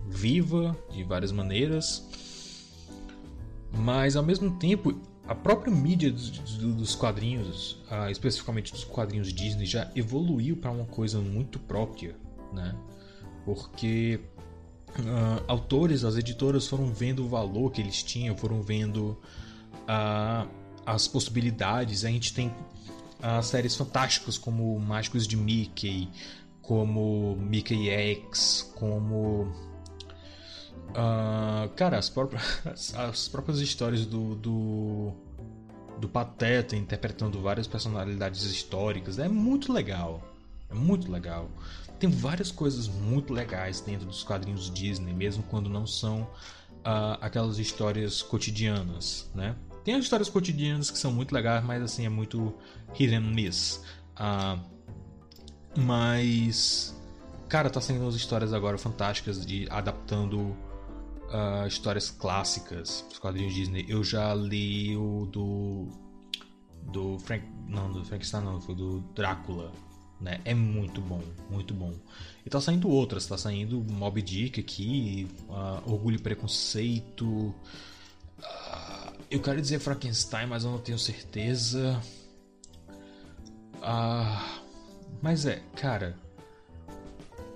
viva 0.08 0.78
de 0.92 1.04
várias 1.04 1.32
maneiras. 1.32 2.08
Mas 3.72 4.16
ao 4.16 4.24
mesmo 4.24 4.58
tempo, 4.58 5.00
a 5.28 5.36
própria 5.36 5.72
mídia 5.72 6.12
dos, 6.12 6.96
quadrinhos, 6.96 7.74
uh, 7.92 8.10
especificamente 8.10 8.72
dos 8.72 8.84
quadrinhos 8.84 9.32
Disney, 9.34 9.66
já 9.66 9.92
evoluiu 9.96 10.58
para 10.58 10.72
uma 10.72 10.86
coisa 10.86 11.20
muito 11.20 11.60
própria, 11.60 12.16
né? 12.52 12.74
porque 13.46 14.20
uh, 15.00 15.44
autores, 15.48 16.04
as 16.04 16.16
editoras 16.18 16.68
foram 16.68 16.94
vendo 16.94 17.26
o 17.26 17.28
valor 17.28 17.72
que 17.72 17.82
eles 17.82 18.04
tinham, 18.04 18.36
foram 18.36 18.62
vendo 18.62 19.18
uh, 19.90 20.48
as 20.86 21.08
possibilidades. 21.08 22.06
A 22.06 22.10
gente 22.10 22.34
tem 22.34 22.48
uh, 22.48 23.42
séries 23.42 23.76
fantásticas 23.76 24.38
como 24.38 24.80
Mágicos 24.80 25.28
de 25.28 25.36
Mickey, 25.36 26.10
como 26.62 27.36
Mickey 27.36 27.90
X, 27.90 28.72
como 28.76 29.52
Uh, 30.90 31.70
cara, 31.76 32.00
as 32.00 32.10
próprias, 32.10 32.96
as 32.96 33.28
próprias 33.28 33.60
histórias 33.60 34.06
do, 34.08 34.36
do, 34.36 35.14
do, 36.00 36.10
Pateta 36.10 36.76
interpretando 36.76 37.40
várias 37.40 37.68
personalidades 37.68 38.44
históricas 38.44 39.20
é 39.20 39.28
muito 39.28 39.72
legal. 39.72 40.20
É 40.70 40.74
muito 40.74 41.12
legal. 41.12 41.48
Tem 42.00 42.10
várias 42.10 42.50
coisas 42.52 42.88
muito 42.88 43.34
legais 43.34 43.82
dentro 43.82 44.08
dos 44.08 44.24
quadrinhos 44.24 44.72
Disney, 44.72 45.14
mesmo 45.14 45.44
quando 45.44 45.70
não 45.70 45.86
são 45.86 46.22
uh, 46.22 47.18
aquelas 47.22 47.60
histórias 47.60 48.24
cotidianas, 48.24 49.30
né? 49.36 49.56
Tem 49.90 49.96
as 49.96 50.04
histórias 50.04 50.30
cotidianas 50.30 50.92
que 50.92 51.00
são 51.00 51.12
muito 51.12 51.34
legais, 51.34 51.66
mas 51.66 51.82
assim 51.82 52.06
é 52.06 52.10
muito 52.10 52.54
hit 52.94 53.12
and 53.12 53.22
miss. 53.22 53.84
Uh, 54.20 54.62
mas, 55.76 56.96
cara, 57.48 57.72
tá 57.72 57.82
saindo 57.82 58.04
umas 58.04 58.14
histórias 58.14 58.54
agora 58.54 58.78
fantásticas 58.78 59.44
de 59.44 59.68
adaptando 59.68 60.42
uh, 60.42 61.66
histórias 61.68 62.12
clássicas 62.12 63.04
dos 63.10 63.18
quadrinhos 63.18 63.52
Disney. 63.52 63.84
Eu 63.90 64.04
já 64.04 64.32
li 64.36 64.96
o 64.96 65.26
do 65.26 65.88
do 66.84 67.18
Frank, 67.18 67.44
não, 67.68 67.92
do 67.92 68.06
Frankenstein 68.06 68.44
não, 68.44 68.62
foi 68.62 68.76
do 68.76 69.00
Drácula, 69.16 69.72
né? 70.22 70.40
É 70.46 70.54
muito 70.54 71.02
bom, 71.02 71.24
muito 71.50 71.74
bom. 71.74 71.96
E 72.46 72.50
tá 72.52 72.62
saindo 72.62 72.88
outras, 72.88 73.26
tá 73.26 73.40
saindo 73.40 73.84
Mob 73.92 74.22
Dick 74.22 74.60
aqui, 74.60 75.28
uh, 75.48 75.92
Orgulho 75.92 76.18
e 76.18 76.22
Preconceito. 76.22 77.26
Uh, 78.38 78.89
eu 79.30 79.40
quero 79.40 79.62
dizer 79.62 79.80
Frankenstein, 79.80 80.48
mas 80.48 80.64
eu 80.64 80.72
não 80.72 80.80
tenho 80.80 80.98
certeza. 80.98 82.02
Uh, 83.76 84.62
mas 85.22 85.46
é, 85.46 85.62
cara. 85.76 86.18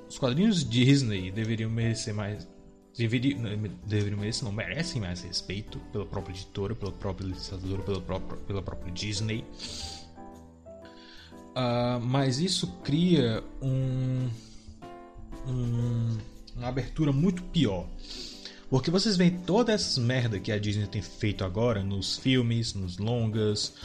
Os 0.07 0.19
quadrinhos 0.19 0.67
Disney 0.67 1.31
deveriam 1.31 1.69
merecer 1.69 2.13
mais. 2.13 2.47
Deveriam, 2.95 3.41
deveriam 3.87 4.19
merecer, 4.19 4.43
não 4.43 4.51
merecem 4.51 5.01
mais 5.01 5.21
respeito 5.23 5.79
pela 5.91 6.05
própria 6.05 6.33
editora, 6.33 6.75
pela 6.75 6.91
própria 6.91 7.25
ilustradora, 7.25 7.81
pela 7.81 8.01
própria, 8.01 8.37
pela 8.41 8.61
própria 8.61 8.91
Disney. 8.91 9.43
Uh, 11.55 11.99
mas 12.01 12.39
isso 12.39 12.67
cria 12.83 13.43
um, 13.61 14.29
um, 15.47 16.17
uma 16.55 16.67
abertura 16.67 17.11
muito 17.11 17.41
pior. 17.43 17.87
Porque 18.73 18.89
vocês 18.89 19.15
veem 19.15 19.29
todas 19.29 19.75
essas 19.81 19.99
merda 19.99 20.39
que 20.39 20.51
a 20.51 20.57
Disney 20.57 20.87
tem 20.87 20.99
feito 20.99 21.43
agora 21.43 21.83
nos 21.83 22.17
filmes, 22.17 22.73
nos 22.73 22.97
longas, 22.97 23.75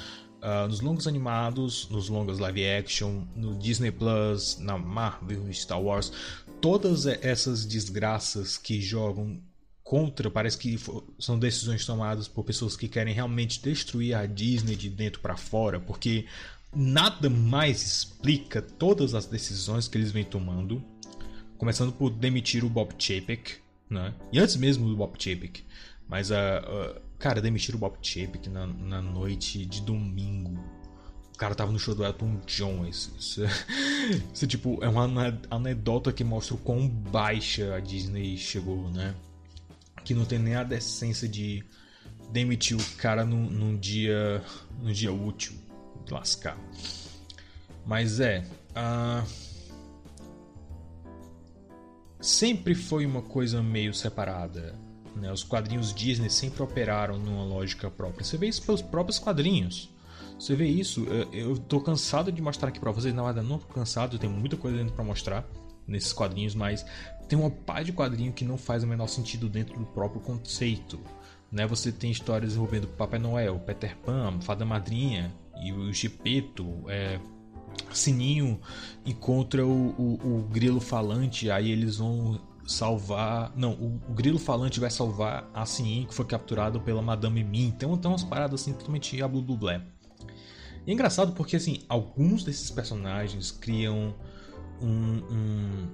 uh, 0.40 0.66
nos 0.66 0.80
longos 0.80 1.06
animados, 1.06 1.86
nos 1.90 2.08
longas 2.08 2.38
live 2.38 2.66
action, 2.66 3.26
no 3.36 3.54
Disney 3.58 3.90
Plus, 3.90 4.56
na 4.58 4.78
Marvel, 4.78 5.52
Star 5.52 5.78
Wars, 5.78 6.10
todas 6.58 7.04
essas 7.04 7.66
desgraças 7.66 8.56
que 8.56 8.80
jogam 8.80 9.38
contra, 9.84 10.30
parece 10.30 10.56
que 10.56 10.80
são 11.18 11.38
decisões 11.38 11.84
tomadas 11.84 12.26
por 12.26 12.42
pessoas 12.42 12.74
que 12.74 12.88
querem 12.88 13.12
realmente 13.12 13.60
destruir 13.62 14.14
a 14.14 14.24
Disney 14.24 14.74
de 14.74 14.88
dentro 14.88 15.20
para 15.20 15.36
fora, 15.36 15.78
porque 15.78 16.24
nada 16.74 17.28
mais 17.28 17.82
explica 17.82 18.62
todas 18.62 19.12
as 19.12 19.26
decisões 19.26 19.86
que 19.86 19.98
eles 19.98 20.12
vêm 20.12 20.24
tomando, 20.24 20.82
começando 21.58 21.92
por 21.92 22.08
demitir 22.08 22.64
o 22.64 22.70
Bob 22.70 22.94
Chapek, 22.98 23.67
né? 23.88 24.14
E 24.32 24.38
antes 24.38 24.56
mesmo 24.56 24.88
do 24.88 24.96
Bob 24.96 25.12
Chapek, 25.18 25.64
mas 26.08 26.30
a 26.32 26.60
uh, 26.60 26.98
uh, 26.98 27.00
cara 27.18 27.40
demitir 27.40 27.74
o 27.74 27.78
Bob 27.78 27.96
Chapek 28.02 28.48
na, 28.48 28.66
na 28.66 29.02
noite 29.02 29.64
de 29.64 29.80
domingo. 29.82 30.58
O 31.34 31.38
cara 31.38 31.54
tava 31.54 31.70
no 31.70 31.78
show 31.78 31.94
do 31.94 32.04
Elton 32.04 32.40
John. 32.46 32.84
Isso, 32.84 33.14
isso, 33.18 33.42
isso 34.34 34.46
tipo 34.46 34.82
é 34.82 34.88
uma 34.88 35.38
anedota 35.50 36.12
que 36.12 36.24
mostra 36.24 36.54
o 36.54 36.58
quão 36.58 36.88
baixa 36.88 37.74
a 37.76 37.80
Disney 37.80 38.36
chegou, 38.36 38.90
né? 38.90 39.14
que 40.08 40.14
não 40.14 40.24
tem 40.24 40.38
nem 40.38 40.54
a 40.54 40.62
decência 40.62 41.28
de 41.28 41.62
demitir 42.32 42.74
o 42.74 42.96
cara 42.96 43.26
num, 43.26 43.44
num 43.50 43.76
dia 43.76 44.42
num 44.80 44.90
dia 44.90 45.12
útil 45.12 45.52
lascar 46.10 46.58
mas 47.84 48.18
é 48.18 48.42
uh, 48.70 49.26
sempre 52.20 52.74
foi 52.74 53.06
uma 53.06 53.22
coisa 53.22 53.62
meio 53.62 53.94
separada 53.94 54.74
né? 55.16 55.32
os 55.32 55.42
quadrinhos 55.42 55.94
Disney 55.94 56.30
sempre 56.30 56.62
operaram 56.62 57.18
numa 57.18 57.44
lógica 57.44 57.90
própria 57.90 58.24
você 58.24 58.36
vê 58.36 58.48
isso 58.48 58.62
pelos 58.62 58.82
próprios 58.82 59.18
quadrinhos 59.18 59.90
você 60.38 60.54
vê 60.54 60.66
isso 60.66 61.04
eu 61.32 61.56
tô 61.58 61.80
cansado 61.80 62.30
de 62.30 62.40
mostrar 62.40 62.68
aqui 62.68 62.78
para 62.78 62.92
vocês 62.92 63.14
na 63.14 63.24
verdade 63.24 63.46
não 63.46 63.58
tô 63.58 63.66
cansado 63.66 64.18
tem 64.18 64.30
muita 64.30 64.56
coisa 64.56 64.76
dentro 64.76 64.94
para 64.94 65.04
mostrar 65.04 65.44
nesses 65.86 66.12
quadrinhos 66.12 66.54
mas 66.54 66.84
tem 67.28 67.38
uma 67.38 67.50
pá 67.50 67.82
de 67.82 67.92
quadrinho 67.92 68.32
que 68.32 68.44
não 68.44 68.56
faz 68.56 68.82
o 68.82 68.86
menor 68.86 69.06
sentido 69.06 69.48
dentro 69.48 69.78
do 69.78 69.84
próprio 69.84 70.20
conceito. 70.20 70.98
Né? 71.52 71.66
Você 71.66 71.92
tem 71.92 72.10
histórias 72.10 72.54
envolvendo 72.54 72.88
Papai 72.88 73.18
Noel, 73.18 73.58
Peter 73.60 73.96
Pan, 73.98 74.40
Fada 74.40 74.64
Madrinha 74.64 75.32
e 75.62 75.72
o 75.72 75.92
Gepeto, 75.92 76.84
é, 76.88 77.20
Sininho 77.92 78.60
encontra 79.04 79.66
o, 79.66 79.90
o, 79.90 80.38
o, 80.38 80.42
grilo 80.50 80.80
falante, 80.80 81.50
aí 81.50 81.70
eles 81.70 81.96
vão 81.96 82.40
salvar. 82.66 83.52
Não, 83.56 83.72
o, 83.72 84.00
o, 84.08 84.14
grilo 84.14 84.38
falante 84.38 84.78
vai 84.78 84.90
salvar 84.90 85.48
a 85.54 85.64
Sininho 85.64 86.06
que 86.06 86.14
foi 86.14 86.24
capturado 86.24 86.80
pela 86.80 87.02
Madame 87.02 87.42
Mim. 87.42 87.72
Então 87.76 87.96
tem 87.96 88.10
umas 88.10 88.24
paradas 88.24 88.60
assim 88.60 88.72
totalmente 88.72 89.20
a 89.22 89.28
blé. 89.28 89.82
E 90.86 90.90
é 90.90 90.94
engraçado 90.94 91.32
porque 91.32 91.56
assim, 91.56 91.82
alguns 91.88 92.44
desses 92.44 92.70
personagens 92.70 93.50
criam 93.50 94.14
um, 94.80 95.22
um 95.30 95.88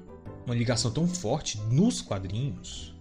uma 0.47 0.55
ligação 0.55 0.91
tão 0.91 1.07
forte 1.09 1.59
nos 1.71 2.03
quadrinhos 2.03 2.95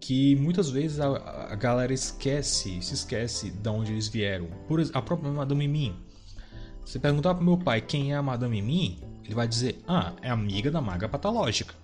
que 0.00 0.34
muitas 0.36 0.70
vezes 0.70 0.98
a, 0.98 1.08
a 1.52 1.54
galera 1.54 1.92
esquece, 1.92 2.80
se 2.80 2.94
esquece 2.94 3.50
de 3.50 3.68
onde 3.68 3.92
eles 3.92 4.08
vieram. 4.08 4.46
Por 4.66 4.80
a 4.94 5.02
própria 5.02 5.30
Madame 5.30 5.68
Mim. 5.68 5.94
Se 6.84 6.98
perguntar 6.98 7.34
pro 7.34 7.44
meu 7.44 7.56
pai 7.56 7.80
quem 7.80 8.12
é 8.12 8.16
a 8.16 8.22
Madame 8.22 8.60
Mim, 8.60 8.98
ele 9.24 9.34
vai 9.34 9.46
dizer: 9.46 9.82
"Ah, 9.86 10.12
é 10.22 10.30
amiga 10.30 10.70
da 10.70 10.80
Maga 10.80 11.08
Patológica". 11.08 11.74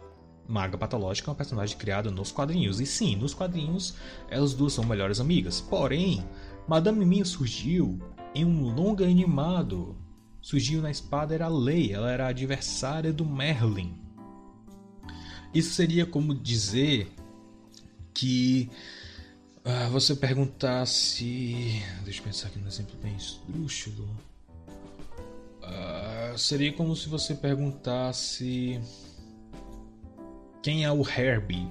Maga 0.49 0.78
Patológica 0.78 1.28
é 1.28 1.32
uma 1.32 1.36
personagem 1.36 1.76
criada 1.76 2.11
nos 2.11 2.30
quadrinhos. 2.30 2.80
E 2.80 2.86
sim, 2.86 3.16
nos 3.16 3.34
quadrinhos 3.34 3.94
elas 4.30 4.55
duas 4.55 4.72
são 4.72 4.84
melhores 4.84 5.20
amigas. 5.20 5.61
Porém, 5.61 6.24
Madame 6.68 7.05
Mim 7.05 7.24
surgiu 7.24 8.01
em 8.34 8.44
um 8.44 8.74
longa 8.74 9.05
animado. 9.05 9.97
Surgiu 10.40 10.80
na 10.80 10.90
espada 10.90 11.34
era 11.34 11.49
Lei, 11.49 11.92
ela 11.92 12.11
era 12.11 12.28
adversária 12.28 13.12
do 13.12 13.24
Merlin. 13.24 13.99
Isso 15.53 15.74
seria 15.74 16.07
como 16.07 16.34
dizer 16.34 17.11
que 18.14 18.70
uh, 19.64 19.90
você 19.90 20.14
perguntasse. 20.14 21.82
Deixa 22.05 22.20
eu 22.20 22.24
pensar 22.24 22.49
aqui 22.49 22.59
no 22.59 22.68
exemplo 22.68 22.94
bem 23.03 23.16
esdrúxulo. 23.16 24.09
Uh, 25.67 26.39
seria 26.39 26.73
como 26.73 26.95
se 26.95 27.09
você 27.09 27.35
perguntasse 27.35 28.81
quem 30.62 30.85
é 30.85 30.93
o 30.93 31.03
Herbie, 31.03 31.69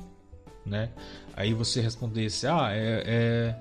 né? 0.66 0.92
Aí 1.36 1.54
você 1.54 1.82
respondesse: 1.82 2.48
Ah, 2.48 2.70
é, 2.72 3.04
é, 3.06 3.56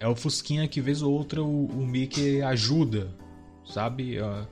é 0.00 0.08
o 0.08 0.14
Fusquinha 0.14 0.68
que 0.68 0.80
vez 0.80 1.02
ou 1.02 1.12
outra 1.12 1.42
o, 1.42 1.66
o 1.66 1.86
Mickey 1.86 2.42
ajuda, 2.42 3.10
sabe? 3.64 4.20
Uh, 4.20 4.46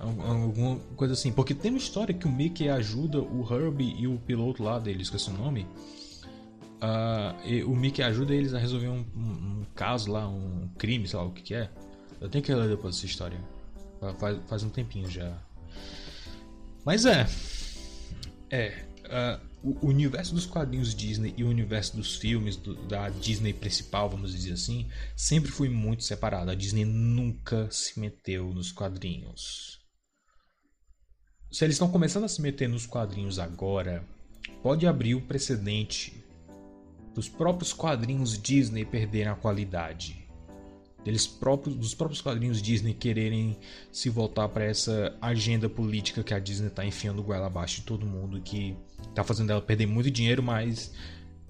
Alguma 0.00 0.78
coisa 0.96 1.14
assim. 1.14 1.32
Porque 1.32 1.54
tem 1.54 1.70
uma 1.70 1.78
história 1.78 2.14
que 2.14 2.26
o 2.26 2.30
Mickey 2.30 2.68
ajuda 2.68 3.20
o 3.20 3.46
Herbie 3.50 3.94
e 3.98 4.06
o 4.06 4.18
piloto 4.18 4.62
lá 4.62 4.78
dele, 4.78 5.02
esqueci 5.02 5.30
o 5.30 5.32
nome. 5.32 5.66
Uh, 6.82 7.70
o 7.70 7.74
Mickey 7.74 8.02
ajuda 8.02 8.34
eles 8.34 8.52
a 8.52 8.58
resolver 8.58 8.88
um, 8.88 9.04
um, 9.16 9.20
um, 9.20 9.66
caso 9.74 10.10
lá, 10.12 10.28
um 10.28 10.68
crime, 10.76 11.08
sei 11.08 11.18
lá 11.18 11.24
o 11.24 11.30
que, 11.30 11.42
que 11.42 11.54
é. 11.54 11.70
Eu 12.20 12.28
tenho 12.28 12.44
que 12.44 12.54
ler 12.54 12.68
depois 12.68 12.96
essa 12.96 13.06
história. 13.06 13.38
Faz, 14.14 14.38
faz 14.46 14.62
um 14.62 14.68
tempinho 14.68 15.08
já. 15.08 15.40
Mas 16.84 17.06
é. 17.06 17.26
É. 18.50 18.84
Uh, 19.04 19.54
o 19.82 19.86
universo 19.88 20.34
dos 20.34 20.44
quadrinhos 20.44 20.94
Disney 20.94 21.32
e 21.38 21.44
o 21.44 21.48
universo 21.48 21.96
dos 21.96 22.16
filmes 22.16 22.56
do, 22.56 22.74
da 22.86 23.08
Disney 23.08 23.54
principal, 23.54 24.10
vamos 24.10 24.32
dizer 24.32 24.52
assim, 24.52 24.90
sempre 25.16 25.50
foi 25.50 25.70
muito 25.70 26.04
separado. 26.04 26.50
A 26.50 26.54
Disney 26.54 26.84
nunca 26.84 27.70
se 27.70 27.98
meteu 27.98 28.52
nos 28.52 28.70
quadrinhos 28.70 29.84
se 31.54 31.64
eles 31.64 31.76
estão 31.76 31.88
começando 31.88 32.24
a 32.24 32.28
se 32.28 32.42
meter 32.42 32.68
nos 32.68 32.84
quadrinhos 32.84 33.38
agora, 33.38 34.04
pode 34.60 34.88
abrir 34.88 35.14
o 35.14 35.20
precedente 35.20 36.12
dos 37.14 37.28
próprios 37.28 37.72
quadrinhos 37.72 38.36
Disney 38.36 38.84
perderem 38.84 39.28
a 39.28 39.36
qualidade. 39.36 40.23
Deles 41.04 41.26
próprios, 41.26 41.76
dos 41.76 41.94
próprios 41.94 42.22
quadrinhos 42.22 42.62
Disney 42.62 42.94
quererem 42.94 43.58
se 43.92 44.08
voltar 44.08 44.48
para 44.48 44.64
essa 44.64 45.14
agenda 45.20 45.68
política 45.68 46.22
que 46.24 46.32
a 46.32 46.38
Disney 46.38 46.68
está 46.68 46.84
enfiando 46.84 47.22
goela 47.22 47.46
abaixo 47.46 47.76
de 47.76 47.82
todo 47.82 48.06
mundo, 48.06 48.40
que 48.40 48.74
está 49.08 49.22
fazendo 49.22 49.50
ela 49.50 49.60
perder 49.60 49.86
muito 49.86 50.10
dinheiro, 50.10 50.42
mas 50.42 50.92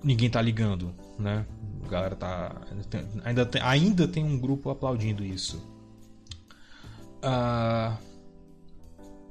ninguém 0.02 0.26
está 0.26 0.42
ligando, 0.42 0.92
né? 1.18 1.46
A 1.84 1.88
galera 1.88 2.16
tá 2.16 2.62
ainda 3.24 3.46
tem, 3.46 3.62
ainda 3.62 4.08
tem 4.08 4.24
um 4.24 4.38
grupo 4.38 4.70
aplaudindo 4.70 5.24
isso. 5.24 5.56
Uh, 7.22 7.96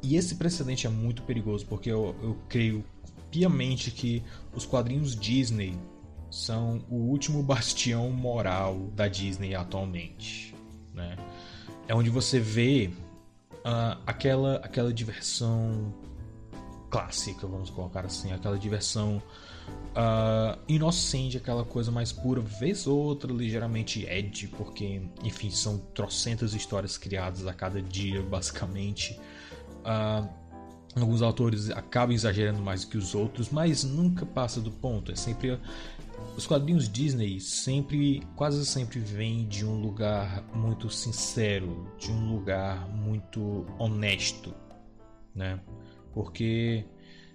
e 0.02 0.16
esse 0.16 0.36
precedente 0.36 0.88
é 0.88 0.90
muito 0.90 1.22
perigoso 1.24 1.66
porque 1.66 1.92
eu, 1.92 2.16
eu 2.24 2.38
creio 2.48 2.84
piamente 3.30 3.92
que 3.92 4.24
os 4.56 4.66
quadrinhos 4.66 5.16
Disney 5.16 5.78
são 6.34 6.84
o 6.90 6.96
último 6.96 7.44
bastião 7.44 8.10
moral 8.10 8.90
da 8.96 9.08
Disney 9.08 9.54
atualmente. 9.54 10.56
Né? 10.92 11.16
É 11.88 11.94
onde 11.94 12.10
você 12.10 12.40
vê 12.40 12.90
uh, 13.60 14.02
aquela, 14.04 14.56
aquela 14.56 14.92
diversão 14.92 15.94
clássica, 16.90 17.46
vamos 17.46 17.70
colocar 17.70 18.04
assim, 18.06 18.34
aquela 18.34 18.58
diversão 18.58 19.22
uh, 19.92 20.60
inocente, 20.68 21.38
aquela 21.38 21.64
coisa 21.64 21.92
mais 21.92 22.12
pura, 22.12 22.42
vez 22.42 22.88
ou 22.88 22.98
outra 22.98 23.32
ligeiramente 23.32 24.04
edgy, 24.04 24.48
porque, 24.48 25.04
enfim, 25.24 25.52
são 25.52 25.78
trocentas 25.94 26.56
histórias 26.56 26.98
criadas 26.98 27.46
a 27.46 27.54
cada 27.54 27.80
dia, 27.80 28.24
basicamente. 28.24 29.20
Uh, 29.82 30.28
alguns 30.96 31.22
autores 31.22 31.70
acabam 31.70 32.16
exagerando 32.16 32.60
mais 32.60 32.84
do 32.84 32.90
que 32.90 32.98
os 32.98 33.14
outros, 33.14 33.52
mas 33.52 33.84
nunca 33.84 34.26
passa 34.26 34.60
do 34.60 34.72
ponto. 34.72 35.12
É 35.12 35.16
sempre 35.16 35.60
os 36.36 36.48
quadrinhos 36.48 36.92
Disney 36.92 37.40
sempre, 37.40 38.24
quase 38.36 38.66
sempre 38.66 39.00
vêm 39.00 39.48
de 39.48 39.66
um 39.66 39.80
lugar 39.80 40.44
muito 40.54 40.90
sincero, 40.90 41.88
de 41.98 42.12
um 42.12 42.34
lugar 42.34 42.88
muito 42.90 43.66
honesto, 43.78 44.54
né? 45.34 45.60
Porque 46.14 46.86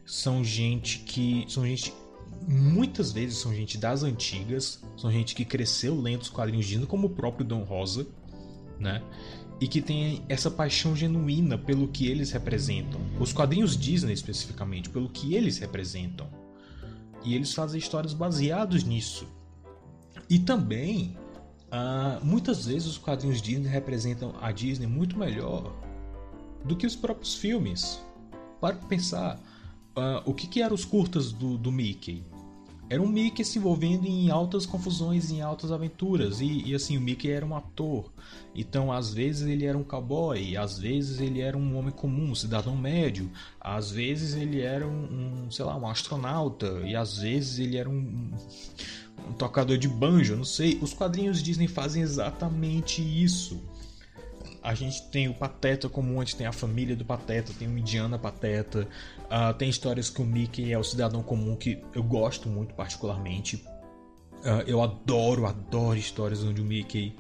são 0.05 0.43
gente 0.43 1.01
que 1.01 1.45
são 1.49 1.67
gente 1.67 1.93
muitas 2.47 3.13
vezes 3.13 3.39
são 3.39 3.55
gente 3.55 3.79
das 3.79 4.03
antigas, 4.03 4.83
são 4.97 5.11
gente 5.11 5.35
que 5.35 5.45
cresceu 5.45 5.99
lendo 6.01 6.23
os 6.23 6.31
quadrinhos 6.31 6.67
Disney, 6.67 6.87
como 6.87 7.07
o 7.07 7.11
próprio 7.11 7.45
Dom 7.45 7.63
Rosa, 7.63 8.07
né? 8.79 9.03
e 9.61 9.67
que 9.67 9.83
tem 9.83 10.23
essa 10.29 10.51
paixão 10.51 10.95
genuína 10.95 11.59
pelo 11.59 11.89
que 11.89 12.07
eles 12.07 12.31
representam. 12.31 13.01
Os 13.19 13.33
quadrinhos 13.33 13.77
Disney, 13.77 14.13
especificamente, 14.13 14.89
pelo 14.89 15.09
que 15.09 15.35
eles 15.35 15.59
representam. 15.59 16.29
E 17.25 17.35
eles 17.35 17.53
fazem 17.53 17.79
histórias 17.79 18.13
baseadas 18.13 18.85
nisso. 18.85 19.27
E 20.29 20.39
também, 20.39 21.17
uh, 21.67 22.25
muitas 22.25 22.67
vezes, 22.67 22.87
os 22.87 22.99
quadrinhos 22.99 23.41
Disney 23.41 23.69
representam 23.69 24.35
a 24.41 24.53
Disney 24.53 24.87
muito 24.87 25.19
melhor 25.19 25.75
do 26.65 26.77
que 26.77 26.87
os 26.87 26.97
próprios 26.97 27.35
filmes. 27.35 28.01
Para 28.61 28.77
pensar, 28.77 29.37
uh, 29.97 30.23
o 30.25 30.35
que, 30.35 30.47
que 30.47 30.63
eram 30.63 30.75
os 30.75 30.85
curtas 30.85 31.33
do, 31.33 31.57
do 31.57 31.73
Mickey? 31.73 32.25
Era 32.91 33.03
um 33.03 33.09
Mickey 33.09 33.45
se 33.45 33.59
envolvendo 33.59 34.07
em 34.07 34.31
altas 34.31 34.65
confusões, 34.65 35.31
em 35.31 35.43
altas 35.43 35.71
aventuras. 35.71 36.41
E, 36.41 36.63
e, 36.67 36.75
assim, 36.75 36.97
o 36.97 37.01
Mickey 37.01 37.31
era 37.31 37.45
um 37.45 37.55
ator. 37.55 38.11
Então, 38.55 38.91
às 38.91 39.13
vezes 39.13 39.47
ele 39.47 39.67
era 39.67 39.77
um 39.77 39.85
cowboy, 39.85 40.57
às 40.57 40.79
vezes 40.79 41.21
ele 41.21 41.41
era 41.41 41.57
um 41.57 41.77
homem 41.77 41.93
comum, 41.93 42.31
um 42.31 42.35
cidadão 42.35 42.77
médio, 42.77 43.31
às 43.61 43.91
vezes 43.91 44.35
ele 44.35 44.63
era 44.63 44.87
um, 44.87 45.45
um 45.45 45.51
sei 45.51 45.65
lá, 45.65 45.77
um 45.77 45.87
astronauta, 45.87 46.81
e 46.85 46.97
às 46.97 47.19
vezes 47.19 47.59
ele 47.59 47.77
era 47.77 47.89
um, 47.89 47.93
um, 47.93 48.31
um 49.29 49.33
tocador 49.35 49.77
de 49.77 49.87
banjo, 49.87 50.35
não 50.35 50.45
sei. 50.45 50.79
Os 50.81 50.95
quadrinhos 50.95 51.43
Disney 51.43 51.69
fazem 51.69 52.03
exatamente 52.03 53.03
isso 53.03 53.61
a 54.63 54.75
gente 54.75 55.03
tem 55.11 55.29
o 55.29 55.35
Pateta 55.35 55.89
comum, 55.89 56.21
a 56.21 56.25
gente 56.25 56.37
tem 56.37 56.47
a 56.47 56.53
família 56.53 56.97
do 56.97 57.05
Pateta, 57.05 57.53
tem 57.59 57.69
o 57.69 57.79
Indiana 57.79 58.19
Pateta, 58.19 58.89
uh, 59.25 59.55
tem 59.55 59.69
histórias 59.69 60.11
que 60.11 60.21
o 60.21 60.25
Mickey 60.25 60.73
é 60.73 60.79
o 60.79 60.85
cidadão 60.85 61.23
comum 61.23 61.57
que 61.57 61.83
eu 61.95 62.03
gosto 62.03 62.49
muito 62.49 62.75
particularmente. 62.75 63.57
Uh, 63.57 64.63
eu 64.67 64.83
adoro, 64.83 65.47
adoro 65.47 65.99
histórias 65.99 66.45
onde 66.45 66.61
o 66.61 66.65
Mickey 66.65 67.15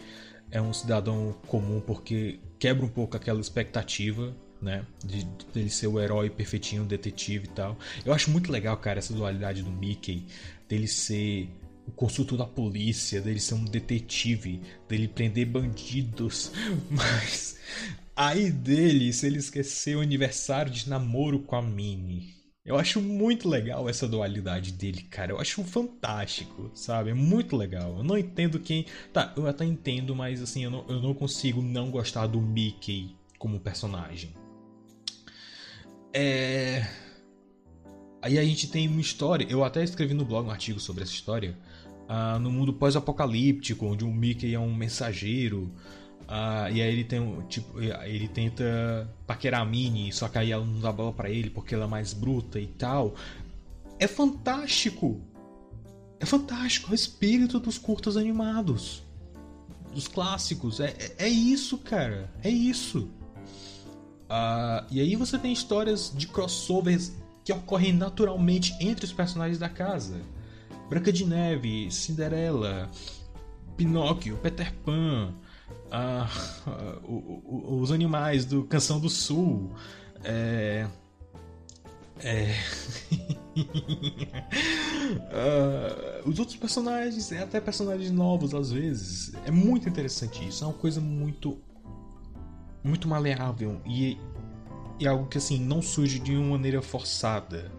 é 0.51 0.61
um 0.61 0.72
cidadão 0.72 1.34
comum 1.47 1.80
porque 1.80 2.39
quebra 2.59 2.84
um 2.84 2.89
pouco 2.89 3.16
aquela 3.16 3.41
expectativa, 3.41 4.34
né? 4.61 4.84
De, 5.05 5.24
de 5.24 5.61
ele 5.61 5.70
ser 5.70 5.86
o 5.86 6.01
herói 6.01 6.30
perfeitinho, 6.30 6.84
detetive 6.84 7.47
e 7.47 7.51
tal. 7.51 7.76
Eu 8.05 8.12
acho 8.12 8.30
muito 8.30 8.51
legal, 8.51 8.76
cara, 8.76 8.99
essa 8.99 9.12
dualidade 9.12 9.62
do 9.62 9.70
Mickey, 9.70 10.26
dele 10.68 10.89
ser 10.89 11.49
o 11.89 11.93
consultor 11.93 12.36
da 12.36 12.45
polícia, 12.45 13.20
dele 13.20 13.41
ser 13.41 13.55
um 13.55 13.64
detetive, 13.64 14.61
dele 14.86 15.09
prender 15.09 15.47
bandidos, 15.47 16.53
mas 16.91 17.59
aí 18.14 18.53
dele 18.53 19.12
se 19.12 19.26
ele 19.26 19.39
esquecer 19.39 19.97
o 19.97 20.01
aniversário 20.01 20.70
de 20.70 20.89
namoro 20.89 21.41
com 21.41 21.57
a 21.57 21.62
Minnie. 21.62 22.36
Eu 22.64 22.76
acho 22.76 23.01
muito 23.01 23.49
legal 23.49 23.89
essa 23.89 24.07
dualidade 24.07 24.72
dele, 24.72 25.01
cara. 25.05 25.32
Eu 25.32 25.41
acho 25.41 25.64
fantástico, 25.64 26.70
sabe? 26.74 27.09
É 27.09 27.14
muito 27.14 27.57
legal. 27.57 27.97
Eu 27.97 28.05
não 28.05 28.18
entendo 28.18 28.61
quem. 28.61 28.84
Tá, 29.11 29.32
eu 29.34 29.47
até 29.47 29.64
entendo, 29.64 30.14
mas 30.14 30.43
assim, 30.43 30.64
eu 30.64 30.70
não, 30.70 30.84
eu 30.86 31.01
não 31.01 31.14
consigo 31.14 31.62
não 31.62 31.91
gostar 31.91 32.26
do 32.26 32.43
Mickey 32.43 33.16
como 33.39 33.59
personagem. 33.59 34.34
É. 36.12 36.86
Aí 38.20 38.39
a 38.39 38.45
gente 38.45 38.68
tem 38.68 38.86
uma 38.86 39.01
história. 39.01 39.47
Eu 39.49 39.64
até 39.64 39.82
escrevi 39.82 40.12
no 40.12 40.26
blog 40.26 40.47
um 40.47 40.51
artigo 40.51 40.78
sobre 40.78 41.05
essa 41.05 41.12
história 41.12 41.57
uh, 42.09 42.38
no 42.38 42.50
mundo 42.50 42.72
pós-apocalíptico, 42.72 43.86
onde 43.86 44.04
o 44.04 44.11
Mickey 44.11 44.54
é 44.54 44.59
um 44.59 44.74
mensageiro. 44.74 45.70
Uh, 46.22 46.70
e 46.72 46.82
aí 46.82 46.92
ele 46.92 47.04
tem 47.04 47.40
tipo 47.48 47.80
ele 47.80 48.28
tenta 48.28 49.09
paquerar 49.26 49.62
a 49.62 49.64
Minnie, 49.64 50.12
só 50.12 50.28
que 50.28 50.36
aí 50.36 50.52
ela 50.52 50.64
não 50.64 50.78
dá 50.80 50.92
bola 50.92 51.12
para 51.12 51.30
ele 51.30 51.48
porque 51.48 51.74
ela 51.74 51.84
é 51.84 51.88
mais 51.88 52.12
bruta 52.12 52.61
e 52.61 52.66
tal. 52.66 53.14
É 53.98 54.06
fantástico. 54.06 55.20
É 56.20 56.26
fantástico, 56.26 56.88
é 56.90 56.92
o 56.92 56.94
espírito 56.94 57.61
dos 57.61 57.78
curtas 57.78 58.16
animados. 58.16 59.02
Dos 59.94 60.09
clássicos. 60.09 60.80
É, 60.80 60.94
é, 60.98 61.26
é 61.26 61.28
isso, 61.28 61.78
cara. 61.78 62.30
É 62.42 62.50
isso. 62.50 63.09
Uh, 64.28 64.84
e 64.90 65.00
aí 65.00 65.16
você 65.16 65.38
tem 65.38 65.52
histórias 65.52 66.12
de 66.14 66.26
crossovers 66.26 67.12
que 67.42 67.52
ocorrem 67.52 67.94
naturalmente 67.94 68.74
entre 68.78 69.06
os 69.06 69.12
personagens 69.12 69.59
da 69.59 69.70
casa. 69.70 70.20
Branca 70.89 71.12
de 71.12 71.24
Neve, 71.24 71.91
Cinderela, 71.91 72.91
Pinóquio, 73.76 74.36
Peter 74.39 74.74
Pan, 74.84 75.34
ah, 75.91 76.28
os 77.05 77.93
animais 77.93 78.45
do 78.45 78.64
Canção 78.64 78.99
do 78.99 79.09
Sul, 79.09 79.70
é, 80.24 80.86
é, 82.20 82.55
os 86.24 86.39
outros 86.39 86.57
personagens, 86.57 87.32
até 87.32 87.61
personagens 87.61 88.11
novos 88.11 88.55
às 88.55 88.70
vezes. 88.70 89.32
É 89.45 89.51
muito 89.51 89.89
interessante 89.89 90.47
isso. 90.47 90.64
É 90.64 90.66
uma 90.66 90.74
coisa 90.74 91.01
muito, 91.01 91.59
muito 92.82 93.07
maleável 93.07 93.80
e, 93.86 94.18
e 94.99 95.07
algo 95.07 95.26
que 95.26 95.39
assim 95.39 95.61
não 95.61 95.80
surge 95.80 96.18
de 96.18 96.36
uma 96.36 96.53
maneira 96.53 96.82
forçada. 96.82 97.70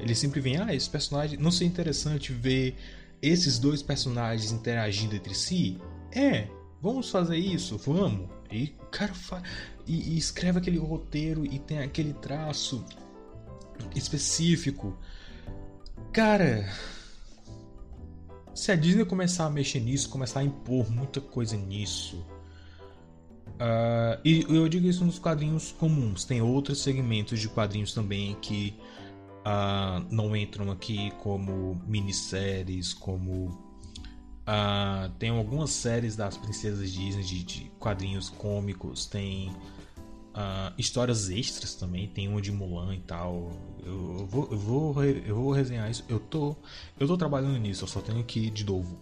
Ele 0.00 0.14
sempre 0.14 0.40
vem, 0.40 0.56
ah, 0.56 0.74
esse 0.74 0.88
personagem. 0.88 1.38
Não 1.38 1.50
seria 1.50 1.68
interessante 1.68 2.32
ver 2.32 2.76
esses 3.22 3.58
dois 3.58 3.82
personagens 3.82 4.52
interagindo 4.52 5.14
entre 5.14 5.34
si? 5.34 5.78
É, 6.12 6.48
vamos 6.80 7.10
fazer 7.10 7.36
isso, 7.36 7.78
vamos. 7.78 8.28
E 8.50 8.74
o 8.80 8.86
cara 8.86 9.14
fa... 9.14 9.42
e, 9.86 10.14
e 10.14 10.18
escreve 10.18 10.58
aquele 10.58 10.78
roteiro 10.78 11.44
e 11.44 11.58
tem 11.58 11.78
aquele 11.80 12.12
traço 12.14 12.84
específico. 13.94 14.96
Cara, 16.12 16.68
se 18.54 18.72
a 18.72 18.76
Disney 18.76 19.04
começar 19.04 19.46
a 19.46 19.50
mexer 19.50 19.80
nisso, 19.80 20.08
começar 20.08 20.40
a 20.40 20.44
impor 20.44 20.90
muita 20.90 21.20
coisa 21.20 21.56
nisso. 21.56 22.16
Uh, 23.60 24.18
e 24.24 24.46
eu 24.48 24.68
digo 24.68 24.86
isso 24.86 25.04
nos 25.04 25.18
quadrinhos 25.18 25.72
comuns. 25.72 26.24
Tem 26.24 26.40
outros 26.40 26.82
segmentos 26.82 27.38
de 27.38 27.48
quadrinhos 27.48 27.92
também 27.92 28.36
que 28.40 28.74
uh, 29.40 30.06
não 30.10 30.34
entram 30.34 30.70
aqui 30.70 31.10
como 31.22 31.80
minisséries, 31.86 32.92
como 32.92 33.46
uh, 34.46 35.10
tem 35.18 35.30
algumas 35.30 35.70
séries 35.70 36.16
das 36.16 36.36
princesas 36.36 36.90
Disney 36.90 37.22
de, 37.22 37.42
de 37.44 37.72
quadrinhos 37.78 38.28
cômicos, 38.28 39.06
tem 39.06 39.50
uh, 39.50 40.72
histórias 40.76 41.28
extras 41.30 41.74
também, 41.74 42.08
tem 42.08 42.28
uma 42.28 42.40
de 42.40 42.52
Mulan 42.52 42.94
e 42.94 43.00
tal. 43.00 43.50
Eu, 43.84 44.18
eu, 44.20 44.26
vou, 44.26 44.48
eu, 44.50 44.58
vou, 44.58 45.04
eu 45.04 45.34
vou 45.34 45.52
resenhar 45.52 45.90
isso. 45.90 46.04
Eu 46.08 46.20
tô, 46.20 46.56
eu 46.98 47.06
tô 47.06 47.16
trabalhando 47.16 47.58
nisso, 47.58 47.84
eu 47.84 47.88
só 47.88 48.00
tenho 48.00 48.22
que 48.24 48.50
de 48.50 48.64
novo 48.64 48.98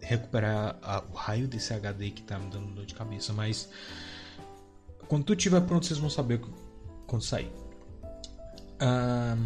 recuperar 0.00 0.78
a, 0.82 1.02
o 1.10 1.14
raio 1.14 1.48
desse 1.48 1.72
HD 1.74 2.10
que 2.10 2.22
tá 2.22 2.38
me 2.38 2.48
dando 2.48 2.72
dor 2.72 2.86
de 2.86 2.94
cabeça, 2.94 3.32
mas 3.32 3.68
quando 5.08 5.24
tu 5.24 5.34
tiver 5.34 5.60
pronto, 5.62 5.86
vocês 5.86 5.98
vão 5.98 6.10
saber 6.10 6.40
quando 7.06 7.22
sair. 7.22 7.50
Ah, 8.80 9.36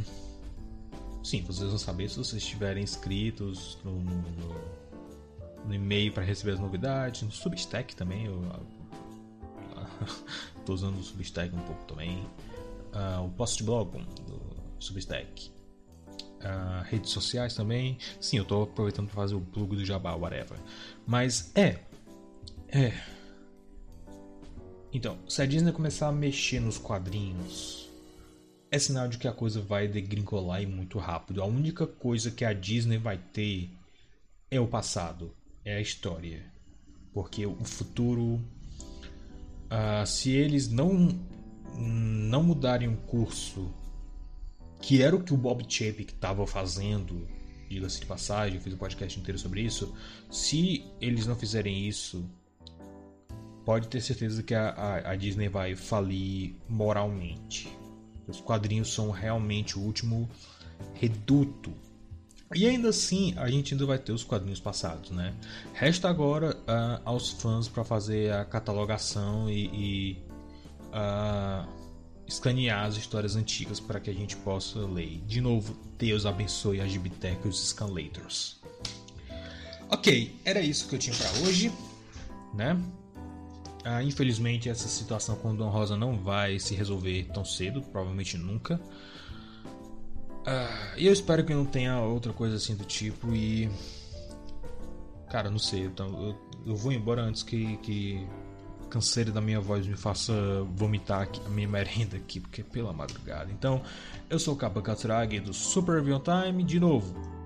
sim, 1.23 1.43
vocês 1.43 1.69
vão 1.69 1.79
saber 1.79 2.09
se 2.09 2.17
vocês 2.17 2.43
estiverem 2.43 2.83
inscritos 2.83 3.79
no, 3.85 4.01
no, 4.01 4.55
no 5.67 5.75
e-mail 5.75 6.13
para 6.13 6.25
receber 6.25 6.53
as 6.53 6.61
novidades, 6.61 7.23
no 7.23 7.31
Substack 7.31 7.95
também. 7.95 8.27
Eu 8.27 8.43
estou 10.59 10.75
usando 10.75 10.99
o 10.99 11.03
Substack 11.03 11.55
um 11.55 11.61
pouco 11.61 11.85
também. 11.85 12.19
Uh, 12.93 13.25
o 13.25 13.31
post 13.31 13.63
blog 13.63 13.91
do 14.27 14.41
Substack. 14.79 15.53
Uh, 16.41 16.83
redes 16.85 17.11
sociais 17.11 17.55
também. 17.55 17.99
Sim, 18.21 18.39
eu 18.39 18.43
estou 18.43 18.63
aproveitando 18.63 19.07
para 19.07 19.17
fazer 19.17 19.35
o 19.35 19.41
plug 19.41 19.77
do 19.77 19.85
Jabá, 19.85 20.15
whatever. 20.15 20.59
Mas 21.07 21.53
é. 21.55 21.79
É. 22.69 22.93
Então, 24.93 25.19
se 25.29 25.43
a 25.43 25.47
Disney 25.47 25.71
começar 25.71 26.09
a 26.09 26.13
mexer 26.13 26.61
nos 26.61 26.79
quadrinhos 26.79 27.90
é 28.71 28.79
sinal 28.79 29.09
de 29.09 29.19
que 29.19 29.27
a 29.27 29.33
coisa 29.33 29.61
vai 29.61 29.89
degringolar 29.89 30.63
e 30.63 30.67
muito 30.67 30.99
rápido. 30.99 31.43
A 31.43 31.47
única 31.47 31.87
coisa 31.87 32.31
que 32.31 32.45
a 32.45 32.53
Disney 32.53 32.99
vai 32.99 33.19
ter 33.19 33.71
é 34.51 34.61
o 34.61 34.69
passado, 34.69 35.35
é 35.65 35.77
a 35.77 35.81
história. 35.81 36.45
Porque 37.13 37.45
o 37.45 37.65
futuro, 37.65 38.41
uh, 39.67 40.07
se 40.07 40.31
eles 40.31 40.69
não 40.69 41.09
não 41.77 42.43
mudarem 42.43 42.89
o 42.89 42.97
curso, 42.97 43.73
que 44.81 45.03
era 45.03 45.17
o 45.17 45.23
que 45.23 45.33
o 45.33 45.37
Bob 45.37 45.65
Chapek 45.67 46.13
estava 46.13 46.47
fazendo, 46.47 47.27
diga-se 47.69 48.01
de 48.01 48.07
passagem, 48.07 48.57
eu 48.57 48.63
fiz 48.63 48.75
um 48.75 48.77
podcast 48.77 49.19
inteiro 49.19 49.39
sobre 49.39 49.63
isso. 49.63 49.95
Se 50.31 50.85
eles 51.01 51.27
não 51.27 51.37
fizerem 51.37 51.87
isso, 51.89 52.29
pode 53.65 53.89
ter 53.89 54.01
certeza 54.01 54.43
que 54.43 54.55
a, 54.55 54.71
a, 54.71 55.13
a 55.13 55.17
Disney 55.17 55.49
vai 55.49 55.75
falir 55.75 56.55
moralmente. 56.69 57.69
Os 58.31 58.41
quadrinhos 58.41 58.93
são 58.93 59.11
realmente 59.11 59.79
o 59.79 59.83
último 59.83 60.29
reduto. 60.95 61.73
E 62.55 62.67
ainda 62.67 62.89
assim, 62.89 63.35
a 63.37 63.49
gente 63.49 63.75
ainda 63.75 63.87
vai 63.87 63.99
ter 63.99 64.13
os 64.13 64.25
quadrinhos 64.25 64.59
passados, 64.59 65.11
né? 65.11 65.35
Resta 65.73 66.09
agora 66.09 66.57
uh, 66.57 67.01
aos 67.05 67.31
fãs 67.31 67.69
para 67.69 67.85
fazer 67.85 68.33
a 68.33 68.45
catalogação 68.45 69.49
e, 69.49 69.67
e 69.67 70.19
uh, 70.89 71.69
escanear 72.27 72.87
as 72.87 72.97
histórias 72.97 73.37
antigas 73.37 73.79
para 73.79 74.01
que 74.01 74.11
a 74.11 74.13
gente 74.13 74.37
possa 74.37 74.81
ler. 74.81 75.21
De 75.27 75.41
novo, 75.41 75.77
Deus 75.97 76.27
abençoe 76.27 76.81
a 76.81 76.87
Gibitec 76.87 77.45
e 77.45 77.49
os 77.49 77.69
Scanlators. 77.69 78.61
Ok, 79.89 80.35
era 80.45 80.61
isso 80.61 80.89
que 80.89 80.95
eu 80.95 80.99
tinha 80.99 81.15
para 81.17 81.31
hoje, 81.41 81.73
né? 82.55 82.81
Ah, 83.85 84.03
infelizmente, 84.03 84.69
essa 84.69 84.89
situação 84.89 85.37
com 85.37 85.55
Dom 85.55 85.71
Rosa 85.71 85.97
não 85.97 86.17
vai 86.17 86.59
se 86.59 86.75
resolver 86.75 87.29
tão 87.33 87.45
cedo, 87.45 87.81
provavelmente 87.81 88.37
nunca. 88.37 88.81
Ah, 90.47 90.95
e 90.97 91.07
eu 91.07 91.13
espero 91.13 91.45
que 91.45 91.55
não 91.55 91.65
tenha 91.65 91.99
outra 92.01 92.33
coisa 92.33 92.57
assim 92.57 92.75
do 92.75 92.85
tipo. 92.85 93.35
E. 93.35 93.71
Cara, 95.31 95.51
não 95.51 95.59
sei. 95.59 95.85
Então, 95.85 96.09
eu, 96.09 96.71
eu 96.73 96.77
vou 96.77 96.93
embora 96.93 97.23
antes 97.23 97.43
que, 97.43 97.77
que 97.79 98.27
canseira 98.91 99.31
da 99.31 99.41
minha 99.41 99.61
voz 99.61 99.87
me 99.87 99.97
faça 99.97 100.33
vomitar 100.75 101.23
aqui, 101.23 101.41
a 101.47 101.49
minha 101.49 101.69
merenda 101.69 102.17
aqui, 102.17 102.41
porque 102.41 102.61
é 102.61 102.65
pela 102.65 102.93
madrugada. 102.93 103.51
Então, 103.51 103.83
eu 104.29 104.39
sou 104.39 104.55
o 104.55 104.57
Kappa 104.57 104.83
Katsuragi 104.83 105.41
do 105.41 105.55
Super 105.55 105.97
Review 105.97 106.21
Time. 106.21 106.65
De 106.65 106.81
novo, 106.81 107.41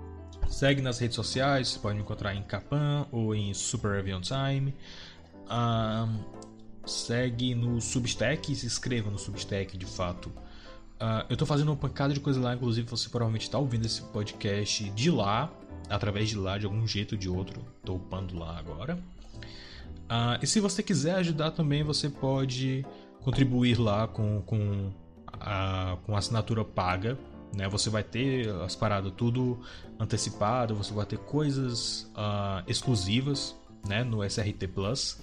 Segue 0.48 0.80
nas 0.80 0.98
redes 0.98 1.16
sociais, 1.16 1.68
você 1.68 1.78
pode 1.78 1.96
me 1.96 2.02
encontrar 2.02 2.34
em 2.34 2.42
Capan 2.42 3.06
ou 3.10 3.34
em 3.34 3.52
Super 3.54 3.98
Avion 3.98 4.20
Time. 4.20 4.74
Uh, 5.44 6.24
segue 6.86 7.54
no 7.54 7.80
Substack, 7.80 8.54
se 8.54 8.66
inscreva 8.66 9.10
no 9.10 9.18
Substack 9.18 9.76
de 9.76 9.86
fato. 9.86 10.28
Uh, 10.94 11.26
eu 11.28 11.36
tô 11.36 11.44
fazendo 11.44 11.68
uma 11.68 11.76
pancada 11.76 12.14
de 12.14 12.20
coisa 12.20 12.40
lá, 12.40 12.54
inclusive 12.54 12.88
você 12.88 13.08
provavelmente 13.08 13.42
está 13.42 13.58
ouvindo 13.58 13.84
esse 13.84 14.02
podcast 14.02 14.88
de 14.90 15.10
lá, 15.10 15.52
através 15.88 16.28
de 16.28 16.36
lá, 16.36 16.56
de 16.56 16.66
algum 16.66 16.86
jeito 16.86 17.12
ou 17.12 17.18
de 17.18 17.28
outro. 17.28 17.64
Tô 17.84 17.94
upando 17.94 18.38
lá 18.38 18.58
agora. 18.58 18.98
Uh, 20.04 20.38
e 20.42 20.46
se 20.46 20.60
você 20.60 20.82
quiser 20.82 21.16
ajudar 21.16 21.50
também, 21.50 21.82
você 21.82 22.08
pode 22.08 22.84
contribuir 23.22 23.78
lá 23.78 24.06
com, 24.06 24.42
com, 24.42 24.92
a, 25.40 25.96
com 26.04 26.16
assinatura 26.16 26.64
paga. 26.64 27.18
Né? 27.54 27.68
Você 27.68 27.88
vai 27.88 28.02
ter 28.02 28.48
as 28.62 28.76
paradas 28.76 29.12
tudo 29.16 29.58
antecipado, 29.98 30.74
você 30.74 30.92
vai 30.92 31.06
ter 31.06 31.18
coisas 31.18 32.10
uh, 32.14 32.62
exclusivas 32.66 33.54
né? 33.86 34.04
no 34.04 34.22
SRT 34.22 34.68
Plus. 34.68 35.18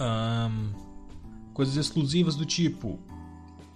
Um, 0.00 0.72
coisas 1.52 1.76
exclusivas 1.76 2.34
do 2.36 2.44
tipo 2.44 2.98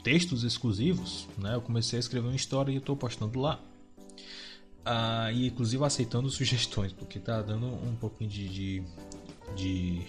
textos 0.02 0.44
exclusivos, 0.44 1.28
né? 1.36 1.54
Eu 1.54 1.60
comecei 1.60 1.98
a 1.98 2.00
escrever 2.00 2.28
uma 2.28 2.36
história 2.36 2.72
e 2.72 2.76
estou 2.76 2.96
postando 2.96 3.38
lá. 3.38 3.60
Ah, 4.84 5.30
e 5.32 5.48
inclusive 5.48 5.84
aceitando 5.84 6.30
sugestões, 6.30 6.92
porque 6.92 7.18
tá 7.18 7.42
dando 7.42 7.66
um 7.66 7.94
pouquinho 7.94 8.30
de. 8.30 8.48
de, 8.48 8.82
de... 9.54 10.02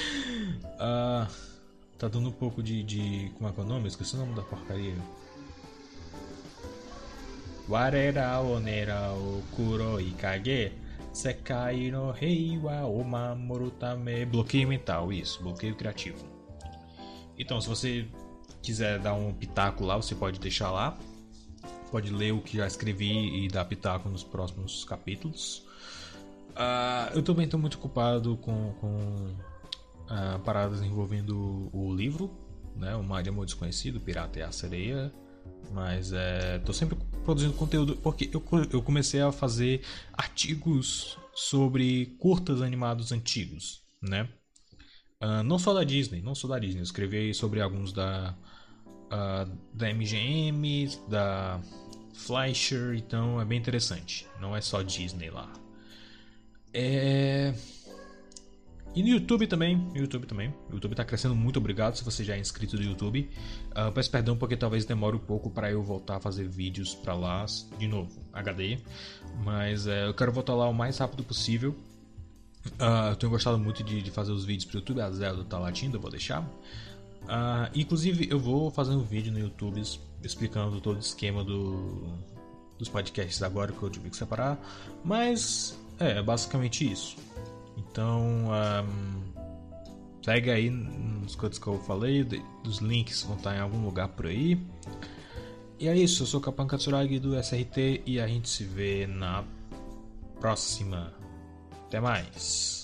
ah, 0.78 1.26
tá 1.98 2.08
dando 2.08 2.28
um 2.28 2.32
pouco 2.32 2.62
de, 2.62 2.82
de. 2.82 3.30
Como 3.36 3.48
é 3.48 3.52
que 3.52 3.60
é 3.60 3.62
o 3.62 3.66
nome? 3.66 3.84
Eu 3.84 3.88
esqueci 3.88 4.14
o 4.14 4.18
nome 4.18 4.34
da 4.34 4.42
porcaria. 4.42 4.96
Warera 7.66 8.38
onera 8.40 9.12
o 9.14 9.42
kuroi 9.52 10.10
kage 10.18 10.83
sekai 11.14 11.90
no 11.90 12.10
rei 12.10 12.58
wa 12.58 12.84
omamoru 12.84 13.70
tame. 13.70 14.26
Bloqueio 14.26 14.68
mental, 14.68 15.12
isso, 15.12 15.42
bloqueio 15.42 15.74
criativo. 15.74 16.24
Então, 17.38 17.60
se 17.60 17.68
você 17.68 18.06
quiser 18.60 18.98
dar 18.98 19.14
um 19.14 19.32
pitaco 19.32 19.84
lá, 19.84 19.96
você 19.96 20.14
pode 20.14 20.40
deixar 20.40 20.70
lá. 20.70 20.98
Pode 21.90 22.12
ler 22.12 22.32
o 22.32 22.40
que 22.40 22.56
já 22.56 22.66
escrevi 22.66 23.44
e 23.44 23.48
dar 23.48 23.64
pitaco 23.64 24.08
nos 24.08 24.24
próximos 24.24 24.84
capítulos. 24.84 25.64
Uh, 26.50 27.14
eu 27.14 27.22
também 27.22 27.44
estou 27.44 27.58
muito 27.58 27.78
ocupado 27.78 28.36
com, 28.36 28.72
com 28.80 29.34
uh, 30.10 30.38
paradas 30.44 30.82
envolvendo 30.82 31.68
o 31.72 31.94
livro, 31.94 32.30
né? 32.76 32.94
O 32.96 33.02
Mar 33.02 33.22
de 33.22 33.28
Amor 33.28 33.44
Desconhecido, 33.44 34.00
Pirata 34.00 34.40
e 34.40 34.42
a 34.42 34.50
Sereia. 34.50 35.12
Mas 35.72 36.12
é, 36.12 36.62
sempre 36.72 36.96
produzindo 37.24 37.54
conteúdo 37.54 37.96
porque 37.96 38.30
eu, 38.32 38.42
eu 38.72 38.82
comecei 38.82 39.20
a 39.20 39.32
fazer 39.32 39.82
artigos 40.12 41.18
sobre 41.34 42.16
curtas 42.18 42.62
animados 42.62 43.12
antigos, 43.12 43.82
né? 44.00 44.28
Uh, 45.22 45.42
não 45.42 45.58
só 45.58 45.72
da 45.72 45.84
Disney, 45.84 46.20
não 46.20 46.34
só 46.34 46.46
da 46.46 46.58
Disney. 46.58 46.80
Eu 46.80 46.84
escrevi 46.84 47.32
sobre 47.34 47.60
alguns 47.60 47.92
da 47.92 48.36
uh, 49.06 49.50
da 49.72 49.92
MGM, 49.92 50.90
da 51.08 51.60
Fleischer, 52.14 52.94
então 52.94 53.40
é 53.40 53.44
bem 53.44 53.58
interessante. 53.58 54.26
Não 54.40 54.56
é 54.56 54.60
só 54.60 54.82
Disney 54.82 55.30
lá. 55.30 55.50
É... 56.72 57.54
E 58.94 59.02
no 59.02 59.08
YouTube 59.08 59.46
também, 59.48 59.76
no 59.76 59.96
YouTube 59.96 60.26
também. 60.26 60.54
O 60.70 60.74
YouTube 60.74 60.92
está 60.92 61.04
crescendo 61.04 61.34
muito, 61.34 61.58
obrigado 61.58 61.96
se 61.96 62.04
você 62.04 62.22
já 62.22 62.36
é 62.36 62.38
inscrito 62.38 62.76
no 62.76 62.82
YouTube. 62.82 63.28
Uh, 63.72 63.90
peço 63.92 64.10
perdão 64.10 64.36
porque 64.36 64.56
talvez 64.56 64.84
demore 64.84 65.16
um 65.16 65.20
pouco 65.20 65.50
para 65.50 65.70
eu 65.70 65.82
voltar 65.82 66.16
a 66.16 66.20
fazer 66.20 66.48
vídeos 66.48 66.94
para 66.94 67.12
lá 67.12 67.44
de 67.76 67.88
novo, 67.88 68.20
HD. 68.32 68.78
Mas 69.42 69.86
uh, 69.86 69.90
eu 69.90 70.14
quero 70.14 70.30
voltar 70.32 70.54
lá 70.54 70.68
o 70.68 70.72
mais 70.72 70.96
rápido 70.98 71.24
possível. 71.24 71.74
Uh, 72.78 73.10
eu 73.10 73.16
tenho 73.16 73.30
gostado 73.30 73.58
muito 73.58 73.82
de, 73.82 74.00
de 74.00 74.10
fazer 74.12 74.30
os 74.30 74.44
vídeos 74.44 74.64
para 74.64 74.76
o 74.76 74.78
YouTube. 74.78 75.00
A 75.00 75.10
Zelda 75.10 75.44
tá 75.44 75.58
latindo, 75.58 75.96
eu 75.96 76.00
vou 76.00 76.10
deixar. 76.10 76.42
Uh, 76.42 77.68
inclusive, 77.74 78.28
eu 78.30 78.38
vou 78.38 78.70
fazer 78.70 78.92
um 78.92 79.02
vídeo 79.02 79.32
no 79.32 79.40
YouTube 79.40 79.82
explicando 80.22 80.80
todo 80.80 80.96
o 80.96 81.00
esquema 81.00 81.42
do, 81.42 82.16
dos 82.78 82.88
podcasts 82.88 83.42
agora 83.42 83.72
que 83.72 83.82
eu 83.82 83.90
tive 83.90 84.08
que 84.08 84.16
separar. 84.16 84.56
Mas 85.04 85.76
é 85.98 86.22
basicamente 86.22 86.90
isso. 86.90 87.16
Então, 87.76 88.22
um, 88.22 89.32
segue 90.22 90.50
aí 90.50 90.70
nos 90.70 91.34
coisas 91.34 91.58
que 91.58 91.66
eu 91.66 91.78
falei. 91.80 92.26
Os 92.66 92.78
links 92.78 93.22
vão 93.22 93.36
estar 93.36 93.56
em 93.56 93.60
algum 93.60 93.84
lugar 93.84 94.08
por 94.08 94.26
aí. 94.26 94.58
E 95.78 95.88
é 95.88 95.96
isso, 95.96 96.22
eu 96.22 96.26
sou 96.26 96.40
o 96.40 96.42
Kapan 96.42 96.66
Katsuragi 96.66 97.18
do 97.18 97.36
SRT 97.38 98.02
e 98.06 98.20
a 98.20 98.26
gente 98.26 98.48
se 98.48 98.64
vê 98.64 99.06
na 99.06 99.44
próxima. 100.40 101.12
Até 101.86 102.00
mais. 102.00 102.83